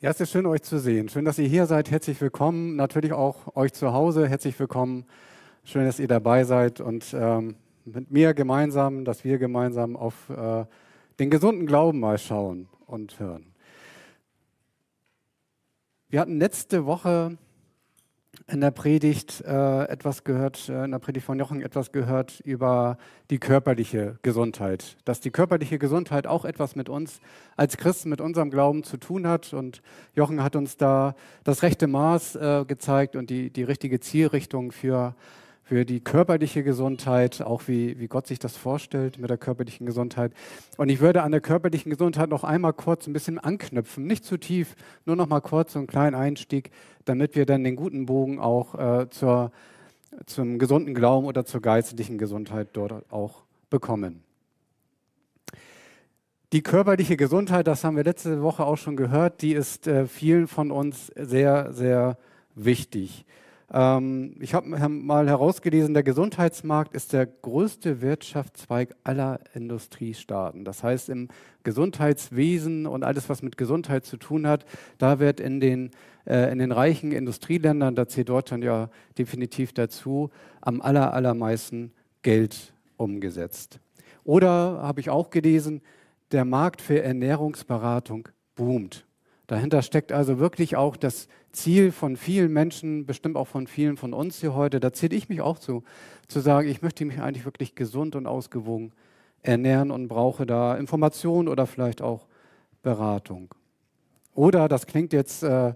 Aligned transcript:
Ja, 0.00 0.10
es 0.10 0.20
ist 0.20 0.30
schön, 0.30 0.46
euch 0.46 0.62
zu 0.62 0.78
sehen. 0.78 1.08
Schön, 1.08 1.24
dass 1.24 1.40
ihr 1.40 1.48
hier 1.48 1.66
seid. 1.66 1.90
Herzlich 1.90 2.20
willkommen. 2.20 2.76
Natürlich 2.76 3.12
auch 3.12 3.56
euch 3.56 3.72
zu 3.72 3.92
Hause. 3.92 4.28
Herzlich 4.28 4.56
willkommen. 4.60 5.04
Schön, 5.64 5.86
dass 5.86 5.98
ihr 5.98 6.06
dabei 6.06 6.44
seid 6.44 6.80
und 6.80 7.12
ähm, 7.14 7.56
mit 7.84 8.08
mir 8.08 8.32
gemeinsam, 8.32 9.04
dass 9.04 9.24
wir 9.24 9.38
gemeinsam 9.38 9.96
auf 9.96 10.30
äh, 10.30 10.66
den 11.18 11.30
gesunden 11.30 11.66
Glauben 11.66 11.98
mal 11.98 12.16
schauen 12.16 12.68
und 12.86 13.18
hören. 13.18 13.52
Wir 16.08 16.20
hatten 16.20 16.38
letzte 16.38 16.86
Woche 16.86 17.36
in 18.46 18.60
der 18.60 18.70
Predigt 18.70 19.42
äh, 19.42 19.84
etwas 19.84 20.24
gehört, 20.24 20.68
äh, 20.68 20.84
in 20.84 20.92
der 20.92 20.98
Predigt 20.98 21.26
von 21.26 21.38
Jochen 21.38 21.60
etwas 21.62 21.92
gehört 21.92 22.40
über 22.40 22.98
die 23.30 23.38
körperliche 23.38 24.18
Gesundheit. 24.22 24.96
Dass 25.04 25.20
die 25.20 25.30
körperliche 25.30 25.78
Gesundheit 25.78 26.26
auch 26.26 26.44
etwas 26.44 26.76
mit 26.76 26.88
uns 26.88 27.20
als 27.56 27.76
Christen, 27.76 28.08
mit 28.08 28.20
unserem 28.20 28.50
Glauben 28.50 28.84
zu 28.84 28.96
tun 28.96 29.26
hat. 29.26 29.52
Und 29.52 29.82
Jochen 30.14 30.42
hat 30.42 30.56
uns 30.56 30.76
da 30.76 31.14
das 31.44 31.62
rechte 31.62 31.86
Maß 31.86 32.36
äh, 32.36 32.64
gezeigt 32.66 33.16
und 33.16 33.30
die, 33.30 33.50
die 33.50 33.64
richtige 33.64 34.00
Zielrichtung 34.00 34.72
für 34.72 35.14
für 35.68 35.84
die 35.84 36.00
körperliche 36.00 36.62
Gesundheit, 36.62 37.42
auch 37.42 37.68
wie, 37.68 38.00
wie 38.00 38.08
Gott 38.08 38.26
sich 38.26 38.38
das 38.38 38.56
vorstellt 38.56 39.18
mit 39.18 39.28
der 39.28 39.36
körperlichen 39.36 39.84
Gesundheit. 39.84 40.32
Und 40.78 40.88
ich 40.88 41.00
würde 41.00 41.22
an 41.22 41.30
der 41.30 41.42
körperlichen 41.42 41.90
Gesundheit 41.90 42.30
noch 42.30 42.42
einmal 42.42 42.72
kurz 42.72 43.06
ein 43.06 43.12
bisschen 43.12 43.38
anknüpfen, 43.38 44.06
nicht 44.06 44.24
zu 44.24 44.38
tief, 44.38 44.74
nur 45.04 45.14
noch 45.14 45.28
mal 45.28 45.40
kurz 45.40 45.74
so 45.74 45.78
einen 45.78 45.86
kleinen 45.86 46.14
Einstieg, 46.14 46.70
damit 47.04 47.36
wir 47.36 47.44
dann 47.44 47.64
den 47.64 47.76
guten 47.76 48.06
Bogen 48.06 48.40
auch 48.40 48.76
äh, 48.76 49.10
zur, 49.10 49.52
zum 50.24 50.58
gesunden 50.58 50.94
Glauben 50.94 51.26
oder 51.26 51.44
zur 51.44 51.60
geistlichen 51.60 52.16
Gesundheit 52.16 52.68
dort 52.72 53.04
auch 53.12 53.42
bekommen. 53.68 54.22
Die 56.54 56.62
körperliche 56.62 57.18
Gesundheit, 57.18 57.66
das 57.66 57.84
haben 57.84 57.98
wir 57.98 58.04
letzte 58.04 58.40
Woche 58.40 58.64
auch 58.64 58.78
schon 58.78 58.96
gehört, 58.96 59.42
die 59.42 59.52
ist 59.52 59.86
äh, 59.86 60.06
vielen 60.06 60.48
von 60.48 60.70
uns 60.70 61.08
sehr, 61.14 61.74
sehr 61.74 62.16
wichtig. 62.54 63.26
Ähm, 63.70 64.34
ich 64.40 64.54
habe 64.54 64.68
mal 64.88 65.28
herausgelesen, 65.28 65.94
der 65.94 66.02
Gesundheitsmarkt 66.02 66.94
ist 66.94 67.12
der 67.12 67.26
größte 67.26 68.00
Wirtschaftszweig 68.00 68.94
aller 69.04 69.40
Industriestaaten. 69.54 70.64
Das 70.64 70.82
heißt, 70.82 71.08
im 71.10 71.28
Gesundheitswesen 71.64 72.86
und 72.86 73.04
alles, 73.04 73.28
was 73.28 73.42
mit 73.42 73.56
Gesundheit 73.56 74.06
zu 74.06 74.16
tun 74.16 74.46
hat, 74.46 74.64
da 74.96 75.18
wird 75.18 75.40
in 75.40 75.60
den, 75.60 75.90
äh, 76.26 76.50
in 76.50 76.58
den 76.58 76.72
reichen 76.72 77.12
Industrieländern, 77.12 77.94
da 77.94 78.08
zählt 78.08 78.30
Deutschland 78.30 78.64
ja 78.64 78.88
definitiv 79.18 79.72
dazu, 79.72 80.30
am 80.60 80.80
aller, 80.80 81.12
allermeisten 81.12 81.92
Geld 82.22 82.72
umgesetzt. 82.96 83.80
Oder 84.24 84.80
habe 84.82 85.00
ich 85.00 85.10
auch 85.10 85.30
gelesen, 85.30 85.82
der 86.32 86.44
Markt 86.44 86.82
für 86.82 87.02
Ernährungsberatung 87.02 88.28
boomt. 88.54 89.07
Dahinter 89.48 89.80
steckt 89.80 90.12
also 90.12 90.38
wirklich 90.38 90.76
auch 90.76 90.96
das 90.96 91.26
Ziel 91.52 91.90
von 91.90 92.16
vielen 92.16 92.52
Menschen, 92.52 93.06
bestimmt 93.06 93.36
auch 93.36 93.48
von 93.48 93.66
vielen 93.66 93.96
von 93.96 94.12
uns 94.12 94.40
hier 94.40 94.54
heute, 94.54 94.78
da 94.78 94.92
zähle 94.92 95.16
ich 95.16 95.30
mich 95.30 95.40
auch 95.40 95.58
zu, 95.58 95.82
zu 96.28 96.40
sagen, 96.40 96.68
ich 96.68 96.82
möchte 96.82 97.04
mich 97.06 97.20
eigentlich 97.20 97.46
wirklich 97.46 97.74
gesund 97.74 98.14
und 98.14 98.26
ausgewogen 98.26 98.92
ernähren 99.42 99.90
und 99.90 100.06
brauche 100.06 100.44
da 100.44 100.76
Informationen 100.76 101.48
oder 101.48 101.66
vielleicht 101.66 102.02
auch 102.02 102.26
Beratung. 102.82 103.54
Oder, 104.34 104.68
das 104.68 104.86
klingt 104.86 105.14
jetzt 105.14 105.42
äh, 105.42 105.72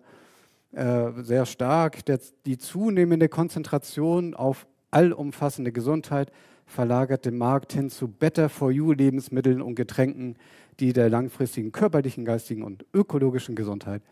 äh, 0.72 1.12
sehr 1.22 1.46
stark, 1.46 2.04
der, 2.04 2.20
die 2.44 2.58
zunehmende 2.58 3.30
Konzentration 3.30 4.34
auf 4.34 4.66
allumfassende 4.90 5.72
Gesundheit 5.72 6.30
verlagert 6.66 7.24
den 7.24 7.38
Markt 7.38 7.72
hin 7.72 7.90
zu 7.90 8.08
Better-for-You-Lebensmitteln 8.08 9.62
und 9.62 9.74
Getränken, 9.76 10.36
die 10.80 10.92
der 10.92 11.08
langfristigen 11.08 11.72
körperlichen, 11.72 12.24
geistigen 12.24 12.62
und 12.62 12.84
ökologischen 12.94 13.54
Gesundheit 13.54 14.02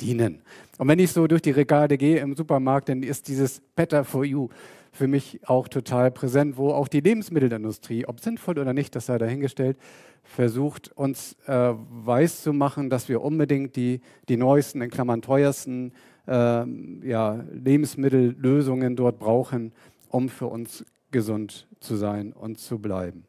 dienen. 0.00 0.42
Und 0.78 0.88
wenn 0.88 0.98
ich 0.98 1.12
so 1.12 1.26
durch 1.26 1.42
die 1.42 1.50
Regale 1.50 1.96
gehe 1.96 2.18
im 2.18 2.34
Supermarkt, 2.34 2.88
dann 2.88 3.02
ist 3.02 3.28
dieses 3.28 3.60
Better 3.74 4.04
for 4.04 4.24
You 4.24 4.48
für 4.92 5.08
mich 5.08 5.40
auch 5.46 5.68
total 5.68 6.10
präsent, 6.10 6.56
wo 6.56 6.70
auch 6.70 6.88
die 6.88 7.00
Lebensmittelindustrie, 7.00 8.06
ob 8.06 8.20
sinnvoll 8.20 8.58
oder 8.58 8.72
nicht, 8.72 8.96
das 8.96 9.06
sei 9.06 9.18
dahingestellt, 9.18 9.76
versucht 10.24 10.90
uns 10.96 11.36
äh, 11.46 11.72
weiß 12.04 12.48
dass 12.90 13.08
wir 13.08 13.22
unbedingt 13.22 13.76
die, 13.76 14.00
die 14.28 14.36
neuesten, 14.36 14.82
in 14.82 14.90
Klammern 14.90 15.22
teuersten 15.22 15.92
äh, 16.26 16.64
ja, 17.06 17.44
Lebensmittellösungen 17.52 18.96
dort 18.96 19.18
brauchen, 19.18 19.72
um 20.08 20.28
für 20.28 20.46
uns 20.46 20.84
gesund 21.10 21.68
zu 21.80 21.96
sein 21.96 22.32
und 22.32 22.58
zu 22.58 22.78
bleiben. 22.78 23.24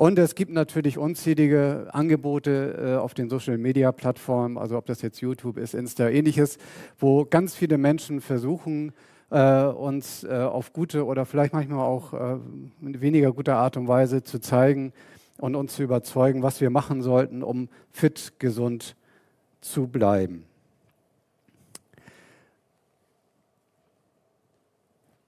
Und 0.00 0.18
es 0.18 0.34
gibt 0.34 0.50
natürlich 0.50 0.96
unzählige 0.96 1.88
Angebote 1.92 2.94
äh, 2.94 2.96
auf 2.96 3.12
den 3.12 3.28
Social-Media-Plattformen, 3.28 4.56
also 4.56 4.78
ob 4.78 4.86
das 4.86 5.02
jetzt 5.02 5.20
YouTube 5.20 5.58
ist, 5.58 5.74
Insta, 5.74 6.08
ähnliches, 6.08 6.56
wo 6.98 7.26
ganz 7.26 7.54
viele 7.54 7.76
Menschen 7.76 8.22
versuchen, 8.22 8.94
äh, 9.28 9.62
uns 9.64 10.24
äh, 10.24 10.30
auf 10.30 10.72
gute 10.72 11.04
oder 11.04 11.26
vielleicht 11.26 11.52
manchmal 11.52 11.80
auch 11.80 12.14
äh, 12.14 12.38
in 12.80 13.02
weniger 13.02 13.30
guter 13.30 13.56
Art 13.56 13.76
und 13.76 13.88
Weise 13.88 14.22
zu 14.22 14.38
zeigen 14.38 14.94
und 15.36 15.54
uns 15.54 15.74
zu 15.74 15.82
überzeugen, 15.82 16.42
was 16.42 16.62
wir 16.62 16.70
machen 16.70 17.02
sollten, 17.02 17.42
um 17.42 17.68
fit, 17.92 18.32
gesund 18.38 18.96
zu 19.60 19.86
bleiben. 19.86 20.46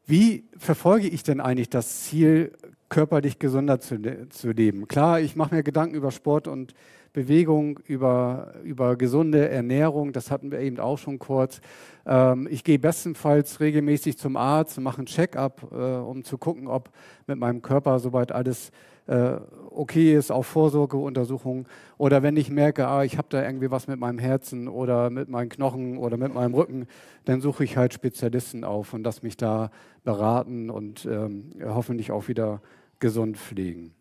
Wie 0.07 0.45
verfolge 0.57 1.09
ich 1.09 1.23
denn 1.23 1.43
eigentlich 1.43 1.69
das 1.69 2.05
Ziel, 2.05 2.53
körperlich 2.93 3.39
gesünder 3.39 3.81
zu, 3.81 4.29
zu 4.29 4.53
leben? 4.53 4.87
Klar, 4.87 5.21
ich 5.21 5.35
mache 5.35 5.55
mir 5.55 5.63
Gedanken 5.63 5.97
über 5.97 6.11
Sport 6.11 6.47
und 6.47 6.75
Bewegung, 7.15 7.79
über, 7.87 8.55
über 8.65 8.97
gesunde 8.97 9.49
Ernährung, 9.49 10.13
das 10.13 10.31
hatten 10.31 10.51
wir 10.51 10.61
eben 10.61 10.79
auch 10.79 10.99
schon 10.99 11.19
kurz. 11.19 11.61
Ähm, 12.07 12.49
ich 12.51 12.65
gehe 12.65 12.79
bestenfalls 12.79 13.61
regelmäßig 13.61 14.19
zum 14.19 14.37
Arzt 14.37 14.79
und 14.79 14.85
mache 14.85 14.99
einen 14.99 15.07
Check-up, 15.07 15.73
äh, 15.73 15.77
um 15.77 16.23
zu 16.23 16.39
gucken, 16.39 16.69
ob 16.69 16.91
mit 17.27 17.39
meinem 17.39 17.63
Körper 17.63 17.99
soweit 17.99 18.31
alles 18.33 18.73
äh, 19.07 19.37
okay 19.71 20.15
ist, 20.15 20.31
auch 20.31 20.45
Vorsorgeuntersuchungen. 20.45 21.67
Oder 21.99 22.23
wenn 22.23 22.37
ich 22.37 22.51
merke, 22.51 22.87
ah, 22.87 23.05
ich 23.05 23.19
habe 23.19 23.29
da 23.31 23.43
irgendwie 23.43 23.71
was 23.71 23.89
mit 23.89 23.99
meinem 23.99 24.19
Herzen 24.19 24.69
oder 24.69 25.11
mit 25.11 25.29
meinen 25.29 25.49
Knochen 25.49 25.99
oder 25.99 26.17
mit 26.17 26.33
meinem 26.33 26.55
Rücken, 26.55 26.87
dann 27.25 27.41
suche 27.41 27.65
ich 27.65 27.77
halt 27.77 27.93
Spezialisten 27.93 28.65
auf 28.65 28.95
und 28.95 29.05
lass 29.05 29.23
mich 29.23 29.37
da 29.37 29.71
beraten 30.05 30.71
und 30.71 31.07
ähm, 31.07 31.51
hoffentlich 31.63 32.11
auch 32.11 32.29
wieder 32.29 32.61
gesund 33.03 33.37
pflegen. 33.37 33.93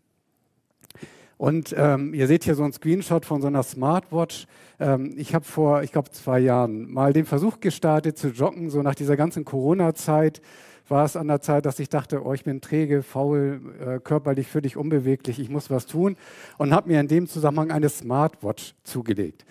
Und 1.38 1.74
ähm, 1.76 2.14
ihr 2.14 2.28
seht 2.28 2.44
hier 2.44 2.54
so 2.54 2.62
einen 2.62 2.72
Screenshot 2.72 3.26
von 3.26 3.42
so 3.42 3.48
einer 3.48 3.64
Smartwatch. 3.64 4.46
Ähm, 4.80 5.16
ich 5.18 5.34
habe 5.34 5.44
vor, 5.44 5.82
ich 5.82 5.92
glaube, 5.92 6.12
zwei 6.12 6.40
Jahren 6.40 6.90
mal 6.92 7.14
den 7.14 7.26
Versuch 7.26 7.60
gestartet 7.60 8.16
zu 8.20 8.28
joggen, 8.28 8.70
so 8.70 8.84
nach 8.84 8.94
dieser 8.94 9.18
ganzen 9.18 9.44
Corona-Zeit 9.44 10.40
war 10.88 11.04
es 11.04 11.16
an 11.16 11.28
der 11.28 11.42
Zeit, 11.42 11.66
dass 11.66 11.80
ich 11.80 11.90
dachte, 11.90 12.24
oh, 12.24 12.34
ich 12.34 12.44
bin 12.44 12.62
träge, 12.62 13.02
faul, 13.02 13.60
äh, 13.80 14.00
körperlich 14.00 14.48
völlig 14.48 14.78
unbeweglich, 14.78 15.40
ich 15.40 15.50
muss 15.50 15.72
was 15.72 15.88
tun 15.88 16.16
und 16.60 16.76
habe 16.76 16.90
mir 16.90 17.00
in 17.00 17.08
dem 17.08 17.28
Zusammenhang 17.28 17.72
eine 17.72 17.90
Smartwatch 17.90 18.76
zugelegt. 18.84 19.44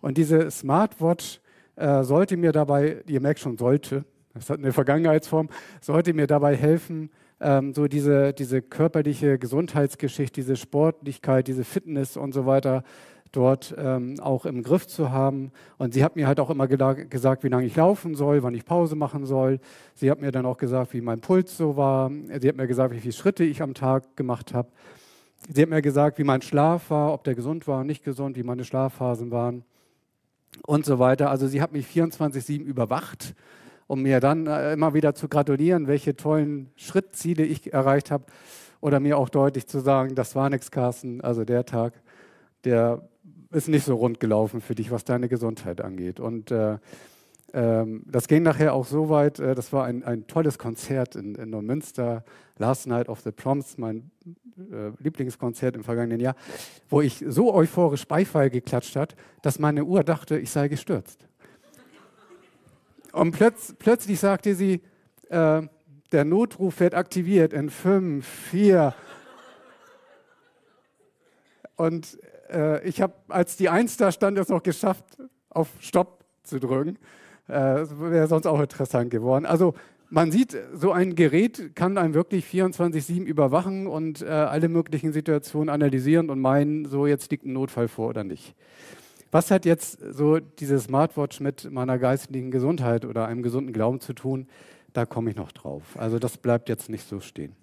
Und 0.00 0.18
diese 0.18 0.52
Smartwatch 0.52 1.40
äh, 1.74 2.04
sollte 2.04 2.36
mir 2.36 2.52
dabei, 2.52 3.02
ihr 3.08 3.20
merkt 3.20 3.40
schon, 3.40 3.58
sollte, 3.58 4.04
das 4.34 4.50
hat 4.50 4.60
eine 4.60 4.72
Vergangenheitsform, 4.72 5.48
sollte 5.80 6.14
mir 6.14 6.28
dabei 6.28 6.54
helfen, 6.54 7.10
ähm, 7.44 7.74
so 7.74 7.86
diese, 7.86 8.32
diese 8.32 8.62
körperliche 8.62 9.38
Gesundheitsgeschichte, 9.38 10.40
diese 10.40 10.56
Sportlichkeit, 10.56 11.46
diese 11.46 11.62
Fitness 11.64 12.16
und 12.16 12.32
so 12.32 12.46
weiter 12.46 12.82
dort 13.32 13.74
ähm, 13.76 14.18
auch 14.20 14.46
im 14.46 14.62
Griff 14.62 14.86
zu 14.86 15.10
haben. 15.10 15.50
Und 15.76 15.94
sie 15.94 16.04
hat 16.04 16.16
mir 16.16 16.26
halt 16.26 16.40
auch 16.40 16.50
immer 16.50 16.68
gesagt, 16.68 17.44
wie 17.44 17.48
lange 17.48 17.66
ich 17.66 17.76
laufen 17.76 18.14
soll, 18.14 18.42
wann 18.42 18.54
ich 18.54 18.64
Pause 18.64 18.96
machen 18.96 19.26
soll. 19.26 19.60
Sie 19.94 20.10
hat 20.10 20.20
mir 20.20 20.32
dann 20.32 20.46
auch 20.46 20.56
gesagt, 20.56 20.92
wie 20.94 21.00
mein 21.00 21.20
Puls 21.20 21.56
so 21.56 21.76
war. 21.76 22.10
Sie 22.40 22.48
hat 22.48 22.56
mir 22.56 22.66
gesagt, 22.66 22.94
wie 22.94 23.00
viele 23.00 23.12
Schritte 23.12 23.44
ich 23.44 23.62
am 23.62 23.74
Tag 23.74 24.16
gemacht 24.16 24.54
habe. 24.54 24.68
Sie 25.52 25.60
hat 25.62 25.68
mir 25.68 25.82
gesagt, 25.82 26.18
wie 26.18 26.24
mein 26.24 26.42
Schlaf 26.42 26.90
war, 26.90 27.12
ob 27.12 27.24
der 27.24 27.34
gesund 27.34 27.68
war, 27.68 27.84
nicht 27.84 28.04
gesund, 28.04 28.36
wie 28.36 28.42
meine 28.42 28.64
Schlafphasen 28.64 29.30
waren 29.30 29.64
und 30.66 30.86
so 30.86 30.98
weiter. 30.98 31.30
Also 31.30 31.46
sie 31.46 31.60
hat 31.60 31.72
mich 31.72 31.86
24-7 31.86 32.62
überwacht, 32.62 33.34
um 33.94 34.02
mir 34.02 34.18
dann 34.18 34.48
äh, 34.48 34.72
immer 34.72 34.92
wieder 34.92 35.14
zu 35.14 35.28
gratulieren, 35.28 35.86
welche 35.86 36.16
tollen 36.16 36.68
Schrittziele 36.74 37.44
ich 37.44 37.72
erreicht 37.72 38.10
habe 38.10 38.24
oder 38.80 38.98
mir 38.98 39.16
auch 39.18 39.28
deutlich 39.28 39.68
zu 39.68 39.78
sagen, 39.78 40.16
das 40.16 40.34
war 40.34 40.50
nichts, 40.50 40.72
Carsten, 40.72 41.20
also 41.20 41.44
der 41.44 41.64
Tag, 41.64 41.94
der 42.64 43.08
ist 43.52 43.68
nicht 43.68 43.84
so 43.84 43.94
rund 43.94 44.18
gelaufen 44.18 44.60
für 44.60 44.74
dich, 44.74 44.90
was 44.90 45.04
deine 45.04 45.28
Gesundheit 45.28 45.80
angeht. 45.80 46.18
Und 46.18 46.50
äh, 46.50 46.78
ähm, 47.52 48.02
das 48.06 48.26
ging 48.26 48.42
nachher 48.42 48.74
auch 48.74 48.84
so 48.84 49.10
weit, 49.10 49.38
äh, 49.38 49.54
das 49.54 49.72
war 49.72 49.84
ein, 49.84 50.02
ein 50.02 50.26
tolles 50.26 50.58
Konzert 50.58 51.14
in, 51.14 51.36
in 51.36 51.50
Neumünster, 51.50 52.24
Last 52.58 52.88
Night 52.88 53.08
of 53.08 53.20
the 53.20 53.30
Proms, 53.30 53.78
mein 53.78 54.10
äh, 54.72 54.90
Lieblingskonzert 54.98 55.76
im 55.76 55.84
vergangenen 55.84 56.18
Jahr, 56.18 56.34
wo 56.88 57.00
ich 57.00 57.24
so 57.28 57.54
euphorisch 57.54 58.08
Beifall 58.08 58.50
geklatscht 58.50 58.96
hat, 58.96 59.14
dass 59.42 59.60
meine 59.60 59.84
Uhr 59.84 60.02
dachte, 60.02 60.36
ich 60.36 60.50
sei 60.50 60.66
gestürzt. 60.66 61.28
Und 63.14 63.30
plötz, 63.30 63.74
plötzlich 63.78 64.18
sagte 64.18 64.56
sie, 64.56 64.80
äh, 65.28 65.62
der 66.10 66.24
Notruf 66.24 66.80
wird 66.80 66.94
aktiviert 66.94 67.52
in 67.52 67.70
fünf, 67.70 68.26
vier. 68.26 68.92
Und 71.76 72.18
äh, 72.50 72.84
ich 72.86 73.00
habe, 73.00 73.14
als 73.28 73.56
die 73.56 73.68
Eins 73.68 73.96
da 73.96 74.10
stand, 74.10 74.36
es 74.36 74.48
noch 74.48 74.64
geschafft, 74.64 75.04
auf 75.48 75.68
Stopp 75.78 76.24
zu 76.42 76.58
drücken. 76.58 76.98
Äh, 77.46 77.52
Wäre 77.52 78.26
sonst 78.26 78.46
auch 78.46 78.60
interessant 78.60 79.10
geworden. 79.10 79.46
Also 79.46 79.74
man 80.10 80.32
sieht, 80.32 80.56
so 80.74 80.90
ein 80.90 81.14
Gerät 81.14 81.76
kann 81.76 81.98
einen 81.98 82.14
wirklich 82.14 82.44
24-7 82.46 83.22
überwachen 83.22 83.86
und 83.86 84.22
äh, 84.22 84.26
alle 84.26 84.68
möglichen 84.68 85.12
Situationen 85.12 85.68
analysieren 85.68 86.30
und 86.30 86.40
meinen, 86.40 86.84
so 86.84 87.06
jetzt 87.06 87.30
liegt 87.30 87.46
ein 87.46 87.52
Notfall 87.52 87.86
vor 87.86 88.08
oder 88.08 88.24
nicht. 88.24 88.56
Was 89.34 89.50
hat 89.50 89.64
jetzt 89.64 89.98
so 90.12 90.38
diese 90.38 90.78
Smartwatch 90.78 91.40
mit 91.40 91.68
meiner 91.68 91.98
geistlichen 91.98 92.52
Gesundheit 92.52 93.04
oder 93.04 93.26
einem 93.26 93.42
gesunden 93.42 93.72
Glauben 93.72 93.98
zu 93.98 94.12
tun? 94.12 94.46
Da 94.92 95.06
komme 95.06 95.30
ich 95.30 95.34
noch 95.34 95.50
drauf. 95.50 95.82
Also 95.98 96.20
das 96.20 96.38
bleibt 96.38 96.68
jetzt 96.68 96.88
nicht 96.88 97.08
so 97.08 97.18
stehen. 97.18 97.56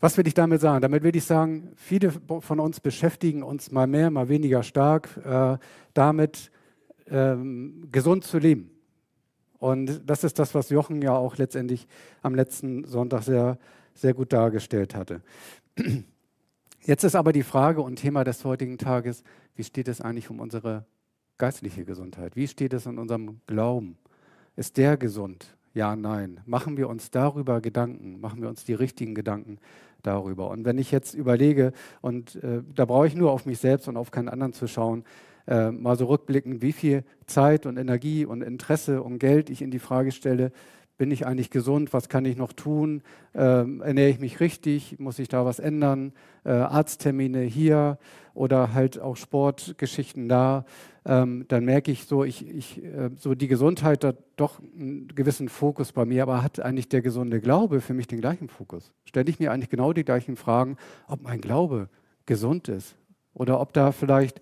Was 0.00 0.16
will 0.16 0.26
ich 0.26 0.32
damit 0.32 0.62
sagen? 0.62 0.80
Damit 0.80 1.02
will 1.02 1.14
ich 1.14 1.26
sagen, 1.26 1.72
viele 1.76 2.10
von 2.10 2.58
uns 2.58 2.80
beschäftigen 2.80 3.42
uns 3.42 3.70
mal 3.70 3.86
mehr, 3.86 4.10
mal 4.10 4.30
weniger 4.30 4.62
stark 4.62 5.14
äh, 5.26 5.58
damit, 5.92 6.52
ähm, 7.10 7.88
gesund 7.92 8.24
zu 8.24 8.38
leben. 8.38 8.70
Und 9.58 10.08
das 10.08 10.24
ist 10.24 10.38
das, 10.38 10.54
was 10.54 10.70
Jochen 10.70 11.02
ja 11.02 11.14
auch 11.14 11.36
letztendlich 11.36 11.86
am 12.22 12.34
letzten 12.34 12.84
Sonntag 12.84 13.24
sehr, 13.24 13.58
sehr 13.92 14.14
gut 14.14 14.32
dargestellt 14.32 14.94
hatte. 14.94 15.20
Jetzt 16.88 17.04
ist 17.04 17.16
aber 17.16 17.34
die 17.34 17.42
Frage 17.42 17.82
und 17.82 17.96
Thema 17.96 18.24
des 18.24 18.46
heutigen 18.46 18.78
Tages, 18.78 19.22
wie 19.58 19.64
steht 19.64 19.88
es 19.88 20.00
eigentlich 20.00 20.30
um 20.30 20.38
unsere 20.38 20.86
geistliche 21.36 21.84
Gesundheit? 21.84 22.36
Wie 22.36 22.46
steht 22.46 22.72
es 22.72 22.86
in 22.86 22.96
unserem 22.96 23.40
Glauben? 23.48 23.98
Ist 24.54 24.76
der 24.76 24.96
gesund? 24.96 25.56
Ja, 25.74 25.96
nein. 25.96 26.40
Machen 26.46 26.76
wir 26.76 26.88
uns 26.88 27.10
darüber 27.10 27.60
Gedanken, 27.60 28.20
machen 28.20 28.40
wir 28.40 28.48
uns 28.48 28.64
die 28.64 28.74
richtigen 28.74 29.16
Gedanken 29.16 29.58
darüber. 30.02 30.48
Und 30.50 30.64
wenn 30.64 30.78
ich 30.78 30.92
jetzt 30.92 31.14
überlege, 31.14 31.72
und 32.02 32.36
äh, 32.36 32.62
da 32.72 32.84
brauche 32.84 33.08
ich 33.08 33.16
nur 33.16 33.32
auf 33.32 33.46
mich 33.46 33.58
selbst 33.58 33.88
und 33.88 33.96
auf 33.96 34.12
keinen 34.12 34.28
anderen 34.28 34.52
zu 34.52 34.68
schauen, 34.68 35.02
äh, 35.48 35.72
mal 35.72 35.98
so 35.98 36.06
rückblicken, 36.06 36.62
wie 36.62 36.72
viel 36.72 37.02
Zeit 37.26 37.66
und 37.66 37.78
Energie 37.78 38.24
und 38.24 38.42
Interesse 38.42 39.02
und 39.02 39.18
Geld 39.18 39.50
ich 39.50 39.60
in 39.60 39.72
die 39.72 39.80
Frage 39.80 40.12
stelle, 40.12 40.52
bin 40.98 41.12
ich 41.12 41.26
eigentlich 41.26 41.50
gesund, 41.50 41.92
was 41.92 42.08
kann 42.08 42.24
ich 42.24 42.36
noch 42.36 42.52
tun, 42.52 43.02
ähm, 43.34 43.80
ernähre 43.80 44.10
ich 44.10 44.18
mich 44.18 44.40
richtig, 44.40 44.98
muss 44.98 45.18
ich 45.20 45.28
da 45.28 45.46
was 45.46 45.60
ändern, 45.60 46.12
äh, 46.44 46.50
Arzttermine 46.50 47.40
hier 47.42 47.98
oder 48.34 48.74
halt 48.74 49.00
auch 49.00 49.16
Sportgeschichten 49.16 50.28
da, 50.28 50.64
ähm, 51.06 51.46
dann 51.48 51.64
merke 51.64 51.92
ich 51.92 52.04
so, 52.04 52.24
ich, 52.24 52.46
ich, 52.46 52.84
äh, 52.84 53.10
so 53.16 53.34
die 53.34 53.48
Gesundheit 53.48 54.04
hat 54.04 54.16
doch 54.36 54.60
einen 54.60 55.08
gewissen 55.08 55.48
Fokus 55.48 55.92
bei 55.92 56.04
mir, 56.04 56.24
aber 56.24 56.42
hat 56.42 56.60
eigentlich 56.60 56.88
der 56.88 57.00
gesunde 57.00 57.40
Glaube 57.40 57.80
für 57.80 57.94
mich 57.94 58.08
den 58.08 58.20
gleichen 58.20 58.48
Fokus? 58.48 58.92
Stelle 59.04 59.30
ich 59.30 59.38
mir 59.38 59.52
eigentlich 59.52 59.70
genau 59.70 59.92
die 59.92 60.04
gleichen 60.04 60.36
Fragen, 60.36 60.76
ob 61.06 61.22
mein 61.22 61.40
Glaube 61.40 61.88
gesund 62.26 62.68
ist 62.68 62.96
oder 63.34 63.60
ob 63.60 63.72
da 63.72 63.92
vielleicht 63.92 64.40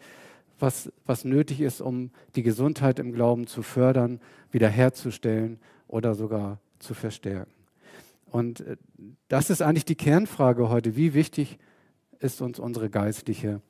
was, 0.58 0.90
was 1.04 1.26
nötig 1.26 1.60
ist, 1.60 1.82
um 1.82 2.10
die 2.34 2.42
Gesundheit 2.42 2.98
im 2.98 3.12
Glauben 3.12 3.46
zu 3.46 3.62
fördern, 3.62 4.20
wiederherzustellen 4.50 5.60
oder 5.88 6.14
sogar 6.14 6.58
zu 6.78 6.94
verstärken. 6.94 7.52
Und 8.26 8.60
äh, 8.60 8.76
das 9.28 9.50
ist 9.50 9.62
eigentlich 9.62 9.84
die 9.84 9.94
Kernfrage 9.94 10.68
heute. 10.68 10.96
Wie 10.96 11.14
wichtig 11.14 11.58
ist 12.18 12.40
uns 12.40 12.58
unsere 12.58 12.90
geistliche 12.90 13.60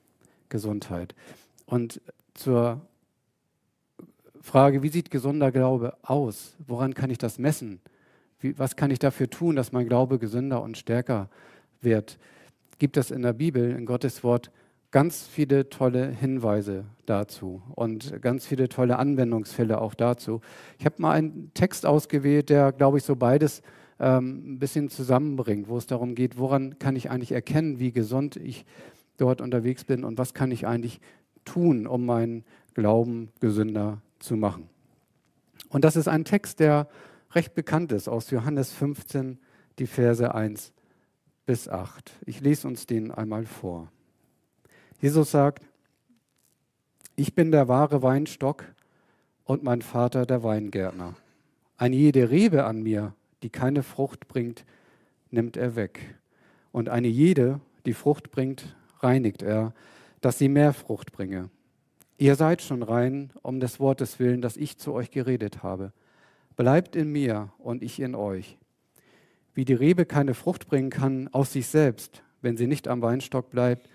Gesundheit? 0.49 1.15
Und 1.65 2.01
zur 2.33 2.81
Frage, 4.41 4.83
wie 4.83 4.89
sieht 4.89 5.11
gesunder 5.11 5.51
Glaube 5.51 5.97
aus? 6.03 6.55
Woran 6.65 6.93
kann 6.93 7.09
ich 7.09 7.17
das 7.17 7.37
messen? 7.37 7.81
Wie, 8.39 8.57
was 8.57 8.75
kann 8.75 8.91
ich 8.91 8.99
dafür 8.99 9.29
tun, 9.29 9.55
dass 9.55 9.71
mein 9.71 9.87
Glaube 9.87 10.19
gesünder 10.19 10.61
und 10.61 10.77
stärker 10.77 11.29
wird? 11.81 12.17
Gibt 12.79 12.97
es 12.97 13.11
in 13.11 13.23
der 13.23 13.33
Bibel, 13.33 13.71
in 13.71 13.85
Gottes 13.85 14.23
Wort, 14.23 14.51
ganz 14.97 15.27
viele 15.27 15.69
tolle 15.69 16.09
Hinweise 16.09 16.85
dazu 17.05 17.61
und 17.75 18.19
ganz 18.23 18.47
viele 18.47 18.67
tolle 18.67 18.97
Anwendungsfälle 18.97 19.79
auch 19.79 19.93
dazu. 19.93 20.41
Ich 20.79 20.85
habe 20.85 20.99
mal 20.99 21.11
einen 21.11 21.51
Text 21.53 21.85
ausgewählt, 21.85 22.49
der, 22.49 22.71
glaube 22.71 22.97
ich, 22.97 23.03
so 23.03 23.15
beides 23.15 23.61
ähm, 23.99 24.53
ein 24.53 24.57
bisschen 24.57 24.89
zusammenbringt, 24.89 25.69
wo 25.69 25.77
es 25.77 25.85
darum 25.85 26.15
geht, 26.15 26.39
woran 26.39 26.79
kann 26.79 26.95
ich 26.95 27.11
eigentlich 27.11 27.31
erkennen, 27.31 27.77
wie 27.77 27.91
gesund 27.91 28.37
ich 28.37 28.65
dort 29.17 29.39
unterwegs 29.39 29.83
bin 29.85 30.03
und 30.03 30.17
was 30.17 30.33
kann 30.33 30.49
ich 30.49 30.65
eigentlich 30.65 30.99
tun, 31.45 31.85
um 31.85 32.03
meinen 32.03 32.43
Glauben 32.73 33.29
gesünder 33.39 34.01
zu 34.17 34.35
machen. 34.35 34.67
Und 35.69 35.85
das 35.85 35.95
ist 35.95 36.07
ein 36.07 36.25
Text, 36.25 36.59
der 36.59 36.87
recht 37.33 37.53
bekannt 37.53 37.91
ist 37.91 38.07
aus 38.07 38.31
Johannes 38.31 38.73
15, 38.73 39.37
die 39.77 39.85
Verse 39.85 40.33
1 40.33 40.73
bis 41.45 41.69
8. 41.69 42.13
Ich 42.25 42.41
lese 42.41 42.67
uns 42.67 42.87
den 42.87 43.11
einmal 43.11 43.45
vor. 43.45 43.91
Jesus 44.99 45.29
sagt, 45.29 45.63
ich 47.15 47.35
bin 47.35 47.51
der 47.51 47.67
wahre 47.67 48.01
Weinstock 48.01 48.65
und 49.43 49.61
mein 49.63 49.83
Vater 49.83 50.25
der 50.25 50.41
Weingärtner. 50.41 51.15
Eine 51.77 51.95
jede 51.95 52.31
Rebe 52.31 52.65
an 52.65 52.81
mir, 52.81 53.13
die 53.43 53.51
keine 53.51 53.83
Frucht 53.83 54.27
bringt, 54.27 54.65
nimmt 55.29 55.55
er 55.55 55.75
weg. 55.75 56.15
Und 56.71 56.89
eine 56.89 57.07
jede, 57.07 57.59
die 57.85 57.93
Frucht 57.93 58.31
bringt, 58.31 58.75
reinigt 58.99 59.43
er, 59.43 59.73
dass 60.21 60.39
sie 60.39 60.49
mehr 60.49 60.73
Frucht 60.73 61.11
bringe. 61.11 61.51
Ihr 62.17 62.35
seid 62.35 62.63
schon 62.63 62.81
rein 62.81 63.31
um 63.43 63.59
des 63.59 63.79
Wortes 63.79 64.17
willen, 64.19 64.41
das 64.41 64.57
ich 64.57 64.79
zu 64.79 64.93
euch 64.93 65.11
geredet 65.11 65.61
habe. 65.61 65.93
Bleibt 66.55 66.95
in 66.95 67.11
mir 67.11 67.51
und 67.59 67.83
ich 67.83 67.99
in 67.99 68.15
euch. 68.15 68.57
Wie 69.53 69.65
die 69.65 69.75
Rebe 69.75 70.05
keine 70.05 70.33
Frucht 70.33 70.67
bringen 70.67 70.89
kann 70.89 71.27
aus 71.31 71.53
sich 71.53 71.67
selbst, 71.67 72.23
wenn 72.41 72.57
sie 72.57 72.65
nicht 72.65 72.87
am 72.87 73.03
Weinstock 73.03 73.51
bleibt, 73.51 73.87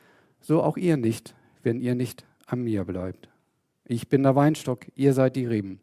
so 0.43 0.63
auch 0.63 0.77
ihr 0.77 0.97
nicht, 0.97 1.35
wenn 1.63 1.81
ihr 1.81 1.95
nicht 1.95 2.27
an 2.47 2.63
mir 2.63 2.85
bleibt. 2.85 3.29
Ich 3.87 4.09
bin 4.09 4.23
der 4.23 4.37
Weinstock, 4.37 4.87
ihr 4.95 5.15
seid 5.15 5.37
die 5.37 5.47
Reben. 5.47 5.81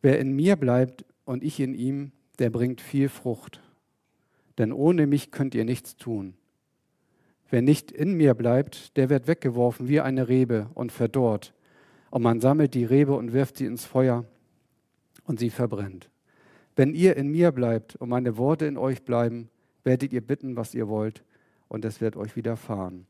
Wer 0.00 0.18
in 0.18 0.34
mir 0.34 0.56
bleibt 0.56 1.04
und 1.24 1.42
ich 1.42 1.60
in 1.60 1.74
ihm, 1.74 2.12
der 2.38 2.50
bringt 2.50 2.80
viel 2.80 3.08
Frucht. 3.08 3.60
Denn 4.56 4.72
ohne 4.72 5.06
mich 5.06 5.30
könnt 5.30 5.54
ihr 5.54 5.64
nichts 5.64 5.96
tun. 5.96 6.34
Wer 7.50 7.62
nicht 7.62 7.90
in 7.90 8.14
mir 8.14 8.34
bleibt, 8.34 8.96
der 8.96 9.08
wird 9.08 9.26
weggeworfen 9.26 9.88
wie 9.88 10.00
eine 10.00 10.28
Rebe 10.28 10.70
und 10.74 10.92
verdorrt. 10.92 11.54
Und 12.10 12.22
man 12.22 12.40
sammelt 12.40 12.74
die 12.74 12.84
Rebe 12.84 13.14
und 13.14 13.32
wirft 13.32 13.56
sie 13.56 13.66
ins 13.66 13.84
Feuer 13.84 14.24
und 15.24 15.38
sie 15.38 15.50
verbrennt. 15.50 16.10
Wenn 16.76 16.94
ihr 16.94 17.16
in 17.16 17.28
mir 17.28 17.50
bleibt 17.50 17.96
und 17.96 18.08
meine 18.08 18.36
Worte 18.36 18.66
in 18.66 18.76
euch 18.76 19.02
bleiben, 19.02 19.50
werdet 19.82 20.12
ihr 20.12 20.20
bitten, 20.20 20.54
was 20.56 20.74
ihr 20.74 20.86
wollt, 20.86 21.24
und 21.66 21.84
es 21.84 22.00
wird 22.00 22.16
euch 22.16 22.36
widerfahren. 22.36 23.07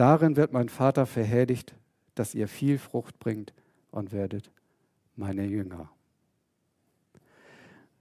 Darin 0.00 0.34
wird 0.34 0.54
mein 0.54 0.70
Vater 0.70 1.04
verherrlicht, 1.04 1.74
dass 2.14 2.34
ihr 2.34 2.48
viel 2.48 2.78
Frucht 2.78 3.18
bringt 3.18 3.52
und 3.90 4.12
werdet 4.12 4.50
meine 5.14 5.44
Jünger. 5.44 5.90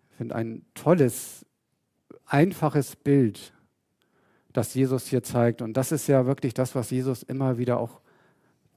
Ich 0.10 0.16
finde 0.16 0.36
ein 0.36 0.62
tolles, 0.76 1.46
einfaches 2.26 2.96
Bild, 2.96 3.52
das 4.54 4.74
Jesus 4.76 5.08
hier 5.08 5.24
zeigt. 5.24 5.62
Und 5.62 5.74
das 5.74 5.92
ist 5.92 6.08
ja 6.08 6.26
wirklich 6.26 6.54
das, 6.54 6.74
was 6.74 6.90
Jesus 6.90 7.22
immer 7.22 7.58
wieder 7.58 7.82
auch 7.82 8.00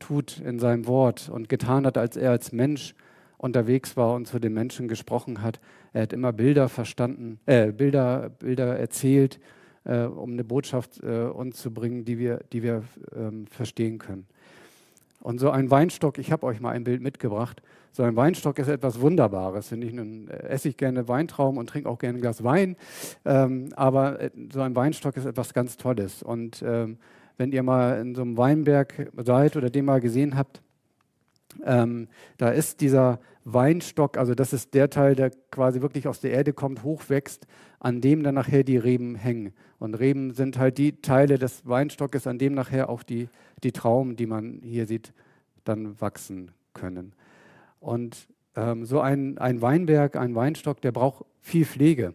tut 0.01 0.41
in 0.41 0.59
seinem 0.59 0.89
Wort 0.89 1.29
und 1.29 1.49
getan 1.49 1.87
hat, 1.87 1.99
als 1.99 2.17
er 2.17 2.33
als 2.33 2.51
Mensch 2.51 2.93
unterwegs 3.39 3.97
war 3.97 4.15
und 4.15 4.27
zu 4.27 4.41
den 4.41 4.53
Menschen 4.53 4.89
gesprochen 4.89 5.43
hat. 5.43 5.61
Er 5.93 6.03
hat 6.03 6.13
immer 6.13 6.33
Bilder 6.33 6.69
verstanden, 6.69 7.39
äh, 7.47 7.71
Bilder, 7.71 8.31
Bilder 8.31 8.77
erzählt 8.81 9.39
äh, 9.85 10.05
um 10.05 10.33
eine 10.33 10.45
Botschaft 10.45 11.03
äh, 11.03 11.25
uns 11.25 11.61
zu 11.61 11.73
bringen, 11.73 12.05
die 12.05 12.19
wir, 12.19 12.41
die 12.53 12.63
wir 12.63 12.85
ähm, 13.15 13.47
verstehen 13.47 13.99
können. 13.99 14.27
Und 15.21 15.39
so 15.39 15.51
ein 15.51 15.71
Weinstock, 15.71 16.19
ich 16.19 16.33
habe 16.33 16.47
euch 16.47 16.61
mal 16.61 16.71
ein 16.71 16.85
Bild 16.85 17.01
mitgebracht. 17.01 17.63
So 17.93 18.03
ein 18.03 18.17
Weinstock 18.17 18.59
ist 18.59 18.69
etwas 18.69 19.01
Wunderbares. 19.01 19.71
Wenn 19.71 19.83
ich 19.83 19.93
nun 19.93 20.29
äh, 20.29 20.49
esse 20.49 20.69
ich 20.69 20.77
gerne 20.77 21.07
Weintrauben 21.09 21.59
und 21.59 21.69
trinke 21.69 21.89
auch 21.89 21.99
gerne 21.99 22.19
ein 22.19 22.21
Glas 22.23 22.43
Wein. 22.43 22.77
Ähm, 23.25 23.69
aber 23.77 24.21
äh, 24.21 24.31
so 24.53 24.63
ein 24.63 24.75
Weinstock 24.75 25.17
ist 25.17 25.27
etwas 25.27 25.55
ganz 25.55 25.77
Tolles. 25.77 26.23
Und 26.23 26.63
ähm, 26.67 26.99
wenn 27.37 27.53
ihr 27.53 27.63
mal 27.63 28.01
in 28.01 28.15
so 28.15 28.23
einem 28.23 28.37
Weinberg 28.37 29.11
seid 29.19 29.57
oder 29.57 29.71
den 29.71 29.85
mal 29.85 30.01
gesehen 30.01 30.37
habt, 30.37 30.63
ähm, 31.65 32.09
da 32.39 32.49
ist 32.51 32.81
dieser 32.81 33.21
Weinstock, 33.45 34.19
also 34.19 34.35
das 34.35 34.53
ist 34.53 34.75
der 34.75 34.91
Teil, 34.91 35.15
der 35.15 35.31
quasi 35.51 35.81
wirklich 35.81 36.07
aus 36.07 36.21
der 36.21 36.33
Erde 36.33 36.53
kommt, 36.53 36.85
hochwächst, 36.85 37.47
an 37.81 38.01
dem 38.01 38.23
dann 38.23 38.35
nachher 38.35 38.63
die 38.63 38.77
Reben 38.77 39.17
hängen. 39.17 39.53
Und 39.79 39.95
Reben 39.95 40.33
sind 40.33 40.59
halt 40.59 40.79
die 40.79 41.01
Teile 41.01 41.39
des 41.39 41.67
Weinstockes, 41.67 42.27
an 42.27 42.39
dem 42.39 42.55
nachher 42.55 42.89
auch 42.89 43.03
die, 43.03 43.29
die 43.65 43.73
Trauben, 43.73 44.17
die 44.17 44.27
man 44.27 44.61
hier 44.63 44.87
sieht, 44.87 45.13
dann 45.65 46.01
wachsen 46.01 46.53
können. 46.73 47.15
Und 47.81 48.29
ähm, 48.55 48.85
so 48.85 49.01
ein, 49.01 49.39
ein 49.39 49.61
Weinberg, 49.61 50.17
ein 50.17 50.35
Weinstock, 50.35 50.81
der 50.81 50.93
braucht 50.93 51.25
viel 51.41 51.65
Pflege. 51.65 52.15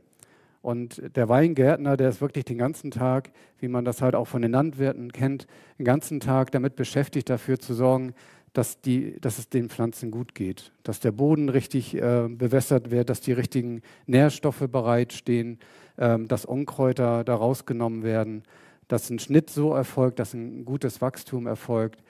Und 0.61 1.01
der 1.15 1.29
Weingärtner, 1.29 1.95
der 1.97 2.09
ist 2.09 2.19
wirklich 2.19 2.45
den 2.45 2.57
ganzen 2.57 2.91
Tag, 2.91 3.31
wie 3.59 3.67
man 3.67 3.85
das 3.85 4.01
halt 4.01 4.15
auch 4.15 4.27
von 4.27 4.41
den 4.41 4.51
Landwirten 4.51 5.11
kennt, 5.13 5.47
den 5.77 5.85
ganzen 5.85 6.19
Tag 6.19 6.51
damit 6.51 6.75
beschäftigt, 6.75 7.29
dafür 7.29 7.59
zu 7.59 7.73
sorgen, 7.73 8.13
dass, 8.57 8.81
die, 8.81 9.21
dass 9.21 9.37
es 9.37 9.49
den 9.49 9.69
Pflanzen 9.69 10.09
gut 10.09 10.33
geht, 10.33 10.71
dass 10.81 10.99
der 10.99 11.11
Boden 11.11 11.47
richtig 11.47 11.93
äh, 11.93 12.27
bewässert 12.27 12.89
wird, 12.89 13.07
dass 13.07 13.21
die 13.21 13.33
richtigen 13.33 13.83
Nährstoffe 14.07 14.67
bereitstehen, 14.67 15.59
ähm, 15.99 16.27
dass 16.27 16.43
Unkräuter 16.43 17.23
da 17.23 17.35
rausgenommen 17.35 18.01
werden, 18.01 18.41
dass 18.87 19.11
ein 19.11 19.19
Schnitt 19.19 19.51
so 19.51 19.75
erfolgt, 19.75 20.17
dass 20.17 20.33
ein 20.33 20.65
gutes 20.65 21.01
Wachstum 21.01 21.45
erfolgt. 21.45 22.01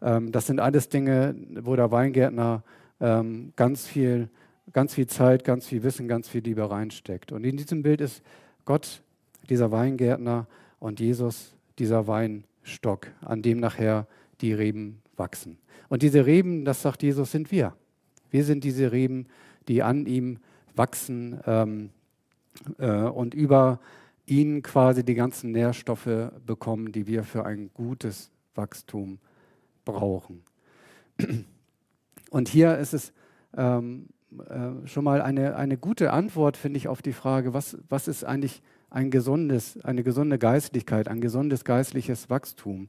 Ähm, 0.00 0.30
das 0.30 0.46
sind 0.46 0.60
alles 0.60 0.88
Dinge, 0.90 1.34
wo 1.62 1.74
der 1.74 1.90
Weingärtner 1.90 2.62
ähm, 3.00 3.52
ganz, 3.56 3.88
viel, 3.88 4.28
ganz 4.72 4.94
viel 4.94 5.08
Zeit, 5.08 5.42
ganz 5.42 5.66
viel 5.66 5.82
Wissen, 5.82 6.06
ganz 6.06 6.28
viel 6.28 6.44
Liebe 6.44 6.70
reinsteckt. 6.70 7.32
Und 7.32 7.42
in 7.42 7.56
diesem 7.56 7.82
Bild 7.82 8.00
ist 8.00 8.22
Gott 8.64 9.02
dieser 9.50 9.72
Weingärtner 9.72 10.46
und 10.78 11.00
Jesus 11.00 11.56
dieser 11.80 12.06
Weinstock, 12.06 13.08
an 13.22 13.42
dem 13.42 13.58
nachher 13.58 14.06
die 14.40 14.52
Reben 14.52 15.02
wachsen. 15.16 15.58
Und 15.88 16.02
diese 16.02 16.26
Reben, 16.26 16.64
das 16.64 16.82
sagt 16.82 17.02
Jesus, 17.02 17.30
sind 17.30 17.50
wir. 17.50 17.74
Wir 18.30 18.44
sind 18.44 18.64
diese 18.64 18.92
Reben, 18.92 19.26
die 19.68 19.82
an 19.82 20.06
ihm 20.06 20.38
wachsen 20.74 21.40
ähm, 21.46 21.90
äh, 22.78 23.02
und 23.02 23.34
über 23.34 23.80
ihn 24.26 24.62
quasi 24.62 25.04
die 25.04 25.14
ganzen 25.14 25.52
Nährstoffe 25.52 26.30
bekommen, 26.44 26.92
die 26.92 27.06
wir 27.06 27.24
für 27.24 27.46
ein 27.46 27.70
gutes 27.72 28.30
Wachstum 28.54 29.18
brauchen. 29.84 30.42
Und 32.30 32.48
hier 32.48 32.76
ist 32.78 32.92
es 32.92 33.12
ähm, 33.56 34.06
äh, 34.48 34.86
schon 34.86 35.04
mal 35.04 35.22
eine, 35.22 35.56
eine 35.56 35.78
gute 35.78 36.12
Antwort, 36.12 36.56
finde 36.56 36.78
ich, 36.78 36.88
auf 36.88 37.02
die 37.02 37.12
Frage, 37.12 37.54
was, 37.54 37.78
was 37.88 38.08
ist 38.08 38.24
eigentlich 38.24 38.62
ein 38.90 39.10
gesundes, 39.10 39.78
eine 39.84 40.02
gesunde 40.02 40.38
Geistlichkeit, 40.38 41.08
ein 41.08 41.20
gesundes 41.20 41.64
geistliches 41.64 42.28
Wachstum. 42.28 42.88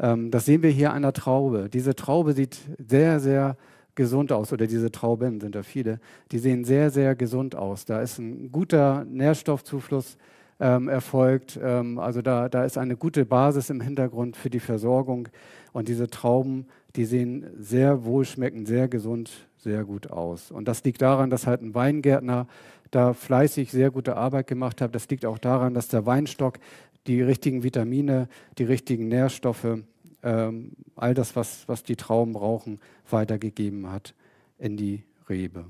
Ähm, 0.00 0.30
das 0.30 0.44
sehen 0.44 0.62
wir 0.62 0.70
hier 0.70 0.92
an 0.92 1.02
der 1.02 1.12
Traube. 1.12 1.68
Diese 1.72 1.94
Traube 1.94 2.32
sieht 2.32 2.58
sehr, 2.78 3.20
sehr 3.20 3.56
gesund 3.94 4.32
aus, 4.32 4.52
oder 4.52 4.66
diese 4.66 4.90
Trauben 4.90 5.40
sind 5.40 5.54
da 5.54 5.62
viele, 5.62 6.00
die 6.32 6.38
sehen 6.38 6.64
sehr, 6.64 6.90
sehr 6.90 7.14
gesund 7.14 7.54
aus. 7.54 7.84
Da 7.84 8.00
ist 8.00 8.18
ein 8.18 8.50
guter 8.50 9.04
Nährstoffzufluss 9.04 10.16
ähm, 10.60 10.88
erfolgt. 10.88 11.58
Ähm, 11.62 11.98
also 11.98 12.22
da, 12.22 12.48
da 12.48 12.64
ist 12.64 12.78
eine 12.78 12.96
gute 12.96 13.24
Basis 13.24 13.70
im 13.70 13.80
Hintergrund 13.80 14.36
für 14.36 14.50
die 14.50 14.60
Versorgung. 14.60 15.28
Und 15.72 15.88
diese 15.88 16.08
Trauben, 16.08 16.66
die 16.96 17.04
sehen 17.04 17.46
sehr 17.58 18.04
wohlschmeckend, 18.04 18.68
sehr 18.68 18.88
gesund, 18.88 19.30
sehr 19.58 19.84
gut 19.84 20.10
aus. 20.10 20.50
Und 20.50 20.68
das 20.68 20.84
liegt 20.84 21.02
daran, 21.02 21.30
dass 21.30 21.46
halt 21.46 21.62
ein 21.62 21.74
Weingärtner 21.74 22.46
da 22.90 23.12
fleißig 23.12 23.72
sehr 23.72 23.90
gute 23.90 24.16
Arbeit 24.16 24.46
gemacht 24.46 24.80
hat. 24.80 24.94
Das 24.94 25.08
liegt 25.08 25.26
auch 25.26 25.38
daran, 25.38 25.74
dass 25.74 25.88
der 25.88 26.06
Weinstock 26.06 26.58
die 27.06 27.22
richtigen 27.22 27.62
Vitamine, 27.62 28.28
die 28.58 28.64
richtigen 28.64 29.08
Nährstoffe, 29.08 29.78
ähm, 30.22 30.72
all 30.96 31.14
das, 31.14 31.36
was, 31.36 31.68
was 31.68 31.82
die 31.82 31.96
Trauben 31.96 32.32
brauchen, 32.32 32.80
weitergegeben 33.08 33.90
hat 33.90 34.14
in 34.58 34.76
die 34.76 35.04
Rebe. 35.28 35.66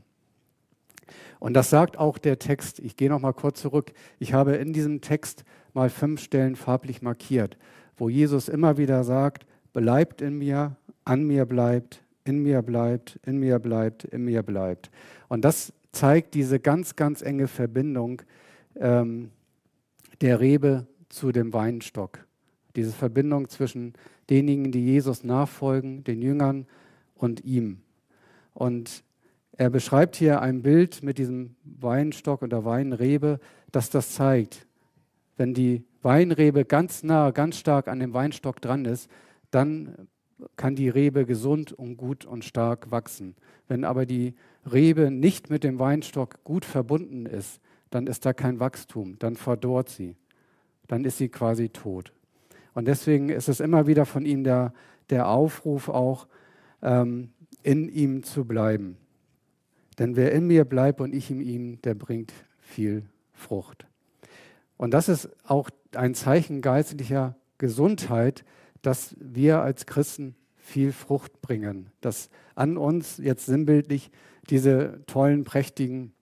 Und 1.38 1.54
das 1.54 1.70
sagt 1.70 1.98
auch 1.98 2.18
der 2.18 2.38
Text. 2.38 2.78
Ich 2.78 2.96
gehe 2.96 3.10
noch 3.10 3.20
mal 3.20 3.32
kurz 3.32 3.60
zurück. 3.60 3.92
Ich 4.18 4.32
habe 4.32 4.54
in 4.54 4.72
diesem 4.72 5.00
Text 5.00 5.44
mal 5.74 5.90
fünf 5.90 6.22
Stellen 6.22 6.56
farblich 6.56 7.02
markiert, 7.02 7.58
wo 7.96 8.08
Jesus 8.08 8.48
immer 8.48 8.78
wieder 8.78 9.04
sagt, 9.04 9.46
bleibt 9.72 10.22
in 10.22 10.38
mir, 10.38 10.76
an 11.04 11.24
mir 11.24 11.44
bleibt, 11.44 12.02
in 12.24 12.42
mir 12.42 12.62
bleibt, 12.62 13.18
in 13.26 13.38
mir 13.38 13.58
bleibt, 13.58 14.04
in 14.04 14.24
mir 14.24 14.42
bleibt. 14.42 14.90
Und 15.28 15.44
das 15.44 15.72
zeigt 15.92 16.34
diese 16.34 16.60
ganz, 16.60 16.96
ganz 16.96 17.22
enge 17.22 17.48
Verbindung 17.48 18.22
ähm, 18.76 19.30
der 20.20 20.40
Rebe 20.40 20.86
zu 21.14 21.32
dem 21.32 21.52
Weinstock. 21.52 22.26
Diese 22.76 22.92
Verbindung 22.92 23.48
zwischen 23.48 23.94
denjenigen, 24.28 24.72
die 24.72 24.84
Jesus 24.84 25.24
nachfolgen, 25.24 26.04
den 26.04 26.20
Jüngern 26.20 26.66
und 27.14 27.44
ihm. 27.44 27.80
Und 28.52 29.04
er 29.56 29.70
beschreibt 29.70 30.16
hier 30.16 30.40
ein 30.40 30.62
Bild 30.62 31.02
mit 31.02 31.18
diesem 31.18 31.54
Weinstock 31.64 32.42
und 32.42 32.50
der 32.50 32.64
Weinrebe, 32.64 33.38
das 33.70 33.90
das 33.90 34.12
zeigt. 34.12 34.66
Wenn 35.36 35.54
die 35.54 35.84
Weinrebe 36.02 36.64
ganz 36.64 37.02
nah, 37.02 37.30
ganz 37.30 37.58
stark 37.58 37.88
an 37.88 38.00
dem 38.00 38.14
Weinstock 38.14 38.60
dran 38.60 38.84
ist, 38.84 39.08
dann 39.50 40.08
kann 40.56 40.74
die 40.74 40.88
Rebe 40.88 41.24
gesund 41.26 41.72
und 41.72 41.96
gut 41.96 42.24
und 42.24 42.44
stark 42.44 42.90
wachsen. 42.90 43.36
Wenn 43.68 43.84
aber 43.84 44.04
die 44.04 44.34
Rebe 44.70 45.10
nicht 45.10 45.50
mit 45.50 45.64
dem 45.64 45.78
Weinstock 45.78 46.42
gut 46.44 46.64
verbunden 46.64 47.26
ist, 47.26 47.60
dann 47.90 48.06
ist 48.08 48.26
da 48.26 48.32
kein 48.32 48.58
Wachstum, 48.58 49.16
dann 49.20 49.36
verdorrt 49.36 49.88
sie, 49.88 50.16
dann 50.88 51.04
ist 51.04 51.18
sie 51.18 51.28
quasi 51.28 51.68
tot. 51.68 52.12
Und 52.74 52.86
deswegen 52.86 53.28
ist 53.28 53.48
es 53.48 53.60
immer 53.60 53.86
wieder 53.86 54.04
von 54.04 54.26
ihm 54.26 54.44
der, 54.44 54.72
der 55.10 55.28
Aufruf 55.28 55.88
auch, 55.88 56.26
ähm, 56.82 57.30
in 57.62 57.88
ihm 57.88 58.22
zu 58.22 58.44
bleiben. 58.44 58.98
Denn 59.98 60.16
wer 60.16 60.32
in 60.32 60.46
mir 60.46 60.64
bleibt 60.64 61.00
und 61.00 61.14
ich 61.14 61.30
in 61.30 61.40
ihm, 61.40 61.80
der 61.82 61.94
bringt 61.94 62.32
viel 62.58 63.04
Frucht. 63.32 63.86
Und 64.76 64.92
das 64.92 65.08
ist 65.08 65.30
auch 65.44 65.70
ein 65.94 66.14
Zeichen 66.14 66.60
geistlicher 66.60 67.36
Gesundheit, 67.58 68.44
dass 68.82 69.16
wir 69.18 69.62
als 69.62 69.86
Christen 69.86 70.34
viel 70.56 70.92
Frucht 70.92 71.40
bringen, 71.40 71.90
dass 72.00 72.28
an 72.54 72.76
uns 72.76 73.18
jetzt 73.18 73.46
sinnbildlich 73.46 74.10
diese 74.50 75.00
tollen, 75.06 75.44
prächtigen, 75.44 76.12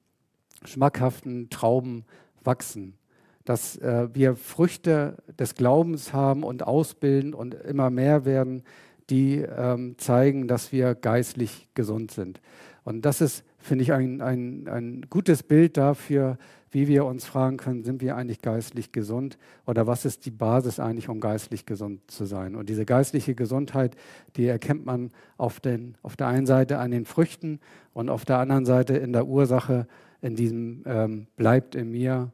schmackhaften 0.64 1.48
Trauben 1.50 2.04
wachsen, 2.44 2.94
dass 3.44 3.76
äh, 3.76 4.08
wir 4.12 4.36
Früchte 4.36 5.16
des 5.38 5.54
Glaubens 5.54 6.12
haben 6.12 6.42
und 6.42 6.66
ausbilden 6.66 7.34
und 7.34 7.54
immer 7.54 7.90
mehr 7.90 8.24
werden, 8.24 8.62
die 9.10 9.38
ähm, 9.38 9.96
zeigen, 9.98 10.48
dass 10.48 10.72
wir 10.72 10.94
geistlich 10.94 11.68
gesund 11.74 12.10
sind. 12.10 12.40
Und 12.84 13.04
das 13.04 13.20
ist, 13.20 13.44
finde 13.58 13.82
ich, 13.82 13.92
ein, 13.92 14.20
ein, 14.20 14.68
ein 14.68 15.06
gutes 15.08 15.42
Bild 15.42 15.76
dafür, 15.76 16.38
wie 16.72 16.88
wir 16.88 17.04
uns 17.04 17.26
fragen 17.26 17.58
können, 17.58 17.84
sind 17.84 18.00
wir 18.00 18.16
eigentlich 18.16 18.40
geistlich 18.40 18.92
gesund 18.92 19.36
oder 19.66 19.86
was 19.86 20.06
ist 20.06 20.24
die 20.24 20.30
Basis 20.30 20.80
eigentlich, 20.80 21.10
um 21.10 21.20
geistlich 21.20 21.66
gesund 21.66 22.00
zu 22.10 22.24
sein? 22.24 22.56
Und 22.56 22.70
diese 22.70 22.86
geistliche 22.86 23.34
Gesundheit, 23.34 23.94
die 24.36 24.46
erkennt 24.46 24.86
man 24.86 25.10
auf, 25.36 25.60
den, 25.60 25.96
auf 26.02 26.16
der 26.16 26.28
einen 26.28 26.46
Seite 26.46 26.78
an 26.78 26.90
den 26.90 27.04
Früchten 27.04 27.60
und 27.92 28.08
auf 28.08 28.24
der 28.24 28.38
anderen 28.38 28.64
Seite 28.64 28.96
in 28.96 29.12
der 29.12 29.26
Ursache, 29.26 29.86
in 30.22 30.34
diesem 30.34 30.82
ähm, 30.86 31.26
bleibt 31.36 31.74
in 31.74 31.90
mir 31.90 32.32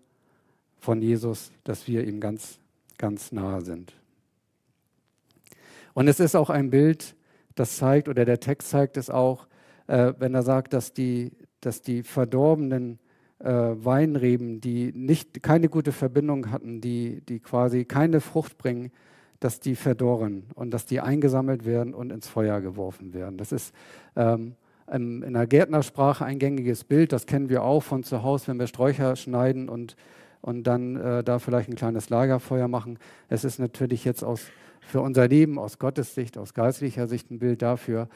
von 0.78 1.02
Jesus, 1.02 1.52
dass 1.64 1.86
wir 1.86 2.06
ihm 2.06 2.20
ganz, 2.20 2.58
ganz 2.96 3.32
nahe 3.32 3.60
sind. 3.62 3.92
Und 5.94 6.08
es 6.08 6.20
ist 6.20 6.36
auch 6.36 6.50
ein 6.50 6.70
Bild, 6.70 7.16
das 7.54 7.76
zeigt, 7.76 8.08
oder 8.08 8.24
der 8.24 8.40
Text 8.40 8.70
zeigt 8.70 8.96
es 8.96 9.10
auch, 9.10 9.46
äh, 9.88 10.12
wenn 10.18 10.34
er 10.34 10.42
sagt, 10.42 10.72
dass 10.72 10.92
die, 10.92 11.32
dass 11.60 11.82
die 11.82 12.02
verdorbenen 12.02 12.98
äh, 13.40 13.48
Weinreben, 13.50 14.60
die 14.60 14.92
nicht, 14.92 15.42
keine 15.42 15.68
gute 15.68 15.92
Verbindung 15.92 16.50
hatten, 16.50 16.80
die, 16.80 17.20
die 17.22 17.40
quasi 17.40 17.84
keine 17.84 18.20
Frucht 18.20 18.58
bringen, 18.58 18.92
dass 19.40 19.60
die 19.60 19.76
verdorren 19.76 20.44
und 20.54 20.72
dass 20.72 20.86
die 20.86 21.00
eingesammelt 21.00 21.64
werden 21.64 21.94
und 21.94 22.10
ins 22.10 22.28
Feuer 22.28 22.60
geworfen 22.60 23.14
werden. 23.14 23.38
Das 23.38 23.52
ist 23.52 23.74
ähm, 24.16 24.54
in 24.90 25.34
der 25.34 25.46
Gärtnersprache 25.46 26.24
ein 26.24 26.38
gängiges 26.38 26.82
Bild, 26.82 27.12
das 27.12 27.26
kennen 27.26 27.48
wir 27.50 27.62
auch 27.62 27.82
von 27.82 28.04
zu 28.04 28.22
Hause, 28.22 28.48
wenn 28.48 28.58
wir 28.58 28.66
Sträucher 28.66 29.16
schneiden 29.16 29.68
und, 29.68 29.96
und 30.40 30.64
dann 30.64 30.96
äh, 30.96 31.24
da 31.24 31.38
vielleicht 31.38 31.68
ein 31.68 31.74
kleines 31.74 32.10
Lagerfeuer 32.10 32.68
machen. 32.68 32.98
Es 33.28 33.44
ist 33.44 33.58
natürlich 33.58 34.04
jetzt 34.04 34.22
aus, 34.22 34.46
für 34.80 35.00
unser 35.00 35.28
Leben 35.28 35.58
aus 35.58 35.78
Gottes 35.78 36.14
Sicht, 36.14 36.38
aus 36.38 36.54
geistlicher 36.54 37.06
Sicht 37.06 37.30
ein 37.30 37.38
Bild 37.38 37.62
dafür, 37.62 38.08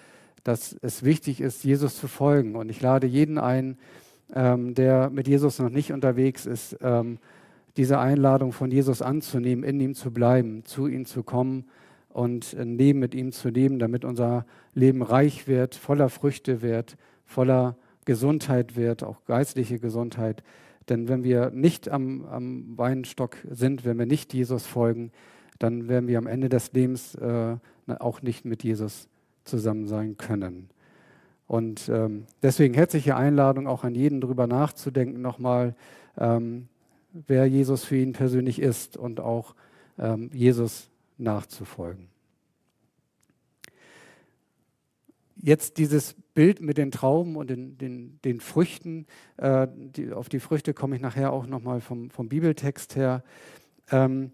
dass 0.44 0.76
es 0.82 1.02
wichtig 1.02 1.40
ist, 1.40 1.64
Jesus 1.64 1.96
zu 1.96 2.08
folgen. 2.08 2.56
Und 2.56 2.68
ich 2.68 2.80
lade 2.80 3.06
jeden 3.06 3.38
ein, 3.38 3.78
ähm, 4.34 4.74
der 4.74 5.10
mit 5.10 5.28
Jesus 5.28 5.58
noch 5.58 5.68
nicht 5.68 5.92
unterwegs 5.92 6.46
ist, 6.46 6.76
ähm, 6.80 7.18
diese 7.76 7.98
Einladung 7.98 8.52
von 8.52 8.70
Jesus 8.70 9.02
anzunehmen, 9.02 9.64
in 9.64 9.80
ihm 9.80 9.94
zu 9.94 10.10
bleiben, 10.10 10.64
zu 10.64 10.86
ihm 10.86 11.06
zu 11.06 11.22
kommen 11.22 11.64
und 12.08 12.54
ein 12.54 12.76
Leben 12.76 12.98
mit 12.98 13.14
ihm 13.14 13.32
zu 13.32 13.48
leben, 13.48 13.78
damit 13.78 14.04
unser 14.04 14.44
Leben 14.74 15.02
reich 15.02 15.48
wird, 15.48 15.74
voller 15.74 16.08
Früchte 16.08 16.60
wird, 16.60 16.96
voller 17.24 17.76
Gesundheit 18.04 18.76
wird, 18.76 19.02
auch 19.02 19.24
geistliche 19.24 19.78
Gesundheit. 19.78 20.42
Denn 20.88 21.08
wenn 21.08 21.24
wir 21.24 21.50
nicht 21.50 21.88
am, 21.88 22.24
am 22.26 22.78
Weinstock 22.78 23.36
sind, 23.48 23.84
wenn 23.84 23.98
wir 23.98 24.06
nicht 24.06 24.34
Jesus 24.34 24.66
folgen, 24.66 25.12
dann 25.58 25.88
werden 25.88 26.08
wir 26.08 26.18
am 26.18 26.26
Ende 26.26 26.48
des 26.48 26.72
Lebens 26.72 27.14
äh, 27.14 27.56
auch 27.86 28.22
nicht 28.22 28.44
mit 28.44 28.64
Jesus 28.64 29.08
zusammen 29.44 29.86
sein 29.86 30.16
können. 30.16 30.70
Und 31.46 31.88
ähm, 31.88 32.24
deswegen 32.42 32.74
herzliche 32.74 33.16
Einladung 33.16 33.66
auch 33.66 33.84
an 33.84 33.94
jeden 33.94 34.20
darüber 34.20 34.46
nachzudenken, 34.46 35.20
nochmal, 35.20 35.74
ähm, 36.16 36.68
wer 37.12 37.46
Jesus 37.46 37.84
für 37.84 37.96
ihn 37.96 38.12
persönlich 38.12 38.60
ist 38.60 38.96
und 38.96 39.20
auch 39.20 39.54
ähm, 39.98 40.30
Jesus 40.32 40.88
nachzufolgen. 41.18 42.08
Jetzt 45.36 45.78
dieses 45.78 46.14
Bild 46.34 46.60
mit 46.60 46.78
den 46.78 46.90
Trauben 46.90 47.36
und 47.36 47.50
den, 47.50 47.76
den, 47.78 48.18
den 48.24 48.40
Früchten, 48.40 49.06
äh, 49.36 49.66
die, 49.70 50.12
auf 50.12 50.28
die 50.28 50.40
Früchte 50.40 50.74
komme 50.74 50.96
ich 50.96 51.02
nachher 51.02 51.32
auch 51.32 51.46
nochmal 51.46 51.80
vom, 51.80 52.10
vom 52.10 52.28
Bibeltext 52.28 52.96
her. 52.96 53.22
Ähm, 53.90 54.32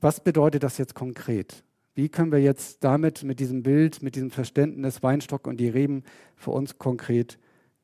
was 0.00 0.20
bedeutet 0.20 0.62
das 0.62 0.78
jetzt 0.78 0.94
konkret? 0.94 1.64
Wie 1.94 2.08
können 2.08 2.32
wir 2.32 2.40
jetzt 2.40 2.82
damit, 2.82 3.22
mit 3.22 3.38
diesem 3.38 3.62
Bild, 3.62 4.02
mit 4.02 4.16
diesem 4.16 4.30
Verständnis 4.30 5.02
Weinstock 5.02 5.46
und 5.46 5.58
die 5.58 5.68
Reben 5.68 6.02
für 6.34 6.50
uns 6.50 6.78
konkret 6.78 7.38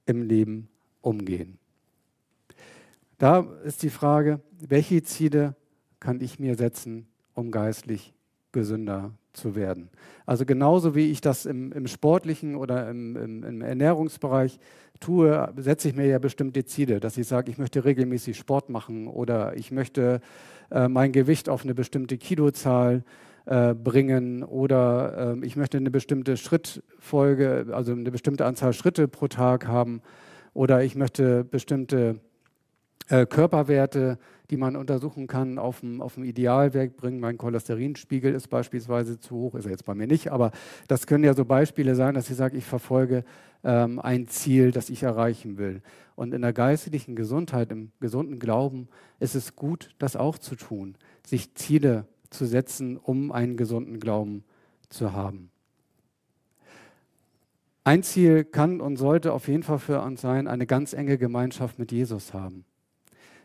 im 0.07 0.23
Leben 0.23 0.69
umgehen? 1.01 1.59
Da 3.19 3.41
ist 3.65 3.83
die 3.83 3.91
Frage, 3.91 4.41
welche 4.59 5.03
Ziele 5.03 5.55
kann 6.01 6.21
ich 6.21 6.39
mir 6.39 6.57
setzen, 6.57 7.07
um 7.35 7.51
geistlich 7.51 8.13
gesünder 8.51 9.13
zu 9.33 9.55
werden. 9.55 9.89
Also 10.27 10.45
genauso 10.45 10.95
wie 10.95 11.11
ich 11.11 11.21
das 11.21 11.47
im, 11.47 11.73
im 11.73 11.87
sportlichen 11.87 12.55
oder 12.57 12.89
im, 12.89 13.17
im, 13.17 13.45
im, 13.45 13.63
Ernährungsbereich 13.63 14.59
tue, 15.01 15.53
setze 15.57 15.89
ich 15.89 15.97
mir 15.97 16.07
ja 16.07 16.19
bestimmte 16.19 16.65
Ziele, 16.65 17.01
dass 17.01 17.17
ich 17.17 17.27
sage, 17.27 17.51
ich 17.51 17.59
möchte 17.59 17.85
regelmäßig 17.85 18.37
Sport 18.37 18.71
machen 18.71 19.07
oder 19.07 19.57
ich 19.57 19.71
möchte 19.71 20.21
äh, 20.71 20.89
mein 20.89 21.13
Gewicht 21.13 21.49
auf 21.49 21.65
eine 21.65 21.75
bestimmte 21.75 22.19
Kilozahl 22.19 23.05
äh, 23.47 23.75
bringen 23.75 24.43
oder 24.43 25.37
äh, 25.37 25.47
ich 25.47 25.57
möchte 25.57 25.79
eine 25.79 25.91
bestimmte 25.91 26.37
Schrittfolge, 26.37 27.67
also 27.73 27.93
eine 27.93 28.11
bestimmte 28.11 28.45
Anzahl 28.45 28.73
Schritte 28.73 29.09
pro 29.09 29.29
Tag 29.29 29.67
haben 29.67 30.03
oder 30.53 30.83
ich 30.83 30.95
möchte 30.95 31.45
bestimmte 31.45 32.21
äh, 33.11 33.27
Körperwerte 33.27 34.19
die 34.51 34.57
man 34.57 34.77
untersuchen 34.77 35.27
kann, 35.29 35.59
auf 35.59 35.81
dem, 35.81 36.03
auf 36.03 36.15
dem 36.15 36.25
Idealwert 36.25 36.97
bringen. 36.97 37.21
Mein 37.21 37.39
Cholesterinspiegel 37.39 38.35
ist 38.35 38.49
beispielsweise 38.49 39.21
zu 39.21 39.37
hoch, 39.37 39.55
ist 39.55 39.65
er 39.65 39.71
jetzt 39.71 39.85
bei 39.85 39.95
mir 39.95 40.09
nicht, 40.09 40.33
aber 40.33 40.51
das 40.89 41.07
können 41.07 41.25
ja 41.25 41.35
so 41.35 41.45
Beispiele 41.45 41.95
sein, 41.95 42.15
dass 42.15 42.29
ich 42.31 42.37
sage, 42.37 42.57
ich 42.57 42.65
verfolge 42.65 43.25
ähm, 43.63 44.01
ein 44.01 44.27
Ziel, 44.27 44.73
das 44.73 44.91
ich 44.91 45.05
erreichen 45.05 45.57
will. 45.57 45.83
Und 46.17 46.35
in 46.35 46.43
der 46.43 46.53
geistlichen 46.53 47.15
Gesundheit, 47.15 47.71
im 47.71 47.93
gesunden 48.01 48.39
Glauben 48.39 48.89
ist 49.21 49.37
es 49.37 49.55
gut, 49.55 49.95
das 49.99 50.17
auch 50.17 50.37
zu 50.37 50.57
tun, 50.57 50.97
sich 51.25 51.55
Ziele 51.55 52.07
zu 52.31 52.45
setzen, 52.45 52.97
um 52.97 53.33
einen 53.33 53.57
gesunden 53.57 54.01
Glauben 54.01 54.45
zu 54.89 55.13
haben. 55.13 55.51
Ein 57.85 58.03
Ziel 58.03 58.45
kann 58.45 58.81
und 58.81 58.97
sollte 58.97 59.33
auf 59.33 59.49
jeden 59.49 59.63
Fall 59.63 59.79
für 59.79 60.03
uns 60.03 60.21
sein, 60.21 60.49
eine 60.49 60.67
ganz 60.67 60.93
enge 60.93 61.19
Gemeinschaft 61.19 61.79
mit 61.79 61.93
Jesus 61.93 62.35
haben. 62.35 62.65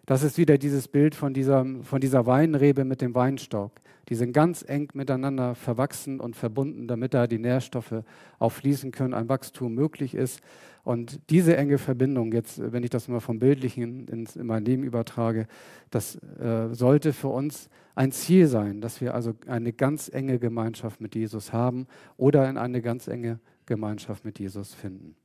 Das 0.06 0.22
ist 0.22 0.38
wieder 0.38 0.58
dieses 0.58 0.88
Bild 0.88 1.16
von 1.16 1.34
dieser, 1.34 1.66
von 1.82 2.00
dieser 2.00 2.26
Weinrebe 2.26 2.86
mit 2.86 3.02
dem 3.02 3.16
Weinstock. 3.16 3.72
Die 4.10 4.16
sind 4.16 4.34
ganz 4.34 4.64
eng 4.68 4.90
miteinander 4.94 5.56
verwachsen 5.56 6.20
und 6.20 6.36
verbunden, 6.36 6.88
damit 6.88 7.16
da 7.16 7.26
die 7.26 7.40
Nährstoffe 7.40 8.04
auch 8.38 8.52
fließen 8.52 8.92
können, 8.92 9.16
ein 9.16 9.30
Wachstum 9.30 9.74
möglich 9.74 10.14
ist. 10.14 10.42
Und 10.84 11.20
diese 11.32 11.58
enge 11.58 11.80
Verbindung, 11.80 12.32
jetzt, 12.32 12.62
wenn 12.72 12.84
ich 12.84 12.92
das 12.92 13.08
mal 13.08 13.20
vom 13.20 13.40
Bildlichen 13.40 14.08
ins, 14.08 14.36
in 14.36 14.46
mein 14.46 14.64
Leben 14.64 14.84
übertrage, 14.84 15.48
das 15.90 16.18
äh, 16.40 16.72
sollte 16.72 17.12
für 17.12 17.30
uns 17.30 17.70
ein 17.96 18.12
Ziel 18.12 18.46
sein, 18.46 18.82
dass 18.82 19.02
wir 19.02 19.16
also 19.16 19.34
eine 19.48 19.74
ganz 19.74 20.10
enge 20.14 20.38
Gemeinschaft 20.38 21.02
mit 21.02 21.16
Jesus 21.16 21.52
haben 21.52 21.88
oder 22.18 22.48
in 22.48 22.60
eine 22.60 22.84
ganz 22.84 23.08
enge 23.08 23.40
Gemeinschaft 23.66 24.24
mit 24.24 24.38
Jesus 24.38 24.76
finden. 24.76 25.16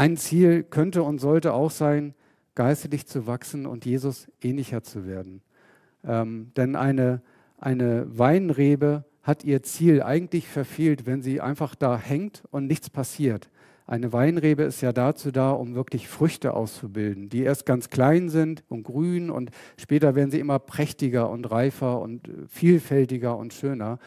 Ein 0.00 0.16
Ziel 0.16 0.62
könnte 0.62 1.02
und 1.02 1.18
sollte 1.18 1.52
auch 1.52 1.70
sein, 1.70 2.14
geistlich 2.54 3.06
zu 3.06 3.26
wachsen 3.26 3.66
und 3.66 3.84
Jesus 3.84 4.28
ähnlicher 4.40 4.82
zu 4.82 5.06
werden. 5.06 5.42
Ähm, 6.04 6.52
denn 6.56 6.74
eine, 6.74 7.20
eine 7.58 8.06
Weinrebe 8.08 9.04
hat 9.22 9.44
ihr 9.44 9.62
Ziel 9.62 10.02
eigentlich 10.02 10.48
verfehlt, 10.48 11.04
wenn 11.04 11.20
sie 11.20 11.42
einfach 11.42 11.74
da 11.74 11.98
hängt 11.98 12.44
und 12.50 12.66
nichts 12.66 12.88
passiert. 12.88 13.50
Eine 13.86 14.10
Weinrebe 14.10 14.62
ist 14.62 14.80
ja 14.80 14.94
dazu 14.94 15.32
da, 15.32 15.50
um 15.50 15.74
wirklich 15.74 16.08
Früchte 16.08 16.54
auszubilden, 16.54 17.28
die 17.28 17.42
erst 17.42 17.66
ganz 17.66 17.90
klein 17.90 18.30
sind 18.30 18.64
und 18.70 18.84
grün 18.84 19.28
und 19.28 19.50
später 19.76 20.14
werden 20.14 20.30
sie 20.30 20.40
immer 20.40 20.60
prächtiger 20.60 21.28
und 21.28 21.50
reifer 21.50 22.00
und 22.00 22.26
vielfältiger 22.48 23.36
und 23.36 23.52
schöner. 23.52 23.98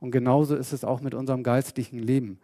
Und 0.00 0.12
genauso 0.12 0.56
ist 0.56 0.72
es 0.72 0.82
auch 0.82 1.02
mit 1.02 1.12
unserem 1.12 1.42
geistlichen 1.42 1.98
Leben, 1.98 2.38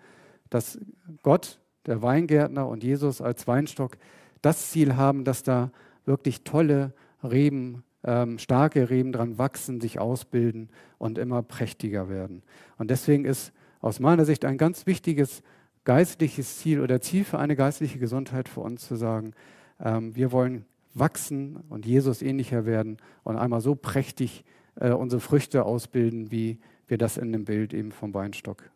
dass 0.50 0.78
Gott 1.22 1.58
der 1.88 2.02
Weingärtner 2.02 2.68
und 2.68 2.84
Jesus 2.84 3.20
als 3.20 3.48
Weinstock 3.48 3.96
das 4.42 4.70
Ziel 4.70 4.96
haben, 4.96 5.24
dass 5.24 5.42
da 5.42 5.72
wirklich 6.04 6.44
tolle 6.44 6.92
Reben, 7.24 7.82
ähm, 8.04 8.38
starke 8.38 8.90
Reben 8.90 9.12
dran 9.12 9.38
wachsen, 9.38 9.80
sich 9.80 9.98
ausbilden 9.98 10.68
und 10.98 11.18
immer 11.18 11.42
prächtiger 11.42 12.08
werden. 12.08 12.42
Und 12.76 12.90
deswegen 12.90 13.24
ist 13.24 13.52
aus 13.80 13.98
meiner 13.98 14.24
Sicht 14.24 14.44
ein 14.44 14.58
ganz 14.58 14.86
wichtiges 14.86 15.42
geistliches 15.84 16.58
Ziel 16.58 16.80
oder 16.80 17.00
Ziel 17.00 17.24
für 17.24 17.38
eine 17.38 17.56
geistliche 17.56 17.98
Gesundheit 17.98 18.50
für 18.50 18.60
uns 18.60 18.86
zu 18.86 18.96
sagen, 18.96 19.32
ähm, 19.80 20.14
wir 20.14 20.32
wollen 20.32 20.66
wachsen 20.92 21.56
und 21.70 21.86
Jesus 21.86 22.20
ähnlicher 22.20 22.66
werden 22.66 22.98
und 23.24 23.36
einmal 23.36 23.62
so 23.62 23.74
prächtig 23.74 24.44
äh, 24.74 24.90
unsere 24.90 25.20
Früchte 25.20 25.64
ausbilden, 25.64 26.30
wie 26.30 26.58
wir 26.88 26.98
das 26.98 27.16
in 27.16 27.32
dem 27.32 27.46
Bild 27.46 27.72
eben 27.72 27.90
vom 27.90 28.12
Weinstock 28.12 28.70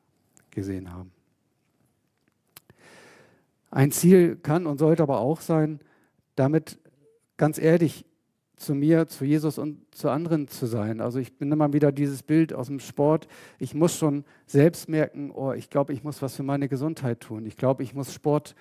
gesehen 0.50 0.90
haben. 0.92 1.12
Ein 3.72 3.90
Ziel 3.90 4.36
kann 4.36 4.66
und 4.66 4.78
sollte 4.78 5.02
aber 5.02 5.18
auch 5.18 5.40
sein, 5.40 5.80
damit 6.36 6.78
ganz 7.38 7.58
ehrlich 7.58 8.04
zu 8.56 8.74
mir, 8.74 9.08
zu 9.08 9.24
Jesus 9.24 9.56
und 9.56 9.82
zu 9.94 10.10
anderen 10.10 10.46
zu 10.46 10.66
sein. 10.66 11.00
Also 11.00 11.18
ich 11.18 11.38
bin 11.38 11.50
immer 11.50 11.72
wieder 11.72 11.90
dieses 11.90 12.22
Bild 12.22 12.52
aus 12.52 12.66
dem 12.66 12.80
Sport. 12.80 13.28
Ich 13.58 13.74
muss 13.74 13.96
schon 13.96 14.24
selbst 14.46 14.90
merken, 14.90 15.30
oh, 15.30 15.52
ich 15.52 15.70
glaube, 15.70 15.94
ich 15.94 16.04
muss 16.04 16.20
was 16.20 16.36
für 16.36 16.42
meine 16.42 16.68
Gesundheit 16.68 17.20
tun. 17.20 17.46
Ich 17.46 17.56
glaube, 17.56 17.82
ich 17.82 17.94
muss 17.94 18.12
Sport, 18.12 18.54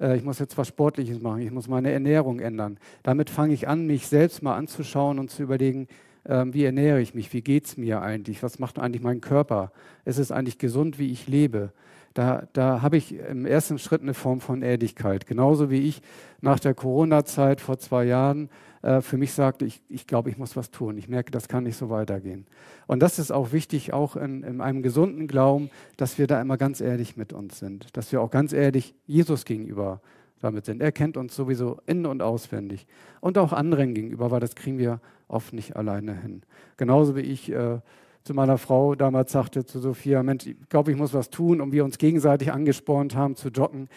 äh, 0.00 0.16
ich 0.16 0.24
muss 0.24 0.38
jetzt 0.38 0.56
was 0.56 0.66
Sportliches 0.66 1.20
machen. 1.20 1.42
Ich 1.42 1.50
muss 1.50 1.68
meine 1.68 1.92
Ernährung 1.92 2.40
ändern. 2.40 2.78
Damit 3.02 3.28
fange 3.28 3.52
ich 3.52 3.68
an, 3.68 3.86
mich 3.86 4.06
selbst 4.08 4.42
mal 4.42 4.56
anzuschauen 4.56 5.18
und 5.18 5.30
zu 5.30 5.42
überlegen, 5.42 5.88
äh, 6.24 6.46
wie 6.46 6.64
ernähre 6.64 7.02
ich 7.02 7.14
mich? 7.14 7.34
Wie 7.34 7.42
geht 7.42 7.66
es 7.66 7.76
mir 7.76 8.00
eigentlich? 8.00 8.42
Was 8.42 8.58
macht 8.58 8.78
eigentlich 8.78 9.02
mein 9.02 9.20
Körper? 9.20 9.72
Ist 10.06 10.18
es 10.18 10.32
eigentlich 10.32 10.56
gesund, 10.56 10.98
wie 10.98 11.12
ich 11.12 11.28
lebe? 11.28 11.74
Da, 12.14 12.46
da 12.52 12.80
habe 12.80 12.96
ich 12.96 13.16
im 13.18 13.44
ersten 13.44 13.78
Schritt 13.78 14.02
eine 14.02 14.14
Form 14.14 14.40
von 14.40 14.62
Ehrlichkeit. 14.62 15.26
Genauso 15.26 15.70
wie 15.70 15.80
ich 15.80 16.00
nach 16.40 16.60
der 16.60 16.74
Corona-Zeit 16.74 17.60
vor 17.60 17.78
zwei 17.78 18.04
Jahren 18.04 18.48
äh, 18.82 19.00
für 19.00 19.16
mich 19.16 19.32
sagte, 19.32 19.64
ich, 19.64 19.82
ich 19.88 20.06
glaube, 20.06 20.30
ich 20.30 20.38
muss 20.38 20.56
was 20.56 20.70
tun. 20.70 20.96
Ich 20.96 21.08
merke, 21.08 21.30
das 21.30 21.48
kann 21.48 21.64
nicht 21.64 21.76
so 21.76 21.90
weitergehen. 21.90 22.46
Und 22.86 23.00
das 23.00 23.18
ist 23.18 23.32
auch 23.32 23.52
wichtig, 23.52 23.92
auch 23.92 24.14
in, 24.14 24.42
in 24.42 24.60
einem 24.60 24.82
gesunden 24.82 25.26
Glauben, 25.26 25.70
dass 25.96 26.18
wir 26.18 26.26
da 26.26 26.40
immer 26.40 26.56
ganz 26.56 26.80
ehrlich 26.80 27.16
mit 27.16 27.32
uns 27.32 27.58
sind. 27.58 27.96
Dass 27.96 28.12
wir 28.12 28.20
auch 28.20 28.30
ganz 28.30 28.52
ehrlich 28.52 28.94
Jesus 29.06 29.44
gegenüber 29.44 30.00
damit 30.40 30.66
sind. 30.66 30.82
Er 30.82 30.92
kennt 30.92 31.16
uns 31.16 31.34
sowieso 31.34 31.80
in- 31.86 32.06
und 32.06 32.22
auswendig. 32.22 32.86
Und 33.20 33.38
auch 33.38 33.52
anderen 33.52 33.94
gegenüber, 33.94 34.30
weil 34.30 34.40
das 34.40 34.54
kriegen 34.54 34.78
wir 34.78 35.00
oft 35.26 35.54
nicht 35.54 35.74
alleine 35.74 36.20
hin. 36.20 36.42
Genauso 36.76 37.16
wie 37.16 37.22
ich 37.22 37.50
äh, 37.50 37.78
zu 38.24 38.32
meiner 38.32 38.56
Frau 38.56 38.94
damals 38.94 39.32
sagte, 39.32 39.66
zu 39.66 39.78
Sophia, 39.80 40.22
Mensch, 40.22 40.46
ich 40.46 40.56
glaube, 40.70 40.90
ich 40.90 40.96
muss 40.96 41.12
was 41.12 41.28
tun 41.28 41.60
und 41.60 41.72
wir 41.72 41.84
uns 41.84 41.98
gegenseitig 41.98 42.52
angespornt 42.52 43.14
haben 43.14 43.36
zu 43.36 43.50
joggen, 43.50 43.88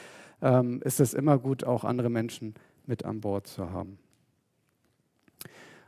ähm, 0.41 0.81
ist 0.83 0.99
es 0.99 1.13
immer 1.13 1.37
gut, 1.37 1.63
auch 1.63 1.85
andere 1.85 2.09
Menschen 2.09 2.53
mit 2.85 3.05
an 3.05 3.21
Bord 3.21 3.47
zu 3.47 3.71
haben. 3.71 3.97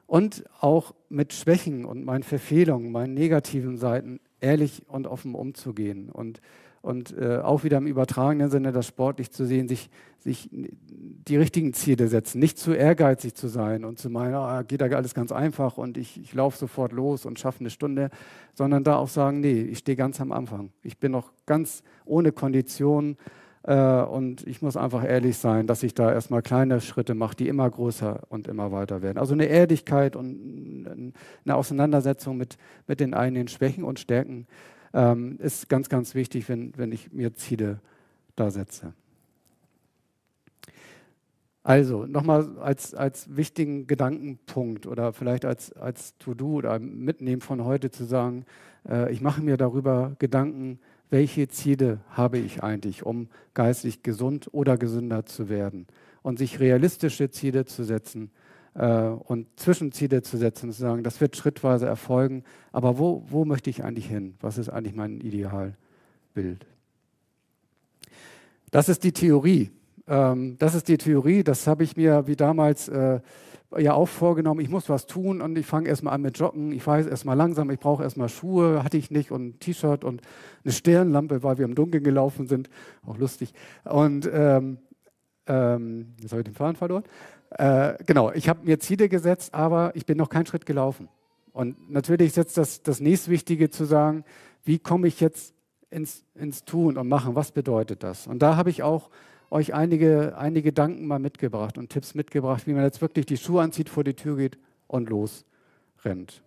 Und 0.08 0.45
auch 0.62 0.95
mit 1.10 1.34
Schwächen 1.34 1.84
und 1.84 2.06
meinen 2.06 2.23
Verfehlungen, 2.23 2.91
meinen 2.91 3.13
negativen 3.13 3.78
Seiten 3.78 4.21
ehrlich 4.39 4.84
und 4.88 5.06
offen 5.06 5.36
umzugehen 5.36 6.10
und 6.10 6.39
und 6.81 7.15
äh, 7.17 7.37
auch 7.37 7.63
wieder 7.63 7.77
im 7.77 7.87
übertragenen 7.87 8.49
Sinne 8.49 8.71
das 8.71 8.87
sportlich 8.87 9.31
zu 9.31 9.45
sehen, 9.45 9.67
sich, 9.67 9.89
sich 10.17 10.49
die 10.51 11.37
richtigen 11.37 11.73
Ziele 11.73 12.07
setzen, 12.07 12.39
nicht 12.39 12.57
zu 12.57 12.73
ehrgeizig 12.73 13.35
zu 13.35 13.47
sein 13.47 13.83
und 13.83 13.99
zu 13.99 14.09
meinen, 14.09 14.35
ah, 14.35 14.61
geht 14.63 14.81
da 14.81 14.85
alles 14.85 15.13
ganz 15.13 15.31
einfach 15.31 15.77
und 15.77 15.97
ich, 15.97 16.19
ich 16.19 16.33
laufe 16.33 16.57
sofort 16.57 16.91
los 16.91 17.25
und 17.25 17.39
schaffe 17.39 17.61
eine 17.61 17.69
Stunde, 17.69 18.09
sondern 18.53 18.83
da 18.83 18.95
auch 18.95 19.09
sagen, 19.09 19.41
nee, 19.41 19.61
ich 19.61 19.79
stehe 19.79 19.97
ganz 19.97 20.21
am 20.21 20.31
Anfang. 20.31 20.71
Ich 20.81 20.97
bin 20.97 21.11
noch 21.11 21.31
ganz 21.45 21.83
ohne 22.05 22.31
Kondition 22.31 23.17
äh, 23.63 24.01
und 24.01 24.47
ich 24.47 24.61
muss 24.61 24.77
einfach 24.77 25.03
ehrlich 25.03 25.37
sein, 25.37 25.67
dass 25.67 25.83
ich 25.83 25.93
da 25.93 26.11
erstmal 26.11 26.41
kleine 26.41 26.79
Schritte 26.79 27.13
mache, 27.13 27.35
die 27.35 27.47
immer 27.47 27.69
größer 27.69 28.23
und 28.29 28.47
immer 28.47 28.71
weiter 28.71 29.01
werden. 29.01 29.17
Also 29.17 29.33
eine 29.33 29.45
Ehrlichkeit 29.45 30.15
und 30.15 31.13
eine 31.45 31.55
Auseinandersetzung 31.55 32.37
mit, 32.37 32.57
mit 32.87 32.99
den 32.99 33.13
eigenen 33.13 33.47
Schwächen 33.49 33.83
und 33.83 33.99
Stärken 33.99 34.47
ähm, 34.93 35.38
ist 35.39 35.69
ganz, 35.69 35.89
ganz 35.89 36.15
wichtig, 36.15 36.49
wenn, 36.49 36.73
wenn 36.78 36.91
ich 36.91 37.12
mir 37.12 37.34
Ziele 37.36 37.80
da 38.36 38.52
setze. 38.52 38.93
Also 41.63 42.06
nochmal 42.06 42.58
als, 42.60 42.95
als 42.95 43.36
wichtigen 43.36 43.86
Gedankenpunkt 43.86 44.88
oder 44.88 45.13
vielleicht 45.13 45.45
als, 45.45 45.73
als 45.73 46.17
To-Do 46.17 46.54
oder 46.54 46.80
Mitnehmen 46.80 47.41
von 47.41 47.63
heute 47.63 47.91
zu 47.91 48.06
sagen, 48.06 48.45
äh, 48.88 49.12
ich 49.12 49.21
mache 49.21 49.41
mir 49.41 49.58
darüber 49.58 50.15
Gedanken, 50.19 50.80
welche 51.10 51.47
Ziele 51.47 51.99
habe 52.10 52.38
ich 52.38 52.63
eigentlich, 52.63 53.06
um 53.06 53.28
geistig 53.54 54.04
gesund 54.04 54.49
oder 54.52 54.78
gesünder 54.78 55.25
zu 55.25 55.49
werden. 55.49 55.86
Und 56.21 56.39
sich 56.39 56.60
realistische 56.60 57.30
Ziele 57.30 57.65
zu 57.65 57.84
setzen, 57.84 58.32
und 58.85 59.47
Zwischenziele 59.57 60.21
zu 60.21 60.37
setzen 60.37 60.67
und 60.67 60.73
zu 60.73 60.81
sagen, 60.81 61.03
das 61.03 61.19
wird 61.19 61.35
schrittweise 61.35 61.85
erfolgen, 61.85 62.43
aber 62.71 62.97
wo, 62.97 63.23
wo 63.27 63.45
möchte 63.45 63.69
ich 63.69 63.83
eigentlich 63.83 64.07
hin? 64.07 64.35
Was 64.41 64.57
ist 64.57 64.69
eigentlich 64.69 64.95
mein 64.95 65.19
Idealbild? 65.19 66.65
Das 68.71 68.87
ist 68.87 69.03
die 69.03 69.11
Theorie. 69.11 69.71
Ähm, 70.07 70.55
das 70.59 70.75
ist 70.75 70.87
die 70.87 70.97
Theorie, 70.97 71.43
das 71.43 71.67
habe 71.67 71.83
ich 71.83 71.97
mir 71.97 72.27
wie 72.27 72.35
damals 72.35 72.87
äh, 72.87 73.19
ja 73.77 73.93
auch 73.93 74.07
vorgenommen, 74.07 74.61
ich 74.61 74.69
muss 74.69 74.89
was 74.89 75.05
tun 75.05 75.41
und 75.41 75.57
ich 75.57 75.65
fange 75.65 75.89
erstmal 75.89 76.15
an 76.15 76.21
mit 76.21 76.39
Joggen, 76.39 76.71
ich 76.71 76.81
fahre 76.81 77.07
erstmal 77.07 77.37
langsam, 77.37 77.69
ich 77.69 77.79
brauche 77.79 78.03
erstmal 78.03 78.29
Schuhe, 78.29 78.83
hatte 78.83 78.97
ich 78.97 79.11
nicht 79.11 79.31
und 79.31 79.45
ein 79.45 79.59
T-Shirt 79.59 80.03
und 80.03 80.21
eine 80.63 80.73
Stirnlampe, 80.73 81.43
weil 81.43 81.57
wir 81.57 81.65
im 81.65 81.75
Dunkeln 81.75 82.03
gelaufen 82.03 82.47
sind, 82.47 82.69
auch 83.05 83.17
lustig. 83.17 83.53
Und 83.83 84.29
ähm, 84.31 84.79
ähm, 85.45 86.13
jetzt 86.21 86.31
habe 86.31 86.41
ich 86.41 86.45
den 86.45 86.55
Faden 86.55 86.75
verloren. 86.75 87.03
Äh, 87.51 87.95
genau, 88.05 88.31
ich 88.31 88.47
habe 88.47 88.65
mir 88.65 88.79
Ziele 88.79 89.09
gesetzt, 89.09 89.53
aber 89.53 89.95
ich 89.95 90.05
bin 90.05 90.17
noch 90.17 90.29
keinen 90.29 90.45
Schritt 90.45 90.65
gelaufen. 90.65 91.09
Und 91.51 91.89
natürlich 91.89 92.27
ist 92.29 92.38
jetzt 92.38 92.57
das, 92.57 92.83
das 92.83 92.99
nächstwichtige 92.99 93.69
zu 93.69 93.85
sagen, 93.85 94.23
wie 94.63 94.79
komme 94.79 95.07
ich 95.07 95.19
jetzt 95.19 95.53
ins, 95.89 96.23
ins 96.35 96.63
Tun 96.63 96.97
und 96.97 97.07
Machen? 97.07 97.35
Was 97.35 97.51
bedeutet 97.51 98.03
das? 98.03 98.27
Und 98.27 98.39
da 98.39 98.55
habe 98.55 98.69
ich 98.69 98.83
auch 98.83 99.09
euch 99.49 99.73
einige, 99.73 100.38
einige 100.38 100.69
Gedanken 100.69 101.07
mal 101.07 101.19
mitgebracht 101.19 101.77
und 101.77 101.89
Tipps 101.89 102.13
mitgebracht, 102.13 102.67
wie 102.67 102.73
man 102.73 102.83
jetzt 102.83 103.01
wirklich 103.01 103.25
die 103.25 103.38
Schuhe 103.38 103.63
anzieht, 103.63 103.89
vor 103.89 104.03
die 104.03 104.13
Tür 104.13 104.38
geht 104.38 104.59
und 104.88 105.09
losrennt. 105.09 106.43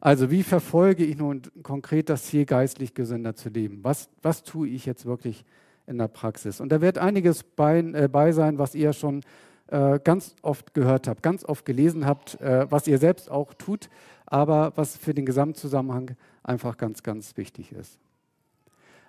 Also 0.00 0.30
wie 0.30 0.42
verfolge 0.42 1.04
ich 1.04 1.16
nun 1.16 1.42
konkret 1.62 2.08
das 2.08 2.24
Ziel, 2.24 2.44
geistlich 2.44 2.92
gesünder 2.92 3.36
zu 3.36 3.48
leben? 3.48 3.80
Was, 3.82 4.10
was 4.20 4.42
tue 4.42 4.68
ich 4.68 4.84
jetzt 4.84 5.06
wirklich 5.06 5.44
in 5.86 5.98
der 5.98 6.08
Praxis? 6.08 6.60
Und 6.60 6.70
da 6.70 6.80
wird 6.80 6.98
einiges 6.98 7.42
bei, 7.42 7.78
äh, 7.78 8.08
bei 8.08 8.32
sein, 8.32 8.58
was 8.58 8.74
ihr 8.74 8.92
schon 8.92 9.22
äh, 9.68 9.98
ganz 10.02 10.36
oft 10.42 10.74
gehört 10.74 11.08
habt, 11.08 11.22
ganz 11.22 11.44
oft 11.44 11.64
gelesen 11.64 12.06
habt, 12.06 12.40
äh, 12.40 12.70
was 12.70 12.86
ihr 12.86 12.98
selbst 12.98 13.30
auch 13.30 13.54
tut, 13.54 13.88
aber 14.26 14.72
was 14.76 14.96
für 14.96 15.14
den 15.14 15.26
Gesamtzusammenhang 15.26 16.16
einfach 16.42 16.76
ganz, 16.76 17.02
ganz 17.02 17.36
wichtig 17.36 17.72
ist. 17.72 17.98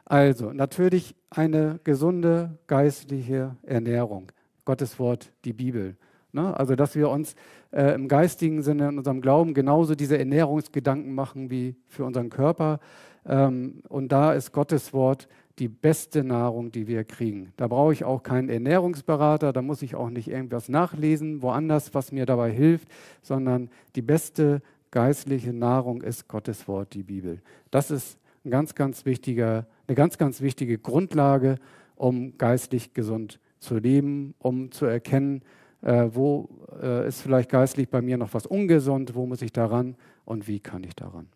Also 0.05 0.51
natürlich 0.51 1.15
eine 1.29 1.79
gesunde 1.83 2.57
geistliche 2.67 3.55
Ernährung. 3.63 4.31
Gottes 4.65 4.99
Wort, 4.99 5.31
die 5.45 5.53
Bibel. 5.53 5.95
Ne? 6.31 6.55
Also 6.57 6.75
dass 6.75 6.95
wir 6.95 7.09
uns 7.09 7.35
äh, 7.71 7.93
im 7.93 8.07
geistigen 8.07 8.61
Sinne, 8.61 8.89
in 8.89 8.97
unserem 8.97 9.21
Glauben 9.21 9.53
genauso 9.53 9.95
diese 9.95 10.17
Ernährungsgedanken 10.17 11.13
machen 11.13 11.49
wie 11.49 11.75
für 11.87 12.05
unseren 12.05 12.29
Körper. 12.29 12.79
Ähm, 13.25 13.81
und 13.87 14.11
da 14.11 14.33
ist 14.33 14.51
Gottes 14.51 14.93
Wort 14.93 15.27
die 15.59 15.67
beste 15.67 16.23
Nahrung, 16.23 16.71
die 16.71 16.87
wir 16.87 17.03
kriegen. 17.03 17.53
Da 17.57 17.67
brauche 17.67 17.93
ich 17.93 18.03
auch 18.03 18.23
keinen 18.23 18.49
Ernährungsberater, 18.49 19.53
da 19.53 19.61
muss 19.61 19.81
ich 19.81 19.95
auch 19.95 20.09
nicht 20.09 20.27
irgendwas 20.27 20.67
nachlesen, 20.67 21.41
woanders, 21.41 21.93
was 21.93 22.11
mir 22.11 22.25
dabei 22.25 22.51
hilft, 22.51 22.87
sondern 23.21 23.69
die 23.95 24.01
beste 24.01 24.61
geistliche 24.89 25.53
Nahrung 25.53 26.01
ist 26.01 26.27
Gottes 26.27 26.67
Wort, 26.67 26.93
die 26.93 27.03
Bibel. 27.03 27.41
Das 27.71 27.91
ist 27.91 28.17
ein 28.45 28.51
ganz, 28.51 28.75
ganz 28.75 29.05
wichtiger, 29.05 29.67
eine 29.87 29.95
ganz, 29.95 30.17
ganz 30.17 30.41
wichtige 30.41 30.77
Grundlage, 30.77 31.57
um 31.95 32.37
geistlich 32.37 32.93
gesund 32.93 33.39
zu 33.59 33.77
leben, 33.77 34.33
um 34.39 34.71
zu 34.71 34.85
erkennen, 34.85 35.43
äh, 35.81 36.09
wo 36.11 36.49
äh, 36.81 37.07
ist 37.07 37.21
vielleicht 37.21 37.49
geistlich 37.49 37.89
bei 37.89 38.01
mir 38.01 38.17
noch 38.17 38.33
was 38.33 38.45
ungesund, 38.45 39.15
wo 39.15 39.25
muss 39.25 39.41
ich 39.41 39.53
daran 39.53 39.95
und 40.25 40.47
wie 40.47 40.59
kann 40.59 40.83
ich 40.83 40.95
daran. 40.95 41.27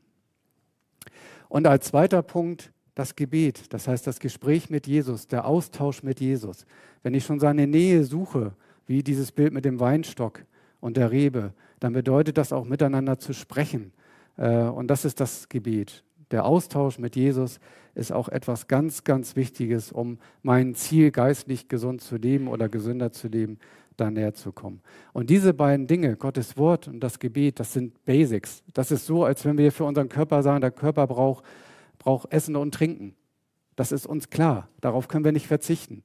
Und 1.50 1.68
als 1.68 1.88
zweiter 1.88 2.22
Punkt 2.22 2.72
das 2.98 3.16
Gebet, 3.16 3.72
das 3.74 3.88
heißt 3.88 4.08
das 4.08 4.20
Gespräch 4.20 4.72
mit 4.72 4.88
Jesus, 4.88 5.28
der 5.28 5.46
Austausch 5.46 6.02
mit 6.02 6.20
Jesus. 6.20 6.66
Wenn 7.04 7.14
ich 7.14 7.26
schon 7.26 7.40
seine 7.40 7.68
Nähe 7.68 8.04
suche, 8.04 8.54
wie 8.88 9.04
dieses 9.04 9.32
Bild 9.32 9.54
mit 9.54 9.66
dem 9.66 9.80
Weinstock 9.80 10.44
und 10.80 10.98
der 10.98 11.12
Rebe, 11.12 11.54
dann 11.80 11.94
bedeutet 11.94 12.40
das 12.40 12.52
auch 12.52 12.66
miteinander 12.66 13.20
zu 13.20 13.34
sprechen. 13.34 13.92
Äh, 14.36 14.64
und 14.64 14.88
das 14.88 15.06
ist 15.06 15.20
das 15.20 15.48
Gebet. 15.48 16.04
Der 16.32 16.46
Austausch 16.46 16.98
mit 16.98 17.16
Jesus 17.16 17.60
ist 17.94 18.12
auch 18.12 18.30
etwas 18.30 18.68
ganz, 18.68 19.04
ganz 19.04 19.36
Wichtiges, 19.36 19.92
um 19.92 20.18
mein 20.42 20.74
Ziel 20.74 21.12
geistlich 21.12 21.68
gesund 21.68 22.02
zu 22.02 22.16
leben 22.16 22.48
oder 22.48 22.68
gesünder 22.68 23.12
zu 23.12 23.28
leben, 23.28 23.60
da 23.96 24.10
näher 24.10 24.34
zu 24.34 24.52
kommen. 24.52 24.82
Und 25.14 25.30
diese 25.30 25.54
beiden 25.54 25.86
Dinge, 25.86 26.16
Gottes 26.16 26.58
Wort 26.58 26.88
und 26.88 27.00
das 27.00 27.20
Gebet, 27.20 27.60
das 27.60 27.74
sind 27.74 28.04
Basics. 28.06 28.64
Das 28.74 28.90
ist 28.90 29.06
so, 29.06 29.24
als 29.24 29.46
wenn 29.46 29.60
wir 29.60 29.72
für 29.72 29.84
unseren 29.84 30.10
Körper 30.10 30.42
sagen, 30.42 30.62
der 30.62 30.72
Körper 30.72 31.06
braucht, 31.06 31.44
braucht 32.08 32.32
Essen 32.32 32.56
und 32.56 32.74
Trinken. 32.74 33.18
Das 33.76 33.92
ist 33.92 34.06
uns 34.06 34.30
klar. 34.30 34.70
Darauf 34.80 35.10
können 35.10 35.26
wir 35.26 35.34
nicht 35.34 35.46
verzichten. 35.46 36.04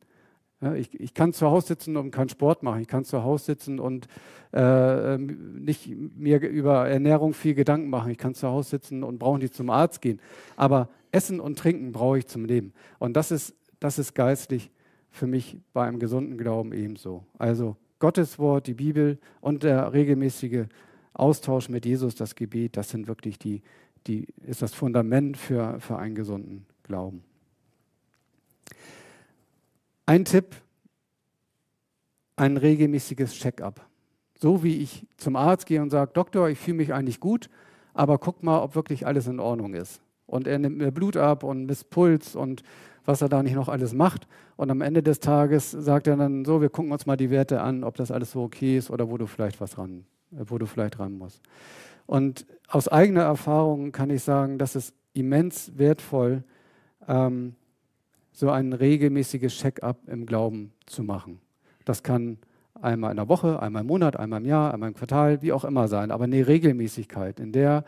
Ich, 0.75 0.99
ich, 0.99 1.15
kann 1.15 1.33
zu 1.33 1.47
Hause 1.47 1.69
sitzen 1.69 1.97
und 1.97 2.11
kann 2.11 2.29
Sport 2.29 2.65
machen. 2.65 2.81
Ich 2.81 2.89
kann 2.89 3.05
zu 3.05 3.23
Hause 3.23 3.45
sitzen 3.45 3.79
und 3.79 4.09
äh, 4.53 5.17
nicht 5.17 5.89
mir 6.17 6.41
über 6.41 6.89
Ernährung 6.89 7.35
viel 7.35 7.55
Gedanken 7.55 7.89
machen. 7.89 8.11
Ich 8.11 8.19
kann 8.19 8.35
zu 8.35 8.49
Hause 8.49 8.71
sitzen 8.71 9.05
und 9.05 9.21
brauche 9.21 9.39
nicht 9.39 9.55
zum 9.55 9.71
Arzt 9.71 10.03
gehen. 10.03 10.21
Aber 10.57 10.89
Essen 11.13 11.39
und 11.39 11.57
Trinken 11.57 11.93
brauche 11.93 12.19
ich 12.19 12.27
zum 12.27 12.47
Leben. 12.47 12.73
Und 12.99 13.17
das 13.17 13.31
ist, 13.31 13.55
das 13.79 14.01
ist 14.01 14.13
geistlich 14.13 14.73
für 15.09 15.29
mich 15.29 15.61
bei 15.73 15.87
einem 15.87 16.01
gesunden 16.01 16.37
Glauben 16.37 16.73
ebenso. 16.73 17.25
Also 17.39 17.77
Gottes 18.01 18.41
Wort, 18.41 18.67
die 18.67 18.75
Bibel 18.75 19.21
und 19.41 19.63
der 19.63 19.93
regelmäßige 19.93 20.65
Austausch 21.15 21.69
mit 21.69 21.87
Jesus, 21.87 22.17
das 22.17 22.35
Gebet, 22.35 22.77
das 22.77 22.91
sind 22.91 23.07
wirklich 23.07 23.39
die, 23.39 23.63
die 24.07 24.27
ist 24.47 24.63
das 24.63 24.75
Fundament 24.75 25.37
für, 25.37 25.79
für 25.81 25.97
einen 25.99 26.15
gesunden 26.15 26.67
Glauben. 26.83 27.23
Ein 30.07 30.25
Tipp, 30.25 30.57
ein 32.37 32.57
regelmäßiges 32.57 33.35
Check-up. 33.35 33.87
So 34.39 34.65
wie 34.65 34.79
ich 34.79 35.07
zum 35.17 35.37
Arzt 35.37 35.67
gehe 35.67 35.81
und 35.81 35.91
sage, 35.91 36.11
Doktor, 36.13 36.49
ich 36.49 36.59
fühle 36.59 36.79
mich 36.79 36.93
eigentlich 36.93 37.21
gut, 37.21 37.49
aber 37.95 38.19
guck 38.19 38.43
mal, 38.43 38.61
ob 38.61 38.75
wirklich 38.75 39.07
alles 39.07 39.29
in 39.29 39.39
Ordnung 39.39 39.75
ist. 39.75 40.03
Und 40.27 40.47
er 40.47 40.59
nimmt 40.59 40.79
mir 40.79 40.91
Blut 40.91 41.17
ab 41.17 41.45
und 41.45 41.67
misst 41.67 41.91
Puls 41.91 42.35
und 42.35 42.63
was 43.05 43.21
er 43.21 43.29
da 43.29 43.43
nicht 43.43 43.55
noch 43.55 43.69
alles 43.69 43.95
macht. 43.95 44.27
Und 44.57 44.71
am 44.71 44.81
Ende 44.81 45.03
des 45.03 45.21
Tages 45.21 45.71
sagt 45.71 46.07
er 46.07 46.17
dann 46.17 46.45
so, 46.45 46.61
wir 46.61 46.71
gucken 46.71 46.93
uns 46.93 47.07
mal 47.07 47.17
die 47.17 47.31
Werte 47.31 47.61
an, 47.61 47.85
ob 47.85 47.97
das 47.97 48.11
alles 48.11 48.33
so 48.33 48.43
okay 48.43 48.79
ist 48.79 48.91
oder 48.91 49.11
wo 49.11 49.19
du 49.19 49.27
vielleicht 49.27 49.61
was 49.61 49.79
ran, 49.79 50.05
wo 50.33 50.59
du 50.59 50.67
vielleicht 50.67 50.99
ran 50.99 51.13
musst. 51.17 51.41
Und 52.07 52.47
aus 52.69 52.89
eigener 52.89 53.23
Erfahrung 53.23 53.93
kann 53.93 54.11
ich 54.11 54.23
sagen, 54.23 54.59
das 54.59 54.77
ist 54.77 54.95
immens 55.15 55.73
wertvoll, 55.77 56.43
ähm, 57.07 57.55
so 58.33 58.51
ein 58.51 58.73
regelmäßiges 58.73 59.55
Check-up 59.55 59.99
im 60.09 60.27
Glauben 60.27 60.73
zu 60.87 61.03
machen. 61.03 61.41
Das 61.85 62.03
kann 62.03 62.39
einmal 62.81 63.11
in 63.11 63.17
der 63.17 63.29
Woche, 63.29 63.61
einmal 63.61 63.83
im 63.83 63.89
Monat, 63.89 64.17
einmal 64.17 64.41
im 64.41 64.47
Jahr, 64.47 64.73
einmal 64.73 64.89
im 64.89 64.95
Quartal, 64.95 65.43
wie 65.43 65.53
auch 65.53 65.65
immer 65.65 65.89
sein, 65.89 66.11
aber 66.11 66.25
eine 66.25 66.47
Regelmäßigkeit, 66.47 67.39
in 67.39 67.53
der 67.53 67.85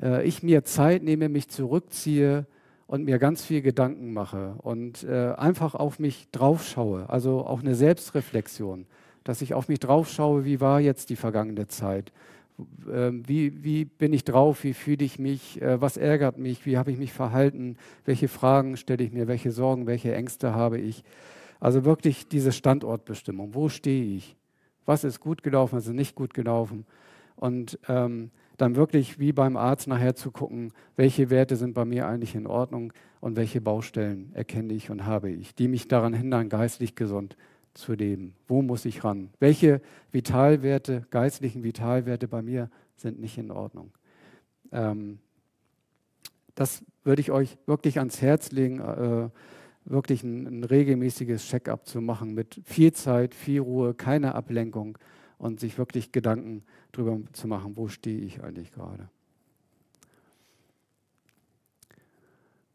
äh, 0.00 0.26
ich 0.26 0.42
mir 0.42 0.64
Zeit 0.64 1.02
nehme, 1.02 1.28
mich 1.28 1.48
zurückziehe, 1.48 2.46
und 2.86 3.04
mir 3.04 3.18
ganz 3.18 3.44
viel 3.44 3.62
Gedanken 3.62 4.12
mache 4.12 4.54
und 4.58 5.04
äh, 5.04 5.32
einfach 5.36 5.74
auf 5.74 5.98
mich 5.98 6.28
draufschaue, 6.30 7.08
also 7.08 7.44
auch 7.46 7.60
eine 7.60 7.74
Selbstreflexion, 7.74 8.86
dass 9.24 9.42
ich 9.42 9.54
auf 9.54 9.68
mich 9.68 9.80
draufschaue, 9.80 10.44
wie 10.44 10.60
war 10.60 10.80
jetzt 10.80 11.10
die 11.10 11.16
vergangene 11.16 11.66
Zeit, 11.66 12.12
äh, 12.86 13.10
wie, 13.12 13.64
wie 13.64 13.84
bin 13.84 14.12
ich 14.12 14.24
drauf, 14.24 14.62
wie 14.62 14.74
fühle 14.74 15.04
ich 15.04 15.18
mich, 15.18 15.60
äh, 15.60 15.80
was 15.80 15.96
ärgert 15.96 16.38
mich, 16.38 16.66
wie 16.66 16.76
habe 16.76 16.92
ich 16.92 16.98
mich 16.98 17.12
verhalten, 17.12 17.76
welche 18.04 18.28
Fragen 18.28 18.76
stelle 18.76 19.02
ich 19.02 19.12
mir, 19.12 19.26
welche 19.26 19.50
Sorgen, 19.50 19.86
welche 19.86 20.14
Ängste 20.14 20.54
habe 20.54 20.78
ich. 20.78 21.02
Also 21.58 21.84
wirklich 21.84 22.28
diese 22.28 22.52
Standortbestimmung, 22.52 23.54
wo 23.54 23.68
stehe 23.68 24.16
ich, 24.16 24.36
was 24.84 25.02
ist 25.02 25.20
gut 25.20 25.42
gelaufen, 25.42 25.76
was 25.76 25.86
ist 25.86 25.94
nicht 25.94 26.14
gut 26.14 26.34
gelaufen. 26.34 26.84
Und 27.36 27.78
ähm, 27.88 28.30
dann 28.58 28.76
wirklich 28.76 29.18
wie 29.18 29.32
beim 29.32 29.56
Arzt 29.56 29.88
nachher 29.88 30.14
zu 30.14 30.30
gucken, 30.30 30.72
welche 30.94 31.30
Werte 31.30 31.56
sind 31.56 31.74
bei 31.74 31.84
mir 31.84 32.06
eigentlich 32.06 32.36
in 32.36 32.46
Ordnung 32.46 32.92
und 33.20 33.34
welche 33.36 33.60
Baustellen 33.60 34.30
erkenne 34.34 34.74
ich 34.74 34.90
und 34.90 35.06
habe 35.06 35.30
ich, 35.30 35.54
die 35.54 35.66
mich 35.66 35.88
daran 35.88 36.14
hindern, 36.14 36.48
geistlich 36.48 36.94
gesund 36.94 37.36
zu 37.74 37.92
leben. 37.92 38.34
Wo 38.46 38.62
muss 38.62 38.84
ich 38.84 39.04
ran? 39.04 39.30
Welche 39.40 39.80
Vitalwerte, 40.12 41.06
geistlichen 41.10 41.62
Vitalwerte 41.62 42.28
bei 42.28 42.42
mir 42.42 42.70
sind 42.96 43.20
nicht 43.20 43.36
in 43.38 43.50
Ordnung? 43.50 43.92
Ähm, 44.72 45.18
das 46.54 46.84
würde 47.02 47.20
ich 47.20 47.30
euch 47.30 47.58
wirklich 47.66 47.98
ans 47.98 48.22
Herz 48.22 48.52
legen, 48.52 48.80
äh, 48.80 49.28
wirklich 49.84 50.22
ein, 50.22 50.46
ein 50.46 50.64
regelmäßiges 50.64 51.46
Check-up 51.46 51.86
zu 51.86 52.00
machen 52.00 52.34
mit 52.34 52.60
viel 52.64 52.92
Zeit, 52.92 53.34
viel 53.34 53.60
Ruhe, 53.60 53.94
keine 53.94 54.34
Ablenkung 54.34 54.96
und 55.38 55.60
sich 55.60 55.76
wirklich 55.76 56.12
Gedanken 56.12 56.62
darüber 56.92 57.20
zu 57.32 57.48
machen, 57.48 57.76
wo 57.76 57.88
stehe 57.88 58.20
ich 58.20 58.42
eigentlich 58.42 58.72
gerade. 58.72 59.08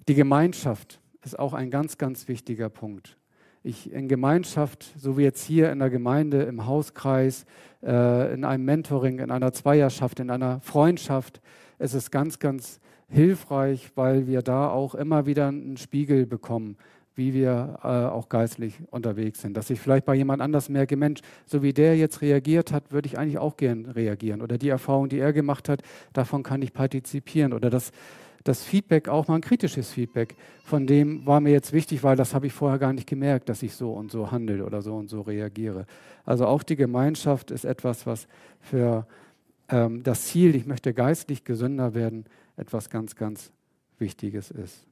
Die 0.08 0.16
Gemeinschaft 0.16 1.00
ist 1.24 1.38
auch 1.38 1.54
ein 1.54 1.70
ganz, 1.70 1.98
ganz 1.98 2.28
wichtiger 2.28 2.70
Punkt. 2.70 3.18
Ich 3.64 3.92
in 3.92 4.08
Gemeinschaft, 4.08 4.94
so 4.98 5.18
wie 5.18 5.24
jetzt 5.24 5.44
hier 5.44 5.72
in 5.72 5.80
der 5.80 5.90
Gemeinde, 5.90 6.44
im 6.44 6.66
Hauskreis, 6.66 7.46
äh, 7.84 8.34
in 8.34 8.46
einem 8.46 8.66
Mentoring, 8.66 9.20
in 9.20 9.32
einer 9.32 9.52
Zweierschaft, 9.52 10.20
in 10.20 10.30
einer 10.30 10.62
Freundschaft, 10.62 11.42
es 11.78 11.94
ist 11.94 12.12
ganz, 12.12 12.40
ganz 12.40 12.80
hilfreich, 13.10 13.92
weil 13.96 14.28
wir 14.28 14.42
da 14.42 14.70
auch 14.70 14.96
immer 14.96 15.26
wieder 15.26 15.48
einen 15.48 15.78
Spiegel 15.78 16.26
bekommen 16.26 16.78
wie 17.20 17.34
wir 17.34 17.78
äh, 17.84 17.88
auch 17.88 18.30
geistlich 18.30 18.76
unterwegs 18.92 19.42
sind. 19.42 19.58
Dass 19.58 19.70
ich 19.70 19.80
vielleicht 19.80 20.06
bei 20.06 20.16
jemand 20.16 20.42
anders 20.42 20.70
merke, 20.70 20.96
Mensch, 20.96 21.20
so 21.46 21.62
wie 21.62 21.74
der 21.74 21.98
jetzt 21.98 22.22
reagiert 22.22 22.72
hat, 22.72 22.94
würde 22.94 23.08
ich 23.08 23.20
eigentlich 23.20 23.38
auch 23.38 23.58
gern 23.58 23.86
reagieren. 23.86 24.42
Oder 24.42 24.58
die 24.58 24.70
Erfahrung, 24.70 25.10
die 25.10 25.20
er 25.20 25.34
gemacht 25.34 25.68
hat, 25.68 25.82
davon 26.14 26.44
kann 26.44 26.62
ich 26.62 26.72
partizipieren. 26.72 27.52
Oder 27.52 27.70
das, 27.70 27.92
das 28.44 28.64
Feedback, 28.64 29.08
auch 29.08 29.28
mal 29.28 29.36
ein 29.36 29.42
kritisches 29.42 29.92
Feedback, 29.92 30.36
von 30.64 30.88
dem 30.88 31.26
war 31.26 31.40
mir 31.40 31.52
jetzt 31.52 31.74
wichtig, 31.74 32.04
weil 32.04 32.16
das 32.16 32.34
habe 32.34 32.48
ich 32.48 32.54
vorher 32.54 32.80
gar 32.80 32.94
nicht 32.94 33.08
gemerkt, 33.08 33.50
dass 33.50 33.64
ich 33.64 33.74
so 33.74 33.92
und 33.92 34.12
so 34.12 34.32
handle 34.32 34.66
oder 34.66 34.82
so 34.82 34.96
und 34.96 35.10
so 35.10 35.22
reagiere. 35.22 35.86
Also 36.26 36.46
auch 36.46 36.64
die 36.64 36.76
Gemeinschaft 36.76 37.52
ist 37.52 37.66
etwas, 37.66 38.06
was 38.06 38.28
für 38.62 39.06
ähm, 39.70 40.04
das 40.04 40.26
Ziel, 40.26 40.56
ich 40.56 40.66
möchte 40.66 40.94
geistlich 40.94 41.44
gesünder 41.44 41.94
werden, 41.94 42.26
etwas 42.56 42.90
ganz, 42.90 43.16
ganz 43.16 43.52
Wichtiges 43.98 44.52
ist. 44.52 44.86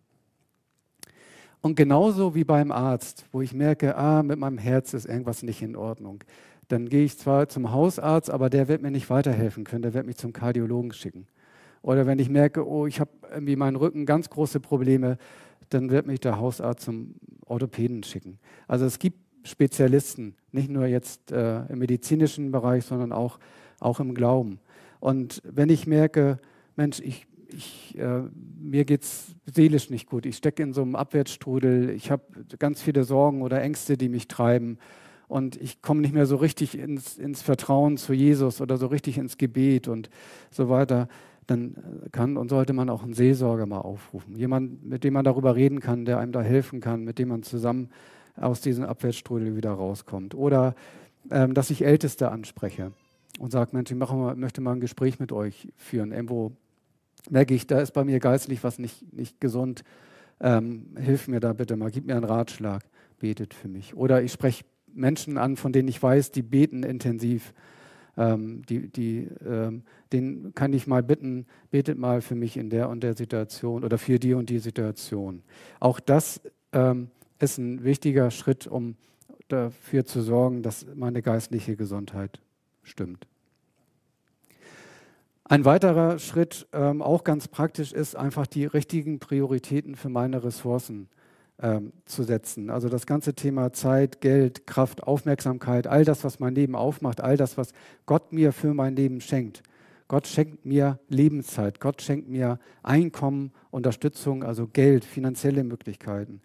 Und 1.61 1.75
genauso 1.75 2.35
wie 2.35 2.43
beim 2.43 2.71
Arzt, 2.71 3.25
wo 3.31 3.41
ich 3.41 3.53
merke, 3.53 3.95
ah, 3.95 4.23
mit 4.23 4.39
meinem 4.39 4.57
Herz 4.57 4.93
ist 4.93 5.05
irgendwas 5.05 5.43
nicht 5.43 5.61
in 5.61 5.75
Ordnung, 5.75 6.23
dann 6.67 6.89
gehe 6.89 7.05
ich 7.05 7.17
zwar 7.17 7.49
zum 7.49 7.71
Hausarzt, 7.71 8.29
aber 8.29 8.49
der 8.49 8.67
wird 8.67 8.81
mir 8.81 8.91
nicht 8.91 9.09
weiterhelfen 9.09 9.63
können, 9.63 9.81
der 9.81 9.93
wird 9.93 10.05
mich 10.05 10.17
zum 10.17 10.33
Kardiologen 10.33 10.91
schicken. 10.91 11.27
Oder 11.87 12.05
wenn 12.05 12.19
ich 12.19 12.27
merke, 12.27 12.67
oh, 12.67 12.85
ich 12.85 12.99
habe 12.99 13.11
irgendwie 13.31 13.55
meinen 13.55 13.77
Rücken 13.77 14.05
ganz 14.05 14.29
große 14.29 14.59
Probleme, 14.59 15.17
dann 15.69 15.89
wird 15.89 16.05
mich 16.05 16.19
der 16.19 16.37
Hausarzt 16.37 16.83
zum 16.83 17.15
Orthopäden 17.45 18.03
schicken. 18.03 18.39
Also 18.67 18.83
es 18.83 18.99
gibt 18.99 19.17
Spezialisten, 19.47 20.35
nicht 20.51 20.69
nur 20.69 20.85
jetzt 20.85 21.31
äh, 21.31 21.65
im 21.67 21.79
medizinischen 21.79 22.51
Bereich, 22.51 22.83
sondern 22.83 23.13
auch, 23.13 23.39
auch 23.79 24.01
im 24.01 24.15
Glauben. 24.15 24.59
Und 24.99 25.41
wenn 25.45 25.69
ich 25.69 25.87
merke, 25.87 26.39
Mensch, 26.75 26.99
ich, 26.99 27.25
ich, 27.47 27.97
äh, 27.97 28.23
mir 28.59 28.83
geht 28.83 29.03
es 29.03 29.27
seelisch 29.45 29.89
nicht 29.89 30.09
gut, 30.09 30.25
ich 30.25 30.35
stecke 30.35 30.63
in 30.63 30.73
so 30.73 30.81
einem 30.81 30.97
Abwärtsstrudel, 30.97 31.91
ich 31.91 32.11
habe 32.11 32.23
ganz 32.59 32.81
viele 32.81 33.05
Sorgen 33.05 33.41
oder 33.41 33.61
Ängste, 33.61 33.95
die 33.95 34.09
mich 34.09 34.27
treiben 34.27 34.77
und 35.29 35.55
ich 35.55 35.81
komme 35.81 36.01
nicht 36.01 36.13
mehr 36.13 36.25
so 36.25 36.35
richtig 36.35 36.77
ins, 36.77 37.17
ins 37.17 37.41
Vertrauen 37.41 37.95
zu 37.95 38.11
Jesus 38.11 38.59
oder 38.59 38.75
so 38.75 38.87
richtig 38.87 39.17
ins 39.17 39.37
Gebet 39.37 39.87
und 39.87 40.09
so 40.51 40.67
weiter, 40.67 41.07
dann 41.47 41.75
kann 42.11 42.37
und 42.37 42.49
sollte 42.49 42.73
man 42.73 42.89
auch 42.89 43.03
einen 43.03 43.13
Seelsorger 43.13 43.65
mal 43.65 43.79
aufrufen. 43.79 44.35
Jemand, 44.35 44.85
mit 44.85 45.03
dem 45.03 45.13
man 45.13 45.23
darüber 45.23 45.55
reden 45.55 45.79
kann, 45.79 46.05
der 46.05 46.19
einem 46.19 46.33
da 46.33 46.41
helfen 46.41 46.81
kann, 46.81 47.03
mit 47.03 47.19
dem 47.19 47.29
man 47.29 47.43
zusammen 47.43 47.89
aus 48.35 48.61
diesem 48.61 48.83
Abwärtsstrudel 48.83 49.55
wieder 49.55 49.71
rauskommt. 49.71 50.35
Oder 50.35 50.75
ähm, 51.31 51.53
dass 51.53 51.69
ich 51.69 51.83
Älteste 51.83 52.31
anspreche 52.31 52.91
und 53.39 53.51
sage, 53.51 53.71
Mensch, 53.73 53.91
ich 53.91 53.97
mal, 53.97 54.35
möchte 54.35 54.61
mal 54.61 54.73
ein 54.73 54.79
Gespräch 54.79 55.19
mit 55.19 55.31
euch 55.31 55.69
führen. 55.75 56.11
Irgendwo 56.11 56.51
merke 57.29 57.53
ich, 57.53 57.67
da 57.67 57.79
ist 57.79 57.91
bei 57.91 58.03
mir 58.03 58.19
geistlich 58.19 58.63
was 58.63 58.79
nicht, 58.79 59.13
nicht 59.13 59.39
gesund. 59.39 59.83
Ähm, 60.39 60.95
hilf 60.97 61.27
mir 61.27 61.39
da 61.39 61.53
bitte 61.53 61.75
mal, 61.75 61.91
gib 61.91 62.05
mir 62.05 62.15
einen 62.15 62.23
Ratschlag, 62.23 62.83
betet 63.19 63.53
für 63.53 63.67
mich. 63.67 63.95
Oder 63.95 64.21
ich 64.21 64.31
spreche 64.31 64.65
Menschen 64.93 65.37
an, 65.37 65.55
von 65.55 65.71
denen 65.71 65.87
ich 65.87 66.01
weiß, 66.01 66.31
die 66.31 66.41
beten 66.41 66.83
intensiv 66.83 67.53
ähm, 68.17 68.63
die, 68.67 68.89
die, 68.89 69.27
ähm, 69.45 69.83
den 70.11 70.53
kann 70.55 70.73
ich 70.73 70.87
mal 70.87 71.03
bitten, 71.03 71.45
betet 71.71 71.97
mal 71.97 72.21
für 72.21 72.35
mich 72.35 72.57
in 72.57 72.69
der 72.69 72.89
und 72.89 73.01
der 73.03 73.15
Situation 73.15 73.83
oder 73.83 73.97
für 73.97 74.19
die 74.19 74.33
und 74.33 74.49
die 74.49 74.59
Situation. 74.59 75.43
Auch 75.79 75.99
das 75.99 76.41
ähm, 76.73 77.09
ist 77.39 77.57
ein 77.57 77.83
wichtiger 77.83 78.31
Schritt, 78.31 78.67
um 78.67 78.95
dafür 79.47 80.05
zu 80.05 80.21
sorgen, 80.21 80.63
dass 80.63 80.85
meine 80.95 81.21
geistliche 81.21 81.75
Gesundheit 81.75 82.41
stimmt. 82.83 83.27
Ein 85.45 85.63
weiterer 85.63 86.19
Schritt, 86.19 86.67
ähm, 86.73 87.01
auch 87.01 87.23
ganz 87.23 87.47
praktisch, 87.47 87.93
ist 87.93 88.17
einfach 88.17 88.47
die 88.47 88.65
richtigen 88.65 89.19
Prioritäten 89.19 89.95
für 89.95 90.09
meine 90.09 90.43
Ressourcen 90.43 91.07
ähm, 91.59 91.93
zu 92.05 92.23
setzen. 92.23 92.69
Also 92.69 92.89
das 92.89 93.05
ganze 93.05 93.33
Thema 93.33 93.73
Zeit, 93.73 94.21
Geld, 94.21 94.67
Kraft, 94.67 95.03
Aufmerksamkeit, 95.03 95.87
all 95.87 96.05
das, 96.05 96.23
was 96.23 96.39
mein 96.39 96.55
Leben 96.55 96.75
aufmacht, 96.75 97.21
all 97.21 97.37
das, 97.37 97.57
was 97.57 97.73
Gott 98.05 98.31
mir 98.31 98.51
für 98.51 98.73
mein 98.73 98.95
Leben 98.95 99.21
schenkt. 99.21 99.63
Gott 100.07 100.27
schenkt 100.27 100.65
mir 100.65 100.99
Lebenszeit, 101.09 101.79
Gott 101.79 102.01
schenkt 102.01 102.29
mir 102.29 102.59
Einkommen, 102.83 103.51
Unterstützung, 103.71 104.43
also 104.43 104.67
Geld, 104.67 105.03
finanzielle 105.03 105.63
Möglichkeiten. 105.63 106.41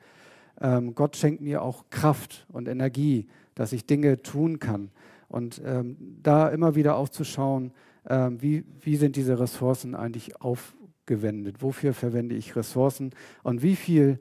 Ähm, 0.61 0.95
Gott 0.95 1.17
schenkt 1.17 1.43
mir 1.43 1.63
auch 1.63 1.85
Kraft 1.91 2.47
und 2.51 2.67
Energie, 2.67 3.29
dass 3.55 3.73
ich 3.73 3.87
Dinge 3.87 4.23
tun 4.23 4.59
kann. 4.59 4.91
Und 5.29 5.63
ähm, 5.65 5.97
da 6.23 6.49
immer 6.49 6.75
wieder 6.75 6.97
aufzuschauen, 6.97 7.73
ähm, 8.09 8.43
wie, 8.43 8.65
wie 8.81 8.97
sind 8.97 9.17
diese 9.17 9.39
Ressourcen 9.39 9.95
eigentlich 9.95 10.41
aufgewendet? 10.41 11.63
Wofür 11.63 11.95
verwende 11.95 12.35
ich 12.35 12.57
Ressourcen? 12.57 13.11
Und 13.43 13.63
wie 13.63 13.77
viel 13.77 14.19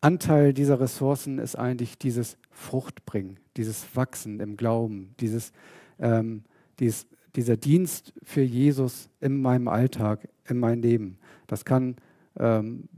Anteil 0.00 0.52
dieser 0.52 0.80
Ressourcen 0.80 1.38
ist 1.38 1.56
eigentlich 1.56 1.98
dieses 1.98 2.36
Fruchtbringen, 2.50 3.38
dieses 3.56 3.96
Wachsen 3.96 4.40
im 4.40 4.56
Glauben, 4.56 5.14
dieses, 5.20 5.52
ähm, 5.98 6.42
dieses, 6.78 7.06
dieser 7.34 7.56
Dienst 7.56 8.12
für 8.22 8.42
Jesus 8.42 9.10
in 9.20 9.40
meinem 9.40 9.68
Alltag, 9.68 10.28
in 10.48 10.58
meinem 10.58 10.82
Leben. 10.82 11.18
Das 11.48 11.64
kann 11.64 11.96
ähm, 12.38 12.88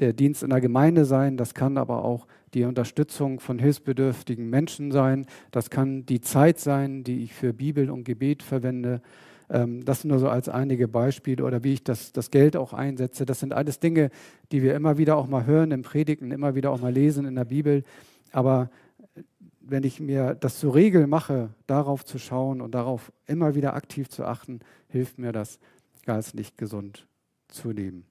der 0.00 0.12
Dienst 0.12 0.42
in 0.42 0.50
der 0.50 0.60
Gemeinde 0.60 1.04
sein, 1.04 1.36
das 1.36 1.54
kann 1.54 1.78
aber 1.78 2.04
auch 2.04 2.26
die 2.54 2.64
Unterstützung 2.64 3.40
von 3.40 3.58
hilfsbedürftigen 3.58 4.48
Menschen 4.48 4.90
sein, 4.90 5.26
das 5.50 5.70
kann 5.70 6.06
die 6.06 6.20
Zeit 6.20 6.58
sein, 6.58 7.04
die 7.04 7.24
ich 7.24 7.34
für 7.34 7.52
Bibel 7.52 7.90
und 7.90 8.04
Gebet 8.04 8.42
verwende. 8.42 9.02
Ähm, 9.50 9.84
das 9.84 10.04
nur 10.04 10.18
so 10.18 10.28
als 10.28 10.48
einige 10.48 10.88
Beispiele 10.88 11.44
oder 11.44 11.64
wie 11.64 11.74
ich 11.74 11.84
das, 11.84 12.12
das 12.12 12.30
Geld 12.30 12.56
auch 12.56 12.72
einsetze. 12.72 13.26
Das 13.26 13.40
sind 13.40 13.52
alles 13.52 13.80
Dinge, 13.80 14.10
die 14.52 14.62
wir 14.62 14.74
immer 14.74 14.98
wieder 14.98 15.16
auch 15.16 15.26
mal 15.26 15.46
hören 15.46 15.70
im 15.70 15.82
Predigen, 15.82 16.30
immer 16.30 16.54
wieder 16.54 16.70
auch 16.70 16.80
mal 16.80 16.92
lesen 16.92 17.26
in 17.26 17.34
der 17.34 17.44
Bibel. 17.44 17.84
Aber 18.32 18.70
äh, 19.14 19.22
wenn 19.60 19.84
ich 19.84 20.00
mir 20.00 20.34
das 20.34 20.58
zur 20.58 20.74
Regel 20.74 21.06
mache, 21.06 21.50
darauf 21.66 22.04
zu 22.04 22.18
schauen 22.18 22.60
und 22.60 22.74
darauf 22.74 23.12
immer 23.26 23.54
wieder 23.54 23.74
aktiv 23.74 24.08
zu 24.08 24.24
achten, 24.24 24.60
hilft 24.88 25.18
mir 25.18 25.32
das, 25.32 25.58
geistlich 26.04 26.56
gesund 26.56 27.06
zu 27.48 27.70
leben. 27.70 28.04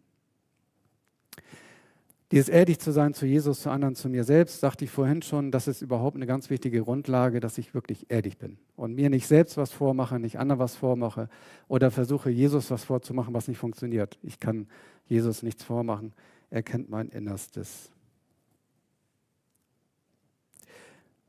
Dieses 2.33 2.49
ehrlich 2.49 2.79
zu 2.79 2.91
sein 2.91 3.13
zu 3.13 3.27
Jesus, 3.27 3.61
zu 3.61 3.69
anderen, 3.69 3.93
zu 3.93 4.09
mir 4.09 4.23
selbst, 4.23 4.59
sagte 4.59 4.85
ich 4.85 4.89
vorhin 4.89 5.21
schon, 5.21 5.51
das 5.51 5.67
ist 5.67 5.83
überhaupt 5.83 6.15
eine 6.15 6.25
ganz 6.25 6.49
wichtige 6.49 6.81
Grundlage, 6.81 7.39
dass 7.39 7.59
ich 7.59 7.75
wirklich 7.75 8.09
ehrlich 8.09 8.39
bin 8.39 8.57
und 8.75 8.95
mir 8.95 9.11
nicht 9.11 9.27
selbst 9.27 9.55
was 9.55 9.71
vormache, 9.71 10.17
nicht 10.17 10.39
anderen 10.39 10.57
was 10.57 10.75
vormache 10.75 11.29
oder 11.67 11.91
versuche, 11.91 12.31
Jesus 12.31 12.71
was 12.71 12.85
vorzumachen, 12.85 13.35
was 13.35 13.47
nicht 13.47 13.59
funktioniert. 13.59 14.17
Ich 14.23 14.39
kann 14.39 14.65
Jesus 15.05 15.43
nichts 15.43 15.63
vormachen. 15.63 16.11
Er 16.49 16.63
kennt 16.63 16.89
mein 16.89 17.09
Innerstes. 17.09 17.91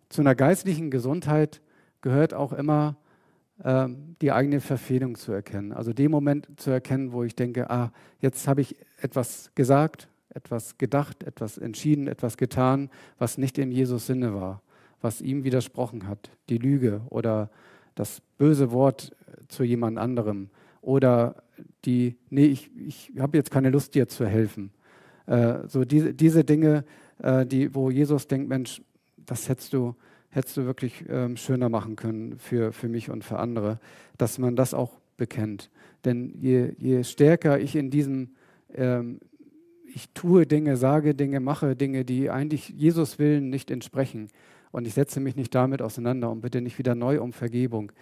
Zu 0.09 0.23
einer 0.23 0.35
geistlichen 0.35 0.91
Gesundheit 0.91 1.61
gehört 2.01 2.33
auch 2.33 2.55
immer 2.55 2.97
ähm, 3.63 4.17
die 4.23 4.33
eigene 4.33 4.63
Verfehlung 4.63 5.17
zu 5.17 5.33
erkennen. 5.33 5.73
Also 5.73 5.93
den 5.93 6.11
Moment 6.11 6.49
zu 6.57 6.71
erkennen, 6.71 7.13
wo 7.13 7.25
ich 7.25 7.37
denke, 7.37 7.69
ah, 7.69 7.93
jetzt 8.21 8.49
habe 8.49 8.63
ich 8.63 8.77
etwas 9.03 9.51
gesagt, 9.55 10.09
etwas 10.35 10.79
gedacht, 10.79 11.23
etwas 11.23 11.59
entschieden, 11.59 12.09
etwas 12.09 12.37
getan, 12.37 12.91
was 13.19 13.39
nicht 13.39 13.59
in 13.59 13.71
Jesus 13.71 14.07
Sinne 14.07 14.35
war, 14.35 14.63
was 15.01 15.21
ihm 15.21 15.45
widersprochen 15.45 16.09
hat, 16.09 16.31
die 16.49 16.59
Lüge 16.59 17.03
oder 17.09 17.51
das 17.95 18.21
böse 18.39 18.71
Wort 18.73 19.15
zu 19.49 19.65
jemand 19.65 19.99
anderem 19.99 20.51
oder 20.81 21.43
die, 21.85 22.17
nee, 22.31 22.47
ich, 22.47 22.71
ich 22.77 23.13
habe 23.19 23.37
jetzt 23.37 23.51
keine 23.51 23.71
Lust, 23.71 23.95
dir 23.95 24.09
zu 24.09 24.27
helfen. 24.27 24.71
Äh, 25.27 25.69
so 25.69 25.85
diese, 25.85 26.15
diese 26.15 26.45
Dinge, 26.45 26.85
äh, 27.19 27.47
die, 27.47 27.75
wo 27.75 27.91
Jesus 27.91 28.27
denkt, 28.27 28.49
Mensch, 28.49 28.83
das 29.17 29.49
hättest 29.49 29.73
du, 29.73 29.95
hättest 30.31 30.57
du 30.57 30.65
wirklich 30.65 31.05
ähm, 31.09 31.37
schöner 31.37 31.69
machen 31.69 31.97
können 31.97 32.39
für, 32.39 32.73
für 32.73 32.89
mich 32.89 33.11
und 33.11 33.25
für 33.25 33.39
andere, 33.39 33.79
dass 34.19 34.39
man 34.39 34.57
das 34.57 34.75
auch 34.75 34.99
bekennt. 35.17 35.71
Denn 36.05 36.35
je, 36.41 36.73
je 36.79 37.05
stärker 37.05 37.59
ich 37.59 37.77
in 37.77 37.91
diesem 37.91 38.31
ähm, 38.75 39.21
ich 39.95 40.11
tue 40.11 40.45
Dinge, 40.45 40.77
sage 40.77 41.15
Dinge, 41.15 41.39
mache 41.39 41.77
Dinge, 41.77 42.05
die 42.05 42.29
eigentlich 42.29 42.69
Jesus 42.69 43.21
Willen 43.21 43.49
nicht 43.49 43.71
entsprechen. 43.71 44.29
Und 44.73 44.89
ich 44.89 44.95
setze 44.95 45.21
mich 45.21 45.37
nicht 45.37 45.55
damit 45.55 45.81
auseinander 45.83 46.31
und 46.31 46.41
bitte 46.41 46.61
nicht 46.61 46.79
wieder 46.79 46.97
neu 46.97 47.21
um 47.21 47.33
Vergebung. 47.33 47.93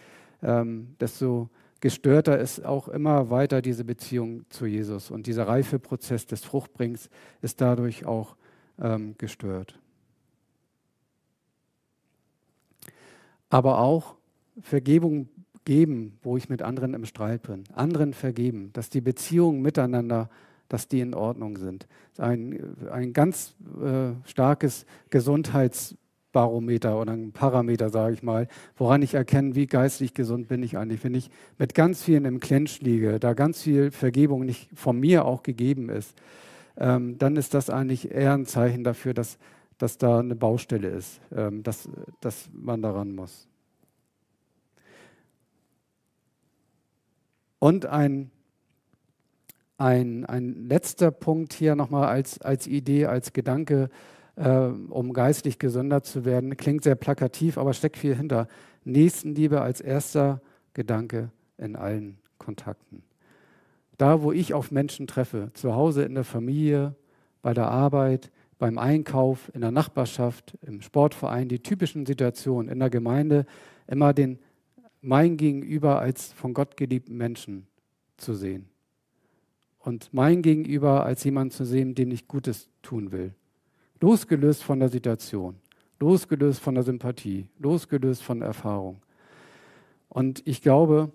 Ähm, 0.42 0.96
desto 1.00 1.50
gestörter 1.80 2.38
ist 2.38 2.64
auch 2.64 2.88
immer 2.88 3.28
weiter 3.28 3.60
diese 3.60 3.84
Beziehung 3.84 4.46
zu 4.48 4.64
Jesus. 4.64 5.10
Und 5.10 5.26
dieser 5.26 5.46
Reifeprozess 5.46 6.24
des 6.26 6.42
Fruchtbrings 6.44 7.10
ist 7.42 7.60
dadurch 7.60 8.06
auch 8.06 8.36
ähm, 8.80 9.14
gestört. 9.18 9.78
Aber 13.50 13.80
auch 13.80 14.14
Vergebung 14.62 15.28
geben, 15.66 16.18
wo 16.22 16.38
ich 16.38 16.48
mit 16.48 16.62
anderen 16.62 16.94
im 16.94 17.04
Streit 17.04 17.42
bin. 17.42 17.64
Anderen 17.74 18.14
vergeben, 18.14 18.70
dass 18.72 18.88
die 18.88 19.02
Beziehung 19.02 19.60
miteinander 19.60 20.30
dass 20.72 20.88
die 20.88 21.00
in 21.00 21.12
Ordnung 21.12 21.58
sind. 21.58 21.86
Ein, 22.16 22.76
ein 22.90 23.12
ganz 23.12 23.54
äh, 23.78 24.12
starkes 24.24 24.86
Gesundheitsbarometer 25.10 26.98
oder 26.98 27.12
ein 27.12 27.32
Parameter, 27.32 27.90
sage 27.90 28.14
ich 28.14 28.22
mal, 28.22 28.48
woran 28.78 29.02
ich 29.02 29.12
erkenne, 29.12 29.54
wie 29.54 29.66
geistig 29.66 30.14
gesund 30.14 30.48
bin 30.48 30.62
ich 30.62 30.78
eigentlich. 30.78 31.04
Wenn 31.04 31.14
ich 31.14 31.28
mit 31.58 31.74
ganz 31.74 32.02
vielen 32.02 32.24
im 32.24 32.40
Clinch 32.40 32.80
liege, 32.80 33.20
da 33.20 33.34
ganz 33.34 33.60
viel 33.60 33.90
Vergebung 33.90 34.46
nicht 34.46 34.70
von 34.74 34.98
mir 34.98 35.26
auch 35.26 35.42
gegeben 35.42 35.90
ist, 35.90 36.16
ähm, 36.78 37.18
dann 37.18 37.36
ist 37.36 37.52
das 37.52 37.68
eigentlich 37.68 38.10
eher 38.10 38.32
ein 38.32 38.46
Zeichen 38.46 38.82
dafür, 38.82 39.12
dass, 39.12 39.36
dass 39.76 39.98
da 39.98 40.20
eine 40.20 40.36
Baustelle 40.36 40.88
ist, 40.88 41.20
ähm, 41.36 41.62
dass, 41.62 41.86
dass 42.20 42.48
man 42.50 42.80
daran 42.80 43.14
muss. 43.14 43.46
Und 47.58 47.84
ein 47.84 48.30
ein, 49.82 50.24
ein 50.24 50.68
letzter 50.68 51.10
Punkt 51.10 51.52
hier 51.52 51.74
nochmal 51.74 52.06
als, 52.06 52.40
als 52.40 52.66
Idee, 52.66 53.06
als 53.06 53.32
Gedanke, 53.32 53.88
äh, 54.36 54.48
um 54.48 55.12
geistlich 55.12 55.58
gesünder 55.58 56.02
zu 56.02 56.24
werden. 56.24 56.56
Klingt 56.56 56.84
sehr 56.84 56.94
plakativ, 56.94 57.58
aber 57.58 57.74
steckt 57.74 57.96
viel 57.96 58.14
hinter. 58.14 58.46
Nächstenliebe 58.84 59.60
als 59.60 59.80
erster 59.80 60.40
Gedanke 60.72 61.30
in 61.58 61.76
allen 61.76 62.18
Kontakten. 62.38 63.02
Da, 63.98 64.22
wo 64.22 64.32
ich 64.32 64.54
auf 64.54 64.70
Menschen 64.70 65.06
treffe, 65.06 65.50
zu 65.54 65.74
Hause 65.74 66.04
in 66.04 66.14
der 66.14 66.24
Familie, 66.24 66.94
bei 67.42 67.52
der 67.52 67.68
Arbeit, 67.68 68.30
beim 68.58 68.78
Einkauf, 68.78 69.50
in 69.52 69.60
der 69.60 69.72
Nachbarschaft, 69.72 70.56
im 70.62 70.80
Sportverein, 70.80 71.48
die 71.48 71.60
typischen 71.60 72.06
Situationen, 72.06 72.70
in 72.70 72.78
der 72.78 72.90
Gemeinde, 72.90 73.46
immer 73.88 74.12
den 74.12 74.38
mein 75.00 75.36
Gegenüber 75.36 75.98
als 75.98 76.32
von 76.32 76.54
Gott 76.54 76.76
geliebten 76.76 77.16
Menschen 77.16 77.66
zu 78.16 78.34
sehen. 78.34 78.71
Und 79.82 80.14
mein 80.14 80.42
Gegenüber 80.42 81.04
als 81.04 81.24
jemand 81.24 81.52
zu 81.52 81.64
sehen, 81.64 81.96
dem 81.96 82.12
ich 82.12 82.28
Gutes 82.28 82.68
tun 82.82 83.10
will. 83.10 83.34
Losgelöst 84.00 84.62
von 84.62 84.78
der 84.78 84.88
Situation, 84.88 85.56
losgelöst 85.98 86.60
von 86.60 86.74
der 86.74 86.84
Sympathie, 86.84 87.48
losgelöst 87.58 88.22
von 88.22 88.38
der 88.38 88.48
Erfahrung. 88.48 89.02
Und 90.08 90.42
ich 90.46 90.62
glaube, 90.62 91.10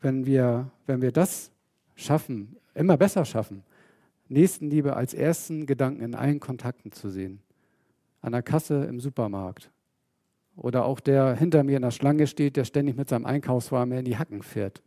wenn 0.00 0.24
wir, 0.24 0.70
wenn 0.86 1.02
wir 1.02 1.10
das 1.10 1.50
schaffen, 1.96 2.56
immer 2.74 2.96
besser 2.96 3.24
schaffen, 3.24 3.64
Nächstenliebe 4.28 4.94
als 4.94 5.14
ersten 5.14 5.66
Gedanken 5.66 6.02
in 6.02 6.14
allen 6.14 6.38
Kontakten 6.38 6.92
zu 6.92 7.08
sehen. 7.08 7.40
An 8.20 8.32
der 8.32 8.42
Kasse 8.42 8.84
im 8.84 9.00
Supermarkt. 9.00 9.70
Oder 10.54 10.84
auch 10.84 11.00
der 11.00 11.34
hinter 11.34 11.64
mir 11.64 11.76
in 11.76 11.82
der 11.82 11.90
Schlange 11.90 12.26
steht, 12.26 12.56
der 12.56 12.64
ständig 12.64 12.96
mit 12.96 13.08
seinem 13.08 13.26
Einkaufswagen 13.26 13.92
in 13.92 14.04
die 14.04 14.18
Hacken 14.18 14.42
fährt. 14.42 14.82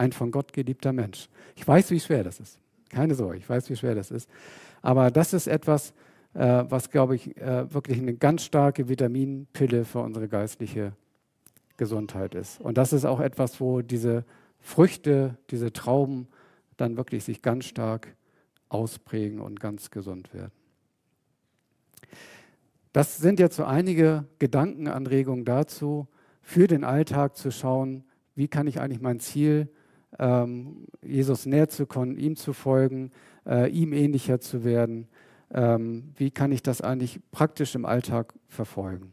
Ein 0.00 0.12
von 0.12 0.30
Gott 0.30 0.54
geliebter 0.54 0.94
Mensch. 0.94 1.28
Ich 1.56 1.68
weiß, 1.68 1.90
wie 1.90 2.00
schwer 2.00 2.24
das 2.24 2.40
ist. 2.40 2.58
Keine 2.88 3.14
Sorge, 3.14 3.36
ich 3.36 3.46
weiß, 3.46 3.68
wie 3.68 3.76
schwer 3.76 3.94
das 3.94 4.10
ist. 4.10 4.30
Aber 4.80 5.10
das 5.10 5.34
ist 5.34 5.46
etwas, 5.46 5.92
äh, 6.32 6.64
was, 6.66 6.88
glaube 6.88 7.16
ich, 7.16 7.36
äh, 7.36 7.72
wirklich 7.74 7.98
eine 7.98 8.14
ganz 8.14 8.44
starke 8.44 8.88
Vitaminpille 8.88 9.84
für 9.84 9.98
unsere 9.98 10.26
geistliche 10.26 10.92
Gesundheit 11.76 12.34
ist. 12.34 12.62
Und 12.62 12.78
das 12.78 12.94
ist 12.94 13.04
auch 13.04 13.20
etwas, 13.20 13.60
wo 13.60 13.82
diese 13.82 14.24
Früchte, 14.58 15.36
diese 15.50 15.70
Trauben 15.70 16.28
dann 16.78 16.96
wirklich 16.96 17.22
sich 17.24 17.42
ganz 17.42 17.66
stark 17.66 18.16
ausprägen 18.70 19.38
und 19.38 19.60
ganz 19.60 19.90
gesund 19.90 20.32
werden. 20.32 20.52
Das 22.94 23.18
sind 23.18 23.38
jetzt 23.38 23.56
so 23.56 23.64
einige 23.64 24.24
Gedankenanregungen 24.38 25.44
dazu, 25.44 26.08
für 26.40 26.68
den 26.68 26.84
Alltag 26.84 27.36
zu 27.36 27.50
schauen, 27.50 28.04
wie 28.34 28.48
kann 28.48 28.66
ich 28.66 28.80
eigentlich 28.80 29.02
mein 29.02 29.20
Ziel, 29.20 29.68
Jesus 31.02 31.46
näher 31.46 31.68
zu 31.68 31.86
kommen, 31.86 32.16
ihm 32.16 32.36
zu 32.36 32.52
folgen, 32.52 33.10
äh, 33.46 33.70
ihm 33.70 33.92
ähnlicher 33.92 34.40
zu 34.40 34.64
werden, 34.64 35.08
ähm, 35.52 36.12
wie 36.16 36.30
kann 36.30 36.52
ich 36.52 36.62
das 36.62 36.80
eigentlich 36.80 37.20
praktisch 37.30 37.74
im 37.74 37.84
Alltag 37.84 38.34
verfolgen. 38.48 39.12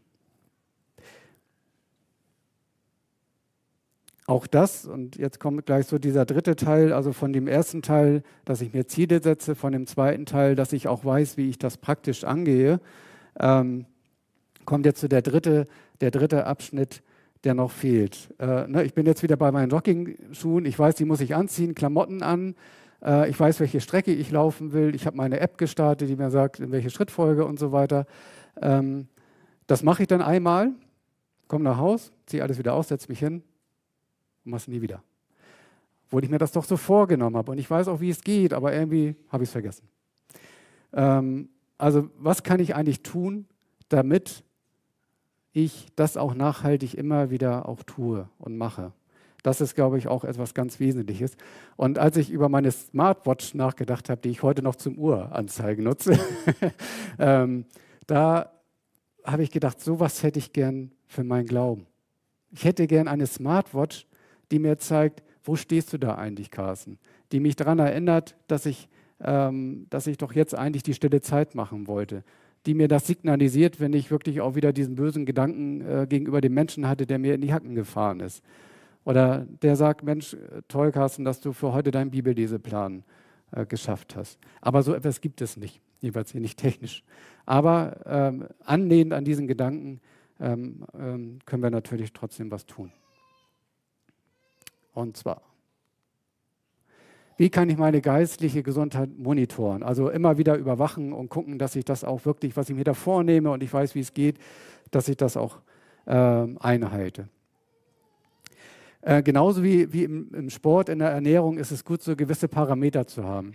auch 4.27 4.45
das, 4.45 4.85
und 4.85 5.15
jetzt 5.15 5.39
kommt 5.39 5.65
gleich 5.65 5.87
so 5.87 5.97
dieser 5.97 6.25
dritte 6.25 6.57
Teil, 6.57 6.91
also 6.91 7.13
von 7.13 7.31
dem 7.31 7.47
ersten 7.47 7.81
Teil, 7.81 8.23
dass 8.43 8.59
ich 8.59 8.73
mir 8.73 8.85
Ziele 8.85 9.23
setze, 9.23 9.55
von 9.55 9.71
dem 9.71 9.87
zweiten 9.87 10.25
Teil, 10.25 10.55
dass 10.55 10.73
ich 10.73 10.89
auch 10.89 11.05
weiß, 11.05 11.37
wie 11.37 11.49
ich 11.49 11.57
das 11.57 11.77
praktisch 11.77 12.25
angehe, 12.25 12.81
ähm, 13.39 13.85
kommt 14.65 14.85
jetzt 14.85 14.99
so 14.99 15.07
der 15.07 15.21
dritte, 15.21 15.65
der 16.01 16.11
dritte 16.11 16.45
Abschnitt, 16.45 17.03
der 17.43 17.53
noch 17.53 17.71
fehlt. 17.71 18.33
Äh, 18.39 18.67
ne, 18.67 18.83
ich 18.83 18.93
bin 18.93 19.05
jetzt 19.05 19.23
wieder 19.23 19.37
bei 19.37 19.51
meinen 19.51 19.69
Jogging-Schuhen, 19.69 20.65
ich 20.65 20.77
weiß, 20.77 20.95
die 20.95 21.05
muss 21.05 21.21
ich 21.21 21.35
anziehen, 21.35 21.75
Klamotten 21.75 22.23
an, 22.23 22.55
äh, 23.03 23.29
ich 23.29 23.39
weiß, 23.39 23.59
welche 23.59 23.81
Strecke 23.81 24.13
ich 24.13 24.31
laufen 24.31 24.73
will, 24.73 24.95
ich 24.95 25.05
habe 25.05 25.17
meine 25.17 25.39
App 25.39 25.57
gestartet, 25.57 26.09
die 26.09 26.15
mir 26.15 26.31
sagt, 26.31 26.59
in 26.59 26.71
welche 26.71 26.89
Schrittfolge 26.89 27.45
und 27.45 27.59
so 27.59 27.71
weiter. 27.71 28.05
Ähm, 28.61 29.07
das 29.67 29.83
mache 29.83 30.03
ich 30.03 30.07
dann 30.07 30.21
einmal, 30.21 30.71
komme 31.47 31.63
nach 31.63 31.77
Haus, 31.77 32.11
ziehe 32.25 32.41
alles 32.43 32.57
wieder 32.57 32.73
aus, 32.73 32.87
setze 32.87 33.09
mich 33.09 33.19
hin, 33.19 33.43
und 34.45 34.51
mach's 34.51 34.67
nie 34.67 34.81
wieder. 34.81 35.03
Obwohl 36.07 36.23
ich 36.23 36.29
mir 36.29 36.37
das 36.37 36.53
doch 36.53 36.63
so 36.63 36.77
vorgenommen 36.77 37.35
habe 37.35 37.51
und 37.51 37.57
ich 37.57 37.69
weiß 37.69 37.87
auch, 37.89 37.99
wie 37.99 38.09
es 38.09 38.21
geht, 38.21 38.53
aber 38.53 38.73
irgendwie 38.73 39.15
habe 39.29 39.43
ich 39.43 39.49
es 39.49 39.51
vergessen. 39.51 39.87
Ähm, 40.93 41.49
also 41.77 42.09
was 42.17 42.43
kann 42.43 42.59
ich 42.59 42.75
eigentlich 42.75 43.03
tun, 43.03 43.45
damit 43.89 44.43
ich 45.65 45.87
das 45.95 46.17
auch 46.17 46.33
nachhaltig 46.33 46.93
immer 46.93 47.29
wieder 47.29 47.67
auch 47.67 47.83
tue 47.83 48.29
und 48.39 48.57
mache? 48.57 48.93
Das 49.43 49.61
ist, 49.61 49.75
glaube 49.75 49.97
ich, 49.97 50.07
auch 50.07 50.23
etwas 50.23 50.53
ganz 50.53 50.79
Wesentliches. 50.79 51.37
Und 51.75 51.99
als 51.99 52.17
ich 52.17 52.31
über 52.31 52.49
meine 52.49 52.71
Smartwatch 52.71 53.53
nachgedacht 53.53 54.09
habe, 54.09 54.21
die 54.21 54.29
ich 54.29 54.43
heute 54.43 54.61
noch 54.61 54.75
zum 54.75 54.97
Uhranzeigen 54.97 55.85
nutze, 55.85 56.19
ähm, 57.19 57.65
da 58.07 58.51
habe 59.23 59.43
ich 59.43 59.51
gedacht, 59.51 59.79
sowas 59.79 60.23
hätte 60.23 60.39
ich 60.39 60.53
gern 60.53 60.91
für 61.05 61.23
meinen 61.23 61.45
Glauben. 61.45 61.85
Ich 62.51 62.65
hätte 62.65 62.87
gern 62.87 63.07
eine 63.07 63.27
Smartwatch, 63.27 64.07
die 64.51 64.59
mir 64.59 64.77
zeigt, 64.79 65.23
wo 65.43 65.55
stehst 65.55 65.93
du 65.93 65.97
da 65.97 66.15
eigentlich, 66.15 66.51
Carsten? 66.51 66.97
Die 67.31 67.39
mich 67.39 67.55
daran 67.55 67.79
erinnert, 67.79 68.35
dass 68.47 68.65
ich, 68.65 68.89
ähm, 69.21 69.87
dass 69.89 70.07
ich 70.07 70.17
doch 70.17 70.33
jetzt 70.33 70.55
eigentlich 70.55 70.83
die 70.83 70.93
stille 70.93 71.21
Zeit 71.21 71.55
machen 71.55 71.87
wollte. 71.87 72.23
Die 72.67 72.75
mir 72.75 72.87
das 72.87 73.07
signalisiert, 73.07 73.79
wenn 73.79 73.93
ich 73.93 74.11
wirklich 74.11 74.41
auch 74.41 74.53
wieder 74.53 74.73
diesen 74.73 74.95
bösen 74.95 75.25
Gedanken 75.25 75.81
äh, 75.81 76.05
gegenüber 76.07 76.41
dem 76.41 76.53
Menschen 76.53 76.87
hatte, 76.87 77.07
der 77.07 77.17
mir 77.17 77.33
in 77.33 77.41
die 77.41 77.51
Hacken 77.53 77.73
gefahren 77.73 78.19
ist. 78.19 78.43
Oder 79.05 79.47
der 79.61 79.75
sagt, 79.77 80.03
Mensch, 80.03 80.35
toll, 80.67 80.91
Carsten, 80.91 81.23
dass 81.23 81.39
du 81.39 81.53
für 81.53 81.73
heute 81.73 81.91
deinen 81.91 82.11
Bibelleseplan 82.11 83.03
äh, 83.51 83.65
geschafft 83.65 84.15
hast. 84.17 84.37
Aber 84.59 84.83
so 84.83 84.93
etwas 84.93 85.21
gibt 85.21 85.41
es 85.41 85.55
nicht, 85.55 85.81
jeweils 86.01 86.33
hier 86.33 86.41
nicht 86.41 86.59
technisch. 86.59 87.03
Aber 87.45 88.01
ähm, 88.05 88.47
annähernd 88.65 89.13
an 89.13 89.23
diesen 89.23 89.47
Gedanken 89.47 90.01
ähm, 90.41 90.85
ähm, 90.93 91.39
können 91.45 91.63
wir 91.63 91.69
natürlich 91.69 92.11
trotzdem 92.11 92.51
was 92.51 92.65
tun. 92.65 92.91
Und 94.93 95.15
zwar, 95.15 95.41
wie 97.37 97.49
kann 97.49 97.69
ich 97.69 97.77
meine 97.77 98.01
geistliche 98.01 98.63
Gesundheit 98.63 99.17
monitoren? 99.17 99.83
Also 99.83 100.09
immer 100.09 100.37
wieder 100.37 100.55
überwachen 100.57 101.13
und 101.13 101.29
gucken, 101.29 101.59
dass 101.59 101.75
ich 101.75 101.85
das 101.85 102.03
auch 102.03 102.25
wirklich, 102.25 102.57
was 102.57 102.69
ich 102.69 102.75
mir 102.75 102.83
da 102.83 102.95
vornehme 102.95 103.51
und 103.51 103.61
ich 103.61 103.71
weiß, 103.71 103.93
wie 103.95 103.99
es 103.99 104.13
geht, 104.13 104.37
dass 104.89 105.07
ich 105.07 105.17
das 105.17 105.37
auch 105.37 105.59
äh, 106.05 106.13
einhalte. 106.13 107.29
Äh, 109.01 109.21
genauso 109.21 109.63
wie, 109.63 109.93
wie 109.93 110.03
im, 110.03 110.33
im, 110.33 110.49
Sport, 110.49 110.89
in 110.89 110.99
der 110.99 111.09
Ernährung 111.09 111.57
ist 111.59 111.71
es 111.71 111.85
gut, 111.85 112.01
so 112.01 112.15
gewisse 112.15 112.47
Parameter 112.47 113.05
zu 113.05 113.23
haben. 113.23 113.53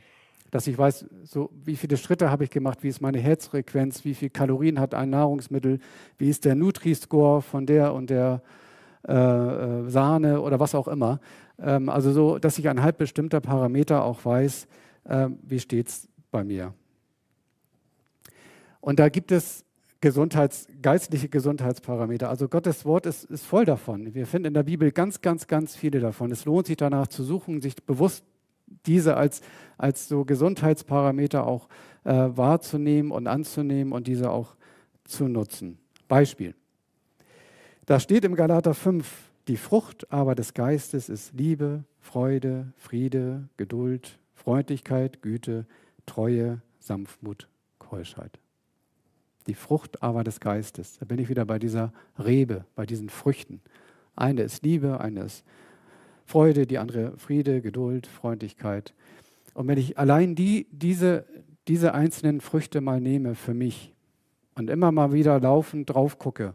Dass 0.52 0.66
ich 0.66 0.78
weiß, 0.78 1.06
so 1.24 1.50
wie 1.64 1.76
viele 1.76 1.96
Schritte 1.96 2.30
habe 2.30 2.44
ich 2.44 2.50
gemacht, 2.50 2.78
wie 2.82 2.88
ist 2.88 3.00
meine 3.00 3.18
Herzfrequenz, 3.18 4.04
wie 4.04 4.14
viele 4.14 4.30
Kalorien 4.30 4.78
hat 4.78 4.94
ein 4.94 5.10
Nahrungsmittel, 5.10 5.80
wie 6.18 6.28
ist 6.28 6.44
der 6.44 6.54
Nutri-Score 6.54 7.42
von 7.42 7.66
der 7.66 7.94
und 7.94 8.10
der 8.10 8.42
äh, 9.08 9.12
äh, 9.14 9.90
Sahne 9.90 10.40
oder 10.40 10.60
was 10.60 10.76
auch 10.76 10.86
immer. 10.86 11.18
Ähm, 11.62 11.88
also 11.88 12.12
so, 12.12 12.38
dass 12.38 12.58
ich 12.58 12.68
anhand 12.68 12.98
bestimmter 12.98 13.40
Parameter 13.40 14.04
auch 14.04 14.24
weiß, 14.24 14.66
äh, 15.04 15.28
wie 15.42 15.60
steht 15.60 15.88
es 15.88 16.08
bei 16.30 16.44
mir. 16.44 16.74
Und 18.80 18.98
da 18.98 19.08
gibt 19.08 19.30
es 19.30 19.64
Gesundheits-, 20.00 20.66
geistliche 20.82 21.28
Gesundheitsparameter. 21.28 22.28
Also 22.28 22.48
Gottes 22.48 22.84
Wort 22.84 23.06
ist, 23.06 23.24
ist 23.24 23.46
voll 23.46 23.64
davon. 23.64 24.12
Wir 24.14 24.26
finden 24.26 24.48
in 24.48 24.54
der 24.54 24.64
Bibel 24.64 24.90
ganz, 24.90 25.20
ganz, 25.20 25.46
ganz 25.46 25.76
viele 25.76 26.00
davon. 26.00 26.32
Es 26.32 26.44
lohnt 26.44 26.66
sich 26.66 26.76
danach 26.76 27.06
zu 27.06 27.22
suchen, 27.22 27.62
sich 27.62 27.76
bewusst 27.76 28.24
diese 28.86 29.16
als, 29.16 29.42
als 29.78 30.08
so 30.08 30.24
Gesundheitsparameter 30.24 31.46
auch 31.46 31.68
äh, 32.04 32.12
wahrzunehmen 32.12 33.12
und 33.12 33.28
anzunehmen 33.28 33.92
und 33.92 34.08
diese 34.08 34.30
auch 34.30 34.56
zu 35.04 35.28
nutzen. 35.28 35.78
Beispiel. 36.08 36.54
Da 37.86 38.00
steht 38.00 38.24
im 38.24 38.34
Galater 38.34 38.74
5, 38.74 39.06
die 39.48 39.56
Frucht 39.56 40.10
aber 40.12 40.34
des 40.34 40.54
Geistes 40.54 41.08
ist 41.08 41.32
Liebe, 41.34 41.84
Freude, 42.00 42.72
Friede, 42.76 43.48
Geduld, 43.56 44.18
Freundlichkeit, 44.34 45.22
Güte, 45.22 45.66
Treue, 46.06 46.62
Sanftmut, 46.78 47.48
Keuschheit. 47.78 48.38
Die 49.46 49.54
Frucht 49.54 50.02
aber 50.02 50.22
des 50.22 50.38
Geistes. 50.38 50.98
Da 50.98 51.06
bin 51.06 51.18
ich 51.18 51.28
wieder 51.28 51.44
bei 51.44 51.58
dieser 51.58 51.92
Rebe, 52.18 52.64
bei 52.76 52.86
diesen 52.86 53.08
Früchten. 53.08 53.60
Eine 54.14 54.42
ist 54.42 54.64
Liebe, 54.64 55.00
eine 55.00 55.22
ist 55.22 55.44
Freude, 56.24 56.66
die 56.66 56.78
andere 56.78 57.16
Friede, 57.18 57.60
Geduld, 57.60 58.06
Freundlichkeit. 58.06 58.94
Und 59.54 59.66
wenn 59.66 59.78
ich 59.78 59.98
allein 59.98 60.34
die, 60.34 60.68
diese, 60.70 61.24
diese 61.66 61.94
einzelnen 61.94 62.40
Früchte 62.40 62.80
mal 62.80 63.00
nehme 63.00 63.34
für 63.34 63.54
mich 63.54 63.92
und 64.54 64.70
immer 64.70 64.92
mal 64.92 65.12
wieder 65.12 65.40
laufend 65.40 65.90
drauf 65.90 66.18
gucke, 66.18 66.54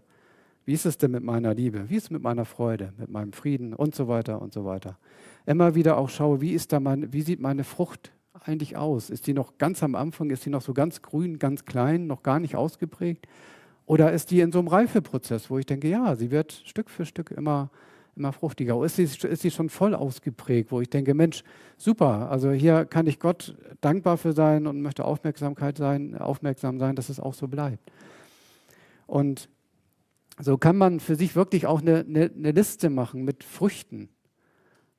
wie 0.68 0.74
ist 0.74 0.86
es 0.86 0.98
denn 0.98 1.12
mit 1.12 1.24
meiner 1.24 1.54
Liebe? 1.54 1.90
Wie 1.90 1.96
ist 1.96 2.04
es 2.04 2.10
mit 2.10 2.22
meiner 2.22 2.44
Freude, 2.44 2.92
mit 2.98 3.10
meinem 3.10 3.32
Frieden 3.32 3.74
und 3.74 3.96
so 3.96 4.10
weiter 4.10 4.42
und 4.42 4.54
so 4.54 4.66
weiter? 4.66 4.98
Immer 5.46 5.76
wieder 5.76 5.98
auch 5.98 6.10
schaue, 6.10 6.42
wie, 6.42 6.52
ist 6.52 6.74
da 6.74 6.82
mein, 6.82 7.14
wie 7.14 7.22
sieht 7.22 7.40
meine 7.40 7.64
Frucht 7.64 8.12
eigentlich 8.44 8.76
aus? 8.76 9.10
Ist 9.10 9.28
die 9.28 9.34
noch 9.34 9.58
ganz 9.60 9.82
am 9.82 9.96
Anfang, 9.96 10.30
ist 10.30 10.46
die 10.46 10.50
noch 10.50 10.62
so 10.62 10.74
ganz 10.74 11.02
grün, 11.02 11.40
ganz 11.40 11.64
klein, 11.64 12.06
noch 12.06 12.22
gar 12.22 12.42
nicht 12.42 12.58
ausgeprägt? 12.58 13.30
Oder 13.86 14.12
ist 14.12 14.30
die 14.30 14.42
in 14.42 14.52
so 14.52 14.60
einem 14.60 14.68
Reifeprozess, 14.68 15.50
wo 15.50 15.58
ich 15.58 15.66
denke, 15.66 15.88
ja, 15.88 16.18
sie 16.18 16.32
wird 16.32 16.52
Stück 16.66 16.90
für 16.90 17.06
Stück 17.06 17.32
immer, 17.32 17.70
immer 18.18 18.34
fruchtiger? 18.34 18.76
Oder 18.76 18.88
ist 18.88 18.98
sie, 18.98 19.04
ist 19.04 19.42
sie 19.42 19.52
schon 19.52 19.70
voll 19.70 19.96
ausgeprägt, 19.96 20.74
wo 20.74 20.82
ich 20.82 20.90
denke, 20.90 21.14
Mensch, 21.14 21.46
super, 21.78 22.30
also 22.30 22.52
hier 22.52 22.84
kann 22.84 23.08
ich 23.08 23.22
Gott 23.22 23.56
dankbar 23.80 24.18
für 24.18 24.34
sein 24.34 24.68
und 24.68 24.82
möchte 24.82 25.06
Aufmerksamkeit 25.06 25.78
sein, 25.78 26.18
aufmerksam 26.18 26.78
sein, 26.78 26.98
dass 26.98 27.08
es 27.08 27.22
auch 27.22 27.36
so 27.36 27.48
bleibt. 27.48 27.90
Und 29.06 29.48
so 30.40 30.58
kann 30.58 30.78
man 30.78 31.00
für 31.00 31.16
sich 31.16 31.36
wirklich 31.36 31.66
auch 31.66 31.82
eine, 31.82 32.00
eine, 32.00 32.32
eine 32.36 32.52
Liste 32.52 32.90
machen 32.90 33.24
mit 33.24 33.44
Früchten. 33.44 34.10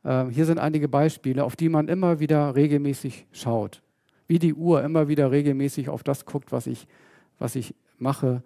Ähm, 0.05 0.31
hier 0.31 0.47
sind 0.47 0.59
einige 0.59 0.89
Beispiele, 0.89 1.45
auf 1.45 1.57
die 1.57 1.69
man 1.69 1.89
immer 1.89 2.21
wieder 2.21 2.55
regelmäßig 2.55 3.27
schaut. 3.33 3.83
Wie 4.27 4.39
die 4.39 4.55
Uhr 4.55 4.83
immer 4.83 5.09
wieder 5.09 5.31
regelmäßig 5.31 5.89
auf 5.89 6.03
das 6.03 6.27
guckt, 6.27 6.53
was 6.53 6.67
ich, 6.67 6.87
was 7.39 7.57
ich 7.57 7.75
mache, 7.99 8.43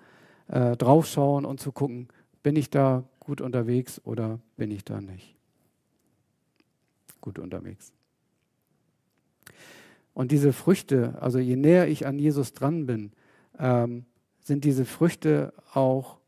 äh, 0.48 0.76
draufschauen 0.76 1.44
und 1.44 1.60
zu 1.60 1.72
gucken, 1.72 2.08
bin 2.42 2.56
ich 2.56 2.70
da 2.70 3.04
gut 3.20 3.40
unterwegs 3.40 4.00
oder 4.04 4.40
bin 4.56 4.70
ich 4.70 4.84
da 4.84 5.00
nicht 5.00 5.36
gut 7.20 7.38
unterwegs? 7.38 7.92
Und 10.12 10.30
diese 10.30 10.52
Früchte, 10.52 11.16
also 11.20 11.38
je 11.38 11.56
näher 11.56 11.88
ich 11.88 12.06
an 12.06 12.18
Jesus 12.18 12.52
dran 12.52 12.84
bin, 12.84 13.12
ähm, 13.58 14.04
sind 14.42 14.64
diese 14.64 14.84
Früchte 14.84 15.54
auch 15.72 16.18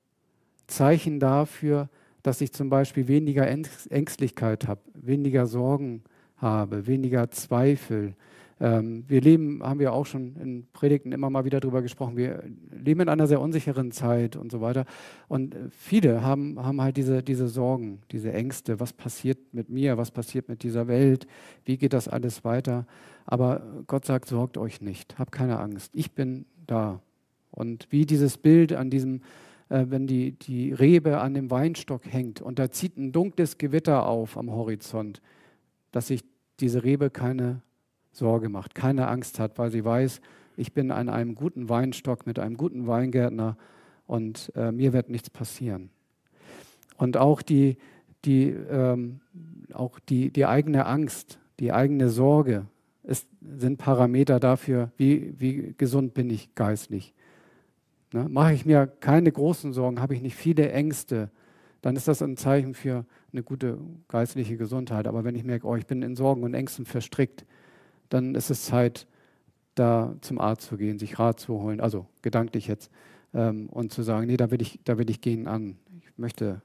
Zeichen 0.74 1.20
dafür, 1.20 1.88
dass 2.22 2.40
ich 2.40 2.52
zum 2.52 2.70
Beispiel 2.70 3.06
weniger 3.06 3.46
Ängstlichkeit 3.46 4.66
habe, 4.66 4.80
weniger 4.94 5.46
Sorgen 5.46 6.02
habe, 6.36 6.86
weniger 6.86 7.30
Zweifel. 7.30 8.14
Ähm, 8.60 9.04
wir 9.06 9.20
leben, 9.20 9.62
haben 9.62 9.78
wir 9.78 9.92
auch 9.92 10.06
schon 10.06 10.36
in 10.36 10.66
Predigten 10.72 11.12
immer 11.12 11.28
mal 11.28 11.44
wieder 11.44 11.60
darüber 11.60 11.82
gesprochen, 11.82 12.16
wir 12.16 12.42
leben 12.72 13.00
in 13.00 13.08
einer 13.08 13.26
sehr 13.26 13.40
unsicheren 13.40 13.92
Zeit 13.92 14.36
und 14.36 14.50
so 14.50 14.60
weiter. 14.60 14.84
Und 15.28 15.54
viele 15.70 16.22
haben, 16.22 16.58
haben 16.58 16.80
halt 16.80 16.96
diese, 16.96 17.22
diese 17.22 17.48
Sorgen, 17.48 18.00
diese 18.10 18.32
Ängste, 18.32 18.80
was 18.80 18.92
passiert 18.92 19.38
mit 19.52 19.68
mir, 19.68 19.98
was 19.98 20.10
passiert 20.10 20.48
mit 20.48 20.62
dieser 20.62 20.88
Welt, 20.88 21.26
wie 21.64 21.76
geht 21.76 21.92
das 21.92 22.08
alles 22.08 22.44
weiter. 22.44 22.86
Aber 23.26 23.62
Gott 23.86 24.06
sagt, 24.06 24.28
sorgt 24.28 24.56
euch 24.56 24.80
nicht, 24.80 25.18
habt 25.18 25.32
keine 25.32 25.58
Angst, 25.58 25.90
ich 25.94 26.12
bin 26.12 26.46
da. 26.66 27.00
Und 27.50 27.86
wie 27.90 28.06
dieses 28.06 28.38
Bild 28.38 28.72
an 28.72 28.90
diesem 28.90 29.16
äh, 29.16 29.20
wenn 29.68 30.06
die, 30.06 30.32
die 30.32 30.72
Rebe 30.72 31.20
an 31.20 31.34
dem 31.34 31.50
Weinstock 31.50 32.02
hängt 32.04 32.40
und 32.40 32.58
da 32.58 32.70
zieht 32.70 32.96
ein 32.96 33.12
dunkles 33.12 33.58
Gewitter 33.58 34.06
auf 34.06 34.36
am 34.36 34.50
Horizont, 34.50 35.20
dass 35.90 36.08
sich 36.08 36.22
diese 36.60 36.84
Rebe 36.84 37.10
keine 37.10 37.62
Sorge 38.12 38.48
macht, 38.48 38.74
keine 38.74 39.08
Angst 39.08 39.38
hat, 39.38 39.58
weil 39.58 39.70
sie 39.70 39.84
weiß, 39.84 40.20
ich 40.56 40.72
bin 40.72 40.90
an 40.90 41.08
einem 41.08 41.34
guten 41.34 41.68
Weinstock 41.68 42.26
mit 42.26 42.38
einem 42.38 42.56
guten 42.56 42.86
Weingärtner 42.86 43.56
und 44.06 44.52
äh, 44.54 44.70
mir 44.70 44.92
wird 44.92 45.08
nichts 45.08 45.30
passieren. 45.30 45.90
Und 46.96 47.16
auch 47.16 47.42
die, 47.42 47.76
die, 48.24 48.50
ähm, 48.50 49.20
auch 49.72 49.98
die, 49.98 50.30
die 50.30 50.46
eigene 50.46 50.86
Angst, 50.86 51.38
die 51.58 51.72
eigene 51.72 52.08
Sorge 52.08 52.66
ist, 53.02 53.28
sind 53.40 53.78
Parameter 53.78 54.40
dafür, 54.40 54.92
wie, 54.96 55.34
wie 55.38 55.74
gesund 55.76 56.14
bin 56.14 56.30
ich 56.30 56.54
geistlich. 56.54 57.14
Ne? 58.14 58.28
Mache 58.28 58.54
ich 58.54 58.64
mir 58.64 58.86
keine 58.86 59.32
großen 59.32 59.72
Sorgen, 59.72 60.00
habe 60.00 60.14
ich 60.14 60.22
nicht 60.22 60.36
viele 60.36 60.70
Ängste, 60.70 61.30
dann 61.82 61.96
ist 61.96 62.06
das 62.06 62.22
ein 62.22 62.36
Zeichen 62.36 62.72
für 62.72 63.04
eine 63.32 63.42
gute 63.42 63.76
geistliche 64.06 64.56
Gesundheit. 64.56 65.08
Aber 65.08 65.24
wenn 65.24 65.34
ich 65.34 65.42
merke, 65.42 65.66
oh, 65.66 65.74
ich 65.74 65.86
bin 65.86 66.00
in 66.02 66.14
Sorgen 66.14 66.44
und 66.44 66.54
Ängsten 66.54 66.86
verstrickt, 66.86 67.44
dann 68.10 68.36
ist 68.36 68.50
es 68.50 68.66
Zeit, 68.66 69.08
da 69.74 70.14
zum 70.20 70.40
Arzt 70.40 70.68
zu 70.68 70.76
gehen, 70.76 71.00
sich 71.00 71.18
Rat 71.18 71.40
zu 71.40 71.54
holen, 71.60 71.80
also 71.80 72.06
gedanklich 72.22 72.68
jetzt, 72.68 72.88
ähm, 73.34 73.68
und 73.68 73.92
zu 73.92 74.02
sagen, 74.02 74.28
nee, 74.28 74.36
da 74.36 74.52
will, 74.52 74.62
ich, 74.62 74.78
da 74.84 74.96
will 74.96 75.10
ich 75.10 75.20
gehen 75.20 75.48
an. 75.48 75.76
Ich 75.98 76.16
möchte, 76.16 76.62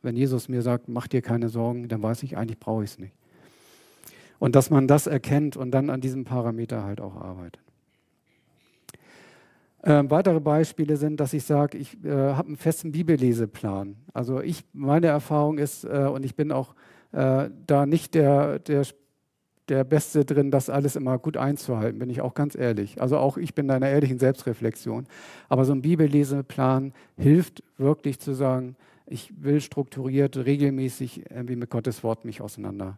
wenn 0.00 0.16
Jesus 0.16 0.48
mir 0.48 0.62
sagt, 0.62 0.88
mach 0.88 1.08
dir 1.08 1.20
keine 1.20 1.50
Sorgen, 1.50 1.88
dann 1.88 2.02
weiß 2.02 2.22
ich, 2.22 2.38
eigentlich 2.38 2.58
brauche 2.58 2.84
ich 2.84 2.92
es 2.92 2.98
nicht. 2.98 3.12
Und 4.38 4.56
dass 4.56 4.70
man 4.70 4.88
das 4.88 5.06
erkennt 5.06 5.58
und 5.58 5.72
dann 5.72 5.90
an 5.90 6.00
diesem 6.00 6.24
Parameter 6.24 6.84
halt 6.84 7.02
auch 7.02 7.16
arbeitet. 7.16 7.63
Ähm, 9.86 10.10
weitere 10.10 10.40
Beispiele 10.40 10.96
sind, 10.96 11.20
dass 11.20 11.34
ich 11.34 11.44
sage, 11.44 11.76
ich 11.76 12.02
äh, 12.04 12.10
habe 12.10 12.48
einen 12.48 12.56
festen 12.56 12.92
Bibelleseplan. 12.92 13.96
Also 14.14 14.40
ich, 14.40 14.64
meine 14.72 15.08
Erfahrung 15.08 15.58
ist, 15.58 15.84
äh, 15.84 16.08
und 16.10 16.24
ich 16.24 16.36
bin 16.36 16.52
auch 16.52 16.74
äh, 17.12 17.50
da 17.66 17.84
nicht 17.84 18.14
der, 18.14 18.60
der, 18.60 18.86
der 19.68 19.84
Beste 19.84 20.24
drin, 20.24 20.50
das 20.50 20.70
alles 20.70 20.96
immer 20.96 21.18
gut 21.18 21.36
einzuhalten, 21.36 21.98
bin 21.98 22.08
ich 22.08 22.22
auch 22.22 22.32
ganz 22.32 22.54
ehrlich. 22.54 23.02
Also 23.02 23.18
auch 23.18 23.36
ich 23.36 23.54
bin 23.54 23.70
einer 23.70 23.90
ehrlichen 23.90 24.18
Selbstreflexion. 24.18 25.04
Aber 25.50 25.66
so 25.66 25.74
ein 25.74 25.82
Bibelleseplan 25.82 26.94
hilft 27.18 27.62
wirklich 27.76 28.20
zu 28.20 28.32
sagen, 28.32 28.76
ich 29.06 29.34
will 29.38 29.60
strukturiert, 29.60 30.38
regelmäßig 30.38 31.30
irgendwie 31.30 31.56
mit 31.56 31.68
Gottes 31.68 32.02
Wort 32.02 32.24
mich 32.24 32.40
auseinandersetzen. 32.40 32.96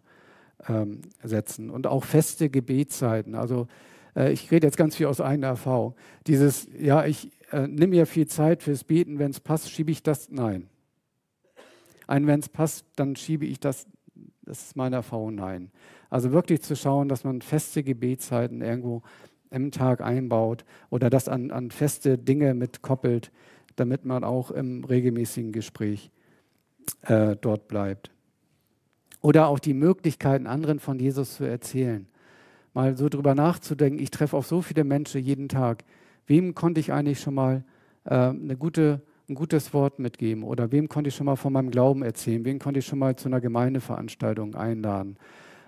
Ähm, 0.68 1.70
und 1.70 1.88
auch 1.88 2.04
feste 2.04 2.48
Gebetszeiten. 2.48 3.34
Also 3.34 3.66
äh, 4.16 4.32
ich 4.32 4.50
rede 4.50 4.66
jetzt 4.66 4.76
ganz 4.76 4.96
viel 4.96 5.06
aus 5.06 5.20
eigener 5.20 5.48
Erfahrung. 5.48 5.94
Dieses, 6.26 6.68
ja, 6.78 7.04
ich 7.04 7.30
äh, 7.52 7.68
nehme 7.68 7.88
mir 7.88 8.06
viel 8.06 8.26
Zeit 8.26 8.62
fürs 8.62 8.82
Beten, 8.82 9.18
wenn 9.18 9.30
es 9.30 9.40
passt, 9.40 9.70
schiebe 9.70 9.90
ich 9.90 10.02
das? 10.02 10.30
Nein. 10.30 10.68
Ein, 12.06 12.26
wenn 12.26 12.40
es 12.40 12.48
passt, 12.48 12.86
dann 12.96 13.16
schiebe 13.16 13.44
ich 13.46 13.60
das. 13.60 13.86
Das 14.42 14.62
ist 14.62 14.76
meine 14.76 14.96
Erfahrung, 14.96 15.34
nein. 15.34 15.70
Also 16.08 16.30
wirklich 16.32 16.62
zu 16.62 16.76
schauen, 16.76 17.08
dass 17.08 17.24
man 17.24 17.42
feste 17.42 17.82
Gebetszeiten 17.82 18.62
irgendwo 18.62 19.02
im 19.50 19.72
Tag 19.72 20.00
einbaut 20.00 20.64
oder 20.88 21.10
das 21.10 21.28
an, 21.28 21.50
an 21.50 21.72
feste 21.72 22.16
Dinge 22.16 22.54
mit 22.54 22.80
koppelt, 22.80 23.32
damit 23.74 24.04
man 24.04 24.22
auch 24.22 24.52
im 24.52 24.84
regelmäßigen 24.84 25.50
Gespräch 25.50 26.10
äh, 27.02 27.34
dort 27.40 27.66
bleibt. 27.66 28.12
Oder 29.20 29.48
auch 29.48 29.58
die 29.58 29.74
Möglichkeiten, 29.74 30.46
anderen 30.46 30.78
von 30.78 31.00
Jesus 31.00 31.34
zu 31.34 31.44
erzählen 31.44 32.06
mal 32.76 32.96
so 32.96 33.08
drüber 33.08 33.34
nachzudenken, 33.34 33.98
ich 33.98 34.10
treffe 34.10 34.36
auf 34.36 34.46
so 34.46 34.60
viele 34.60 34.84
Menschen 34.84 35.20
jeden 35.20 35.48
Tag. 35.48 35.82
Wem 36.26 36.54
konnte 36.54 36.78
ich 36.78 36.92
eigentlich 36.92 37.20
schon 37.20 37.34
mal 37.34 37.64
äh, 38.04 38.14
eine 38.14 38.56
gute, 38.56 39.00
ein 39.28 39.34
gutes 39.34 39.72
Wort 39.72 39.98
mitgeben? 39.98 40.44
Oder 40.44 40.70
wem 40.70 40.88
konnte 40.88 41.08
ich 41.08 41.16
schon 41.16 41.24
mal 41.26 41.36
von 41.36 41.54
meinem 41.54 41.70
Glauben 41.70 42.02
erzählen? 42.02 42.44
Wem 42.44 42.58
konnte 42.58 42.80
ich 42.80 42.86
schon 42.86 42.98
mal 42.98 43.16
zu 43.16 43.28
einer 43.28 43.40
Gemeindeveranstaltung 43.40 44.54
einladen? 44.54 45.16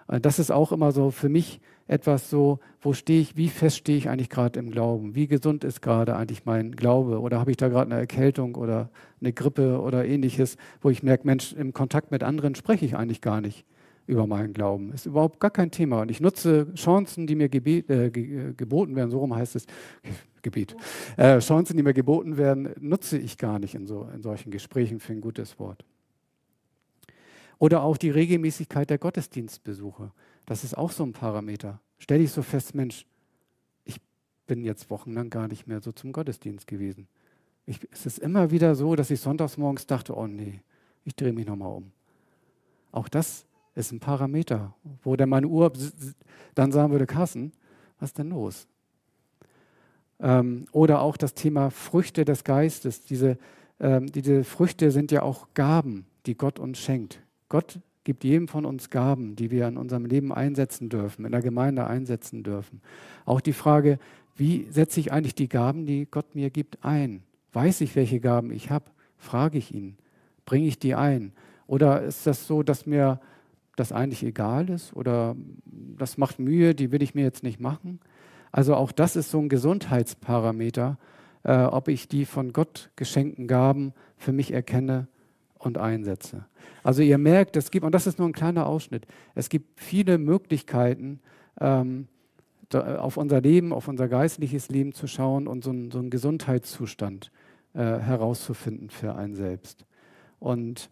Äh, 0.07 0.21
das 0.21 0.39
ist 0.39 0.51
auch 0.51 0.71
immer 0.71 0.93
so 0.93 1.11
für 1.11 1.31
mich 1.31 1.61
etwas 1.87 2.29
so, 2.29 2.59
wo 2.83 2.93
stehe 2.93 3.23
ich, 3.23 3.39
wie 3.39 3.49
fest 3.49 3.79
stehe 3.79 3.97
ich 3.97 4.11
eigentlich 4.11 4.29
gerade 4.29 4.59
im 4.59 4.71
Glauben? 4.71 5.15
Wie 5.15 5.29
gesund 5.29 5.65
ist 5.65 5.81
gerade 5.81 6.15
eigentlich 6.15 6.45
mein 6.45 6.73
Glaube? 6.73 7.21
Oder 7.21 7.41
habe 7.41 7.51
ich 7.51 7.57
da 7.57 7.69
gerade 7.69 7.91
eine 7.91 8.01
Erkältung 8.01 8.55
oder 8.55 8.91
eine 9.23 9.33
Grippe 9.33 9.81
oder 9.81 10.05
ähnliches, 10.05 10.59
wo 10.83 10.91
ich 10.91 11.03
merke, 11.03 11.27
Mensch, 11.27 11.55
im 11.55 11.73
Kontakt 11.73 12.11
mit 12.11 12.23
anderen 12.23 12.55
spreche 12.55 12.85
ich 12.85 12.97
eigentlich 12.97 13.23
gar 13.23 13.41
nicht 13.41 13.65
über 14.09 14.27
meinen 14.27 14.55
Glauben. 14.55 14.93
Ist 14.93 15.07
überhaupt 15.07 15.39
gar 15.39 15.51
kein 15.51 15.71
Thema. 15.71 16.01
Und 16.01 16.11
ich 16.11 16.21
nutze 16.21 16.73
Chancen, 16.75 17.27
die 17.27 17.37
mir 17.37 17.49
gebet, 17.49 17.89
äh, 17.91 18.11
ge 18.11 18.55
geboten 18.57 18.97
werden, 18.97 19.11
so 19.11 19.19
rum 19.19 19.35
heißt 19.35 19.55
es, 19.55 19.67
Gebet, 20.43 20.75
äh, 21.17 21.41
Chancen, 21.41 21.77
die 21.77 21.83
mir 21.83 21.93
geboten 21.93 22.37
werden, 22.39 22.71
nutze 22.81 23.19
ich 23.19 23.37
gar 23.37 23.59
nicht 23.59 23.75
in, 23.75 23.87
so, 23.87 24.09
in 24.15 24.23
solchen 24.23 24.51
Gesprächen 24.51 24.99
für 24.99 25.13
ein 25.13 25.21
gutes 25.21 25.59
Wort. 25.59 25.85
Oder 27.59 27.83
auch 27.83 27.97
die 27.97 28.11
Regelmäßigkeit 28.11 28.89
der 28.89 28.99
Gottesdienstbesuche. 28.99 30.11
Das 30.47 30.65
ist 30.65 30.79
auch 30.79 30.93
so 30.93 31.05
ein 31.05 31.13
Parameter. 31.13 31.81
Stelle 31.99 32.23
ich 32.23 32.31
so 32.31 32.43
fest, 32.43 32.75
Mensch, 32.75 33.05
ich 33.85 34.01
bin 34.47 34.65
jetzt 34.65 34.89
wochenlang 34.91 35.29
gar 35.29 35.49
nicht 35.49 35.67
mehr 35.67 35.83
so 35.83 35.93
zum 35.93 36.13
Gottesdienst 36.13 36.67
gewesen. 36.67 37.09
Ich, 37.67 37.81
es 37.91 38.07
ist 38.07 38.19
immer 38.21 38.51
wieder 38.51 38.75
so, 38.75 38.97
dass 38.97 39.11
ich 39.11 39.21
sonntags 39.21 39.59
morgens 39.59 39.87
dachte, 39.87 40.17
oh 40.17 40.27
nee, 40.27 40.61
ich 41.05 41.15
drehe 41.15 41.33
mich 41.33 41.47
nochmal 41.47 41.73
um. 41.73 41.91
Auch 42.93 43.09
das 43.09 43.48
ist 43.79 43.93
ein 43.93 44.01
Parameter, 44.01 44.75
wo 45.03 45.17
der 45.17 45.27
meine 45.27 45.47
Uhr 45.47 45.73
dann 46.55 46.73
sagen 46.73 46.93
würde, 46.93 47.07
Carsten, 47.07 47.53
was 47.99 48.11
ist 48.11 48.19
denn 48.19 48.31
los? 48.31 48.67
Ähm, 50.21 50.67
oder 50.73 51.01
auch 51.01 51.17
das 51.17 51.35
Thema 51.35 51.71
Früchte 51.71 52.25
des 52.25 52.45
Geistes. 52.45 53.03
Diese, 53.03 53.39
ähm, 53.81 54.07
diese 54.07 54.45
Früchte 54.45 54.91
sind 54.91 55.13
ja 55.13 55.23
auch 55.23 55.49
Gaben, 55.55 56.07
die 56.27 56.37
Gott 56.37 56.59
uns 56.59 56.79
schenkt. 56.79 57.21
Gott 57.49 57.79
gibt 58.05 58.25
jedem 58.25 58.49
von 58.49 58.65
uns 58.65 58.91
Gaben, 58.91 59.37
die 59.37 59.51
wir 59.51 59.69
in 59.69 59.77
unserem 59.77 60.07
Leben 60.07 60.33
einsetzen 60.33 60.89
dürfen, 60.89 61.25
in 61.25 61.33
der 61.33 61.43
Gemeinde 61.43 61.87
einsetzen 61.87 62.43
dürfen. 62.43 62.81
Auch 63.25 63.41
die 63.41 63.53
Frage, 63.53 63.99
wie 64.35 64.67
setze 64.71 64.99
ich 64.99 65.13
eigentlich 65.13 65.35
die 65.35 65.49
Gaben, 65.49 65.87
die 65.87 66.07
Gott 66.11 66.35
mir 66.35 66.51
gibt, 66.51 66.85
ein? 66.85 67.23
Weiß 67.53 67.81
ich, 67.81 67.95
welche 67.97 68.19
Gaben 68.19 68.51
ich 68.51 68.71
habe? 68.71 68.87
Frage 69.17 69.59
ich 69.59 69.75
ihn. 69.75 69.97
Bringe 70.47 70.67
ich 70.67 70.79
die 70.79 70.95
ein? 70.95 71.33
Oder 71.67 72.03
ist 72.03 72.27
das 72.27 72.47
so, 72.47 72.63
dass 72.63 72.87
mir 72.87 73.21
das 73.79 73.93
eigentlich 73.93 74.23
egal 74.23 74.71
ist 74.71 74.95
oder 74.95 75.37
das 75.67 76.19
macht 76.19 76.39
Mühe, 76.39 76.75
die 76.75 76.93
will 76.93 77.03
ich 77.03 77.15
mir 77.15 77.25
jetzt 77.25 77.43
nicht 77.43 77.61
machen. 77.61 78.01
Also 78.53 78.75
auch 78.75 78.93
das 78.93 79.17
ist 79.17 79.31
so 79.31 79.39
ein 79.39 79.49
Gesundheitsparameter, 79.49 80.99
äh, 81.45 81.65
ob 81.65 81.89
ich 81.89 82.09
die 82.09 82.25
von 82.25 82.53
Gott 82.53 82.91
geschenkten 82.97 83.47
Gaben 83.47 83.93
für 84.17 84.33
mich 84.33 84.53
erkenne 84.53 85.09
und 85.59 85.79
einsetze. 85.79 86.47
Also 86.83 87.03
ihr 87.03 87.19
merkt, 87.19 87.57
es 87.57 87.71
gibt, 87.71 87.85
und 87.85 87.95
das 87.95 88.07
ist 88.07 88.19
nur 88.19 88.29
ein 88.29 88.33
kleiner 88.33 88.67
Ausschnitt, 88.67 89.07
es 89.35 89.49
gibt 89.49 89.81
viele 89.81 90.19
Möglichkeiten, 90.19 91.21
ähm, 91.61 92.09
auf 92.75 93.17
unser 93.17 93.41
Leben, 93.41 93.73
auf 93.73 93.89
unser 93.89 94.09
geistliches 94.09 94.69
Leben 94.69 94.93
zu 94.93 95.07
schauen 95.07 95.47
und 95.47 95.65
so, 95.65 95.71
ein, 95.71 95.91
so 95.91 95.99
einen 95.99 96.11
Gesundheitszustand 96.11 97.31
äh, 97.73 97.79
herauszufinden 97.81 98.91
für 98.91 99.15
einen 99.15 99.35
selbst. 99.35 99.87
Und 100.39 100.91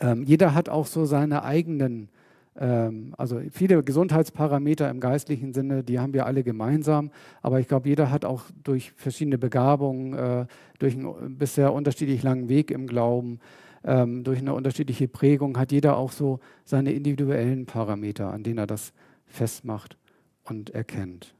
ähm, 0.00 0.22
jeder 0.24 0.54
hat 0.54 0.68
auch 0.68 0.86
so 0.86 1.04
seine 1.04 1.42
eigenen, 1.44 2.08
ähm, 2.56 3.14
also 3.16 3.40
viele 3.50 3.82
Gesundheitsparameter 3.82 4.88
im 4.90 5.00
geistlichen 5.00 5.52
Sinne, 5.52 5.82
die 5.82 5.98
haben 5.98 6.12
wir 6.12 6.26
alle 6.26 6.42
gemeinsam. 6.44 7.10
Aber 7.42 7.60
ich 7.60 7.68
glaube, 7.68 7.88
jeder 7.88 8.10
hat 8.10 8.24
auch 8.24 8.44
durch 8.62 8.92
verschiedene 8.92 9.38
Begabungen, 9.38 10.14
äh, 10.14 10.46
durch 10.78 10.94
einen 10.94 11.38
bisher 11.38 11.72
unterschiedlich 11.72 12.22
langen 12.22 12.48
Weg 12.48 12.70
im 12.70 12.86
Glauben, 12.86 13.40
ähm, 13.84 14.24
durch 14.24 14.38
eine 14.38 14.54
unterschiedliche 14.54 15.08
Prägung, 15.08 15.58
hat 15.58 15.72
jeder 15.72 15.96
auch 15.96 16.12
so 16.12 16.40
seine 16.64 16.92
individuellen 16.92 17.66
Parameter, 17.66 18.32
an 18.32 18.42
denen 18.42 18.58
er 18.58 18.66
das 18.66 18.92
festmacht 19.26 19.96
und 20.44 20.70
erkennt. 20.70 21.34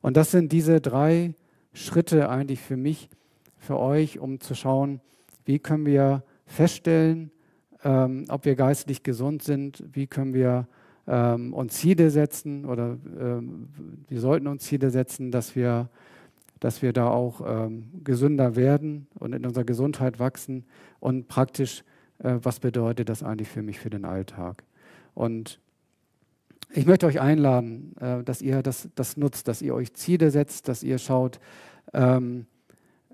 Und 0.00 0.16
das 0.16 0.30
sind 0.30 0.52
diese 0.52 0.80
drei 0.80 1.34
Schritte 1.72 2.28
eigentlich 2.28 2.60
für 2.60 2.76
mich, 2.76 3.08
für 3.56 3.78
euch, 3.78 4.18
um 4.18 4.40
zu 4.40 4.54
schauen, 4.54 5.00
wie 5.44 5.58
können 5.58 5.86
wir 5.86 6.22
feststellen, 6.46 7.30
ähm, 7.84 8.24
ob 8.28 8.44
wir 8.44 8.56
geistlich 8.56 9.02
gesund 9.02 9.42
sind, 9.42 9.84
wie 9.92 10.06
können 10.06 10.34
wir 10.34 10.66
ähm, 11.06 11.52
uns 11.52 11.74
Ziele 11.74 12.10
setzen 12.10 12.64
oder 12.64 12.96
ähm, 13.20 13.68
wir 14.08 14.20
sollten 14.20 14.46
uns 14.46 14.64
Ziele 14.64 14.90
setzen, 14.90 15.30
dass 15.30 15.54
wir, 15.54 15.90
dass 16.60 16.82
wir 16.82 16.92
da 16.92 17.08
auch 17.08 17.42
ähm, 17.46 17.90
gesünder 18.02 18.56
werden 18.56 19.06
und 19.18 19.34
in 19.34 19.44
unserer 19.44 19.64
Gesundheit 19.64 20.18
wachsen 20.18 20.64
und 21.00 21.28
praktisch, 21.28 21.84
äh, 22.20 22.38
was 22.42 22.58
bedeutet 22.58 23.08
das 23.08 23.22
eigentlich 23.22 23.48
für 23.48 23.62
mich 23.62 23.78
für 23.78 23.90
den 23.90 24.04
Alltag. 24.06 24.64
Und 25.12 25.60
ich 26.72 26.86
möchte 26.86 27.06
euch 27.06 27.20
einladen, 27.20 27.94
äh, 28.00 28.22
dass 28.24 28.40
ihr 28.40 28.62
das, 28.62 28.88
das 28.94 29.16
nutzt, 29.18 29.46
dass 29.46 29.60
ihr 29.60 29.74
euch 29.74 29.92
Ziele 29.92 30.30
setzt, 30.30 30.68
dass 30.68 30.82
ihr 30.82 30.98
schaut, 30.98 31.38
ähm, 31.92 32.46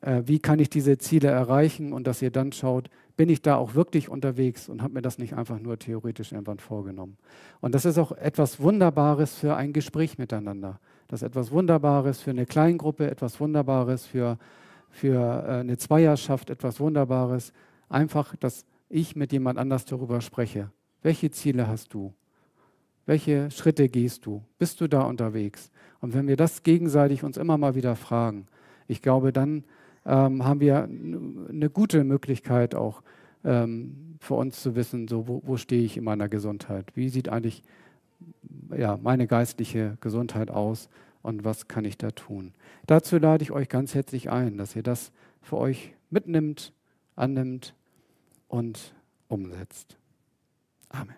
äh, 0.01 0.23
wie 0.25 0.39
kann 0.39 0.61
ich 0.61 0.71
diese 0.71 0.99
Ziele 0.99 1.29
erreichen 1.29 1.93
und 1.93 2.07
dass 2.07 2.23
ihr 2.23 2.31
dann 2.31 2.53
schaut, 2.53 2.89
bin 3.21 3.29
ich 3.29 3.43
da 3.43 3.57
auch 3.57 3.75
wirklich 3.75 4.09
unterwegs 4.09 4.71
und 4.71 4.81
habe 4.81 4.95
mir 4.95 5.03
das 5.03 5.18
nicht 5.18 5.35
einfach 5.35 5.61
nur 5.61 5.79
theoretisch 5.79 6.33
irgendwann 6.33 6.59
vorgenommen. 6.59 7.18
Und 7.61 7.75
das 7.75 7.85
ist 7.85 7.99
auch 7.99 8.12
etwas 8.12 8.61
Wunderbares 8.61 9.35
für 9.35 9.57
ein 9.57 9.75
Gespräch 9.75 10.16
miteinander. 10.16 10.81
Das 11.07 11.21
ist 11.21 11.29
etwas 11.29 11.51
Wunderbares 11.51 12.23
für 12.23 12.31
eine 12.31 12.47
Kleingruppe, 12.47 13.11
etwas 13.11 13.39
Wunderbares 13.39 14.07
für, 14.07 14.39
für 14.89 15.18
äh, 15.47 15.61
eine 15.61 15.77
Zweierschaft, 15.77 16.49
etwas 16.49 16.81
Wunderbares. 16.81 17.53
Einfach, 17.91 18.37
dass 18.37 18.64
ich 18.89 19.16
mit 19.16 19.33
jemand 19.33 19.59
anders 19.59 19.85
darüber 19.85 20.23
spreche. 20.23 20.71
Welche 21.03 21.31
Ziele 21.31 21.68
hast 21.68 21.93
du? 21.93 22.14
Welche 23.05 23.51
Schritte 23.51 23.91
gehst 23.91 24.25
du? 24.25 24.43
Bist 24.57 24.81
du 24.81 24.89
da 24.89 25.03
unterwegs? 25.03 25.71
Und 26.01 26.14
wenn 26.14 26.27
wir 26.27 26.39
das 26.39 26.62
gegenseitig 26.62 27.23
uns 27.23 27.37
immer 27.37 27.59
mal 27.59 27.75
wieder 27.75 27.97
fragen, 27.97 28.47
ich 28.89 29.03
glaube, 29.03 29.31
dann 29.31 29.64
ähm, 30.07 30.45
haben 30.45 30.61
wir 30.61 30.85
eine 30.85 31.71
gute 31.71 32.05
Möglichkeit 32.05 32.75
auch 32.75 33.03
ähm, 33.45 34.17
für 34.21 34.35
uns 34.35 34.63
zu 34.63 34.75
wissen, 34.75 35.09
so 35.09 35.29
wo, 35.29 35.43
wo 35.45 35.57
stehe 35.57 35.83
ich 35.83 35.97
in 35.97 36.05
meiner 36.05 36.29
Gesundheit? 36.29 36.93
Wie 36.95 37.09
sieht 37.09 37.29
eigentlich 37.29 37.63
ja, 38.77 38.99
meine 39.03 39.27
geistliche 39.27 39.97
Gesundheit 40.01 40.51
aus 40.51 40.89
und 41.23 41.45
was 41.45 41.69
kann 41.69 41.85
ich 41.85 41.99
da 41.99 42.11
tun? 42.11 42.53
Dazu 42.87 43.19
lade 43.19 43.43
ich 43.43 43.51
euch 43.51 43.69
ganz 43.69 43.95
herzlich 43.95 44.31
ein, 44.31 44.57
dass 44.57 44.77
ihr 44.77 44.83
das 44.83 45.13
für 45.43 45.57
euch 45.57 45.95
mitnimmt, 46.11 46.73
annimmt 47.17 47.75
und 48.49 48.95
umsetzt. 49.29 49.97
Amen. 50.89 51.17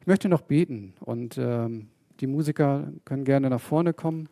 Ich 0.00 0.06
möchte 0.06 0.28
noch 0.28 0.42
beten 0.42 0.94
und 1.00 1.38
ähm, 1.38 1.88
die 2.20 2.26
Musiker 2.26 2.88
können 3.04 3.24
gerne 3.24 3.48
nach 3.50 3.60
vorne 3.60 3.92
kommen. 3.92 4.28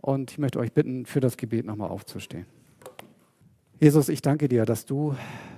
Und 0.00 0.32
ich 0.32 0.38
möchte 0.38 0.58
euch 0.58 0.72
bitten, 0.72 1.06
für 1.06 1.20
das 1.20 1.36
Gebet 1.36 1.66
nochmal 1.66 1.90
aufzustehen. 1.90 2.46
Jesus, 3.78 4.08
ich 4.08 4.22
danke 4.22 4.48
dir, 4.48 4.64
dass 4.64 4.86
du 4.86 5.14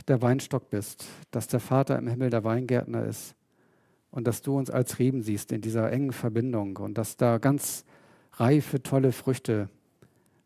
der 0.09 0.22
Weinstock 0.22 0.70
bist, 0.70 1.07
dass 1.30 1.49
der 1.49 1.61
Vater 1.61 1.99
im 1.99 2.09
Himmel 2.09 2.30
der 2.30 2.45
Weingärtner 2.45 3.05
ist 3.05 3.34
und 4.11 4.26
dass 4.26 4.43
du 4.43 4.57
uns 4.57 4.70
als 4.70 4.99
Reben 4.99 5.22
siehst 5.22 5.53
in 5.53 5.61
dieser 5.61 5.90
engen 5.90 6.12
Verbindung 6.12 6.76
und 6.76 6.99
dass 6.99 7.16
da 7.16 7.38
ganz 7.38 7.84
reife, 8.34 8.82
tolle 8.82 9.12
Früchte 9.12 9.68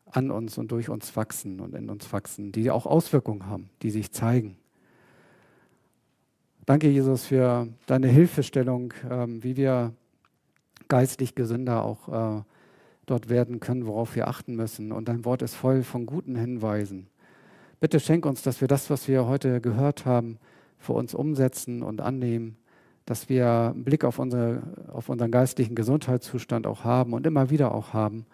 an 0.06 0.30
uns 0.30 0.56
und 0.56 0.72
durch 0.72 0.88
uns 0.88 1.16
wachsen 1.16 1.60
und 1.60 1.74
in 1.74 1.90
uns 1.90 2.12
wachsen, 2.12 2.52
die 2.52 2.70
auch 2.70 2.86
Auswirkungen 2.86 3.46
haben, 3.46 3.70
die 3.82 3.90
sich 3.90 4.12
zeigen. 4.12 4.56
Danke, 6.64 6.88
Jesus, 6.88 7.26
für 7.26 7.68
deine 7.86 8.08
Hilfestellung, 8.08 8.92
ähm, 9.08 9.42
wie 9.44 9.56
wir 9.56 9.92
geistlich 10.88 11.34
gesünder 11.34 11.84
auch 11.84 12.38
äh, 12.38 12.42
dort 13.06 13.28
werden 13.28 13.60
können, 13.60 13.86
worauf 13.86 14.16
wir 14.16 14.28
achten 14.28 14.56
müssen. 14.56 14.92
Und 14.92 15.08
dein 15.08 15.24
Wort 15.24 15.42
ist 15.42 15.54
voll 15.54 15.82
von 15.82 16.06
guten 16.06 16.36
Hinweisen. 16.36 17.06
Bitte 17.80 18.00
schenk 18.00 18.26
uns, 18.26 18.42
dass 18.42 18.60
wir 18.60 18.68
das, 18.68 18.90
was 18.90 19.06
wir 19.08 19.26
heute 19.26 19.60
gehört 19.60 20.06
haben, 20.06 20.38
für 20.78 20.92
uns 20.92 21.14
umsetzen 21.14 21.82
und 21.82 22.00
annehmen, 22.00 22.56
dass 23.04 23.28
wir 23.28 23.72
einen 23.74 23.84
Blick 23.84 24.04
auf, 24.04 24.18
unsere, 24.18 24.62
auf 24.92 25.08
unseren 25.08 25.30
geistlichen 25.30 25.74
Gesundheitszustand 25.74 26.66
auch 26.66 26.84
haben 26.84 27.12
und 27.12 27.26
immer 27.26 27.50
wieder 27.50 27.72
auch 27.72 27.92
haben. 27.92 28.26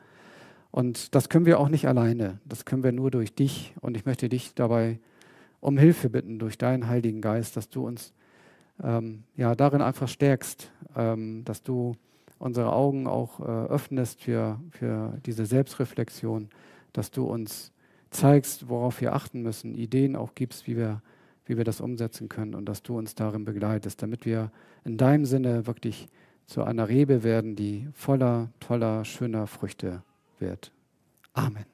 Und 0.70 1.14
das 1.14 1.28
können 1.28 1.44
wir 1.44 1.60
auch 1.60 1.68
nicht 1.68 1.86
alleine. 1.86 2.40
Das 2.46 2.64
können 2.64 2.82
wir 2.82 2.92
nur 2.92 3.10
durch 3.10 3.34
dich. 3.34 3.74
Und 3.80 3.96
ich 3.96 4.06
möchte 4.06 4.28
dich 4.28 4.54
dabei 4.54 4.98
um 5.60 5.76
Hilfe 5.76 6.08
bitten 6.08 6.38
durch 6.38 6.56
deinen 6.56 6.88
Heiligen 6.88 7.20
Geist, 7.20 7.56
dass 7.56 7.68
du 7.68 7.86
uns 7.86 8.14
ähm, 8.82 9.24
ja, 9.36 9.54
darin 9.54 9.82
einfach 9.82 10.08
stärkst, 10.08 10.72
ähm, 10.96 11.44
dass 11.44 11.62
du 11.62 11.94
unsere 12.42 12.72
Augen 12.72 13.06
auch 13.06 13.38
äh, 13.38 13.44
öffnest 13.44 14.20
für, 14.20 14.58
für 14.70 15.16
diese 15.24 15.46
Selbstreflexion, 15.46 16.48
dass 16.92 17.12
du 17.12 17.24
uns 17.24 17.72
zeigst, 18.10 18.68
worauf 18.68 19.00
wir 19.00 19.14
achten 19.14 19.42
müssen, 19.42 19.74
Ideen 19.74 20.16
auch 20.16 20.34
gibst, 20.34 20.66
wie 20.66 20.76
wir, 20.76 21.02
wie 21.46 21.56
wir 21.56 21.64
das 21.64 21.80
umsetzen 21.80 22.28
können 22.28 22.56
und 22.56 22.66
dass 22.66 22.82
du 22.82 22.98
uns 22.98 23.14
darin 23.14 23.44
begleitest, 23.44 24.02
damit 24.02 24.26
wir 24.26 24.50
in 24.84 24.96
deinem 24.96 25.24
Sinne 25.24 25.68
wirklich 25.68 26.08
zu 26.46 26.64
einer 26.64 26.88
Rebe 26.88 27.22
werden, 27.22 27.54
die 27.54 27.88
voller, 27.92 28.50
toller, 28.58 29.04
schöner 29.04 29.46
Früchte 29.46 30.02
wird. 30.40 30.72
Amen. 31.34 31.71